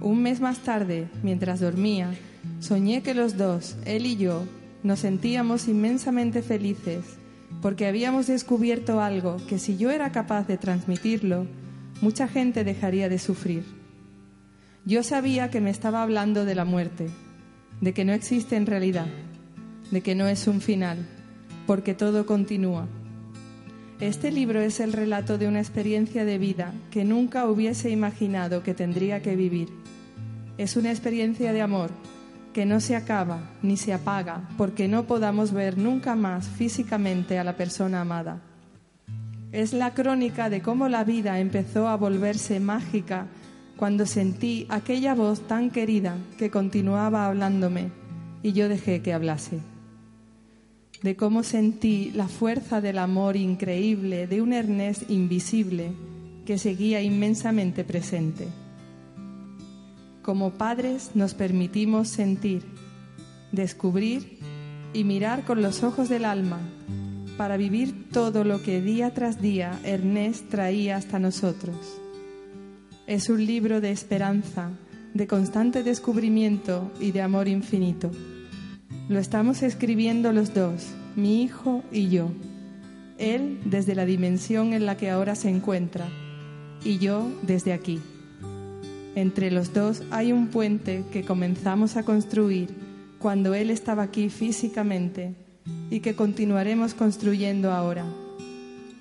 Un 0.00 0.22
mes 0.22 0.40
más 0.40 0.60
tarde, 0.60 1.08
mientras 1.22 1.60
dormía, 1.60 2.10
soñé 2.58 3.02
que 3.02 3.14
los 3.14 3.36
dos, 3.36 3.76
él 3.84 4.06
y 4.06 4.16
yo, 4.16 4.44
nos 4.82 5.00
sentíamos 5.00 5.68
inmensamente 5.68 6.42
felices 6.42 7.04
porque 7.60 7.86
habíamos 7.86 8.26
descubierto 8.26 9.00
algo 9.00 9.36
que 9.48 9.58
si 9.58 9.76
yo 9.76 9.90
era 9.90 10.12
capaz 10.12 10.46
de 10.46 10.56
transmitirlo, 10.56 11.46
mucha 12.00 12.28
gente 12.28 12.64
dejaría 12.64 13.08
de 13.08 13.18
sufrir. 13.18 13.64
Yo 14.86 15.02
sabía 15.02 15.50
que 15.50 15.60
me 15.60 15.70
estaba 15.70 16.02
hablando 16.02 16.44
de 16.44 16.54
la 16.54 16.64
muerte, 16.64 17.08
de 17.80 17.92
que 17.92 18.04
no 18.04 18.12
existe 18.12 18.56
en 18.56 18.66
realidad, 18.66 19.06
de 19.90 20.00
que 20.00 20.14
no 20.14 20.26
es 20.26 20.46
un 20.48 20.62
final, 20.62 21.06
porque 21.66 21.92
todo 21.92 22.24
continúa. 22.24 22.88
Este 24.00 24.32
libro 24.32 24.60
es 24.60 24.80
el 24.80 24.94
relato 24.94 25.36
de 25.36 25.46
una 25.46 25.60
experiencia 25.60 26.24
de 26.24 26.38
vida 26.38 26.72
que 26.90 27.04
nunca 27.04 27.46
hubiese 27.46 27.90
imaginado 27.90 28.62
que 28.62 28.72
tendría 28.72 29.20
que 29.20 29.36
vivir. 29.36 29.79
Es 30.60 30.76
una 30.76 30.90
experiencia 30.90 31.54
de 31.54 31.62
amor 31.62 31.90
que 32.52 32.66
no 32.66 32.80
se 32.80 32.94
acaba 32.94 33.40
ni 33.62 33.78
se 33.78 33.94
apaga 33.94 34.46
porque 34.58 34.88
no 34.88 35.06
podamos 35.06 35.54
ver 35.54 35.78
nunca 35.78 36.14
más 36.16 36.48
físicamente 36.48 37.38
a 37.38 37.44
la 37.44 37.56
persona 37.56 38.02
amada. 38.02 38.42
Es 39.52 39.72
la 39.72 39.94
crónica 39.94 40.50
de 40.50 40.60
cómo 40.60 40.90
la 40.90 41.02
vida 41.02 41.40
empezó 41.40 41.88
a 41.88 41.96
volverse 41.96 42.60
mágica 42.60 43.26
cuando 43.78 44.04
sentí 44.04 44.66
aquella 44.68 45.14
voz 45.14 45.40
tan 45.48 45.70
querida 45.70 46.18
que 46.36 46.50
continuaba 46.50 47.24
hablándome 47.24 47.88
y 48.42 48.52
yo 48.52 48.68
dejé 48.68 49.00
que 49.00 49.14
hablase. 49.14 49.60
De 51.02 51.16
cómo 51.16 51.42
sentí 51.42 52.10
la 52.14 52.28
fuerza 52.28 52.82
del 52.82 52.98
amor 52.98 53.36
increíble 53.36 54.26
de 54.26 54.42
un 54.42 54.52
Ernest 54.52 55.10
invisible 55.10 55.92
que 56.44 56.58
seguía 56.58 57.00
inmensamente 57.00 57.82
presente. 57.82 58.46
Como 60.22 60.52
padres 60.52 61.10
nos 61.14 61.34
permitimos 61.34 62.08
sentir, 62.08 62.64
descubrir 63.52 64.38
y 64.92 65.04
mirar 65.04 65.44
con 65.44 65.62
los 65.62 65.82
ojos 65.82 66.08
del 66.08 66.24
alma 66.24 66.60
para 67.36 67.56
vivir 67.56 68.08
todo 68.10 68.44
lo 68.44 68.62
que 68.62 68.80
día 68.80 69.14
tras 69.14 69.40
día 69.40 69.78
Ernest 69.84 70.48
traía 70.50 70.96
hasta 70.96 71.18
nosotros 71.18 72.00
es 73.10 73.28
un 73.28 73.44
libro 73.44 73.80
de 73.80 73.90
esperanza, 73.90 74.70
de 75.14 75.26
constante 75.26 75.82
descubrimiento 75.82 76.92
y 77.00 77.10
de 77.10 77.22
amor 77.22 77.48
infinito. 77.48 78.12
Lo 79.08 79.18
estamos 79.18 79.64
escribiendo 79.64 80.32
los 80.32 80.54
dos, 80.54 80.86
mi 81.16 81.42
hijo 81.42 81.82
y 81.90 82.08
yo. 82.08 82.30
Él 83.18 83.58
desde 83.64 83.96
la 83.96 84.04
dimensión 84.04 84.74
en 84.74 84.86
la 84.86 84.96
que 84.96 85.10
ahora 85.10 85.34
se 85.34 85.48
encuentra 85.50 86.06
y 86.84 86.98
yo 86.98 87.26
desde 87.42 87.72
aquí. 87.72 88.00
Entre 89.14 89.50
los 89.50 89.72
dos 89.72 90.02
hay 90.10 90.32
un 90.32 90.48
puente 90.48 91.04
que 91.12 91.24
comenzamos 91.24 91.96
a 91.96 92.04
construir 92.04 92.68
cuando 93.18 93.54
Él 93.54 93.70
estaba 93.70 94.04
aquí 94.04 94.30
físicamente 94.30 95.34
y 95.90 96.00
que 96.00 96.14
continuaremos 96.14 96.94
construyendo 96.94 97.72
ahora. 97.72 98.04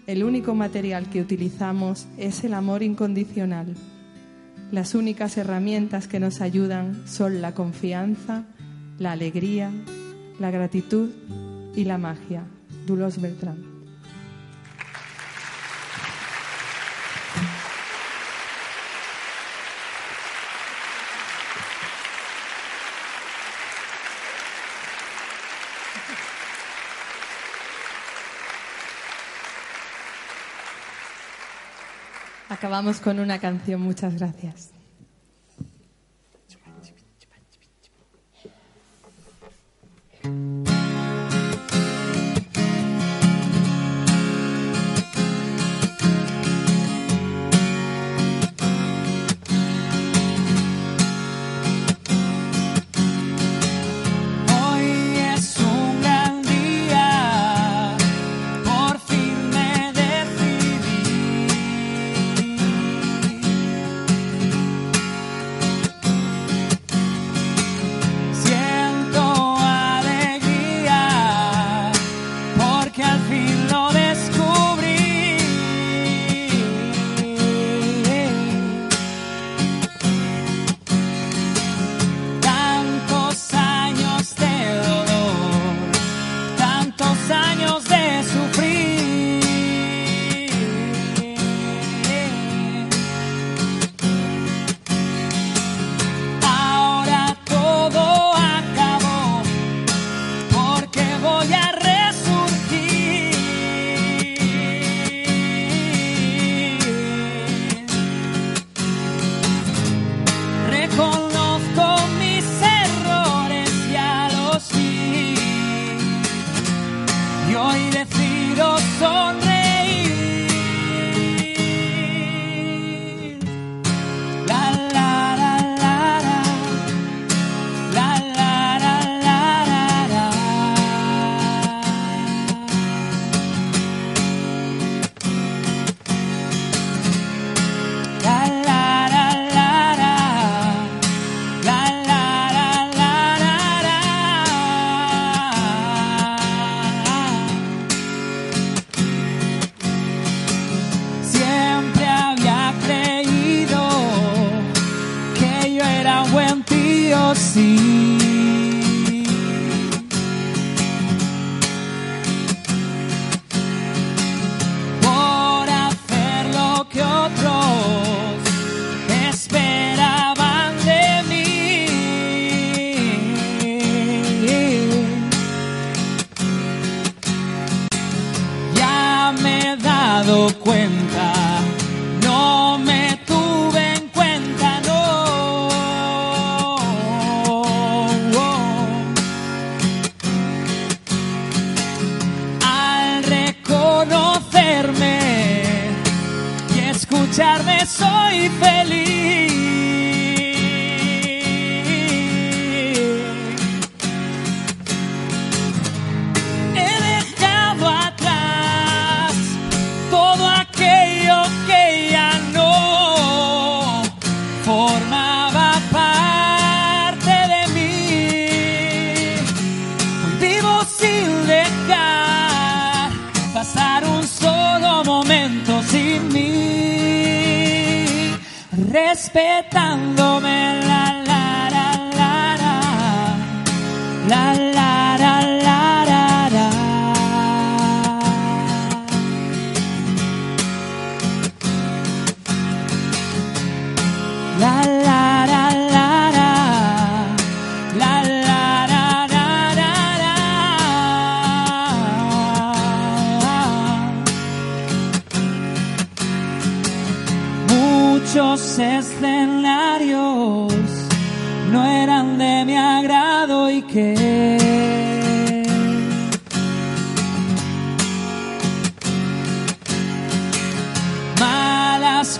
El 0.07 0.23
único 0.23 0.55
material 0.55 1.09
que 1.09 1.21
utilizamos 1.21 2.07
es 2.17 2.43
el 2.43 2.55
amor 2.55 2.81
incondicional. 2.81 3.75
Las 4.71 4.95
únicas 4.95 5.37
herramientas 5.37 6.07
que 6.07 6.19
nos 6.19 6.41
ayudan 6.41 7.07
son 7.07 7.41
la 7.41 7.53
confianza, 7.53 8.45
la 8.97 9.11
alegría, 9.11 9.71
la 10.39 10.51
gratitud 10.51 11.09
y 11.75 11.83
la 11.85 11.97
magia. 11.97 12.43
Dulos 12.87 13.21
Beltrán. 13.21 13.68
acabamos 32.59 32.99
con 32.99 33.19
una 33.21 33.39
canción. 33.39 33.79
Muchas 33.79 34.15
gracias. 34.15 34.71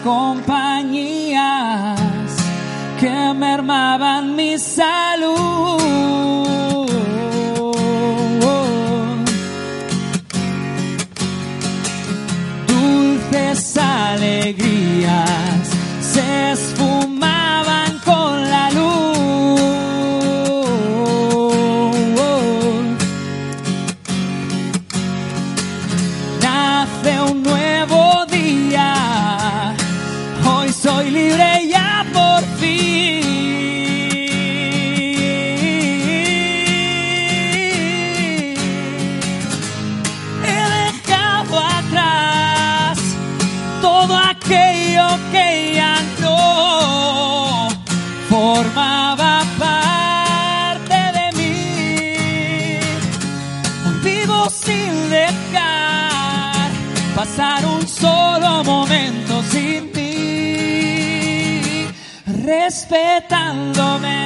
Compañías 0.03 1.99
que 2.99 3.33
mermaban 3.33 4.35
mi 4.35 4.57
salud. 4.57 5.88
respetándome. 62.69 64.18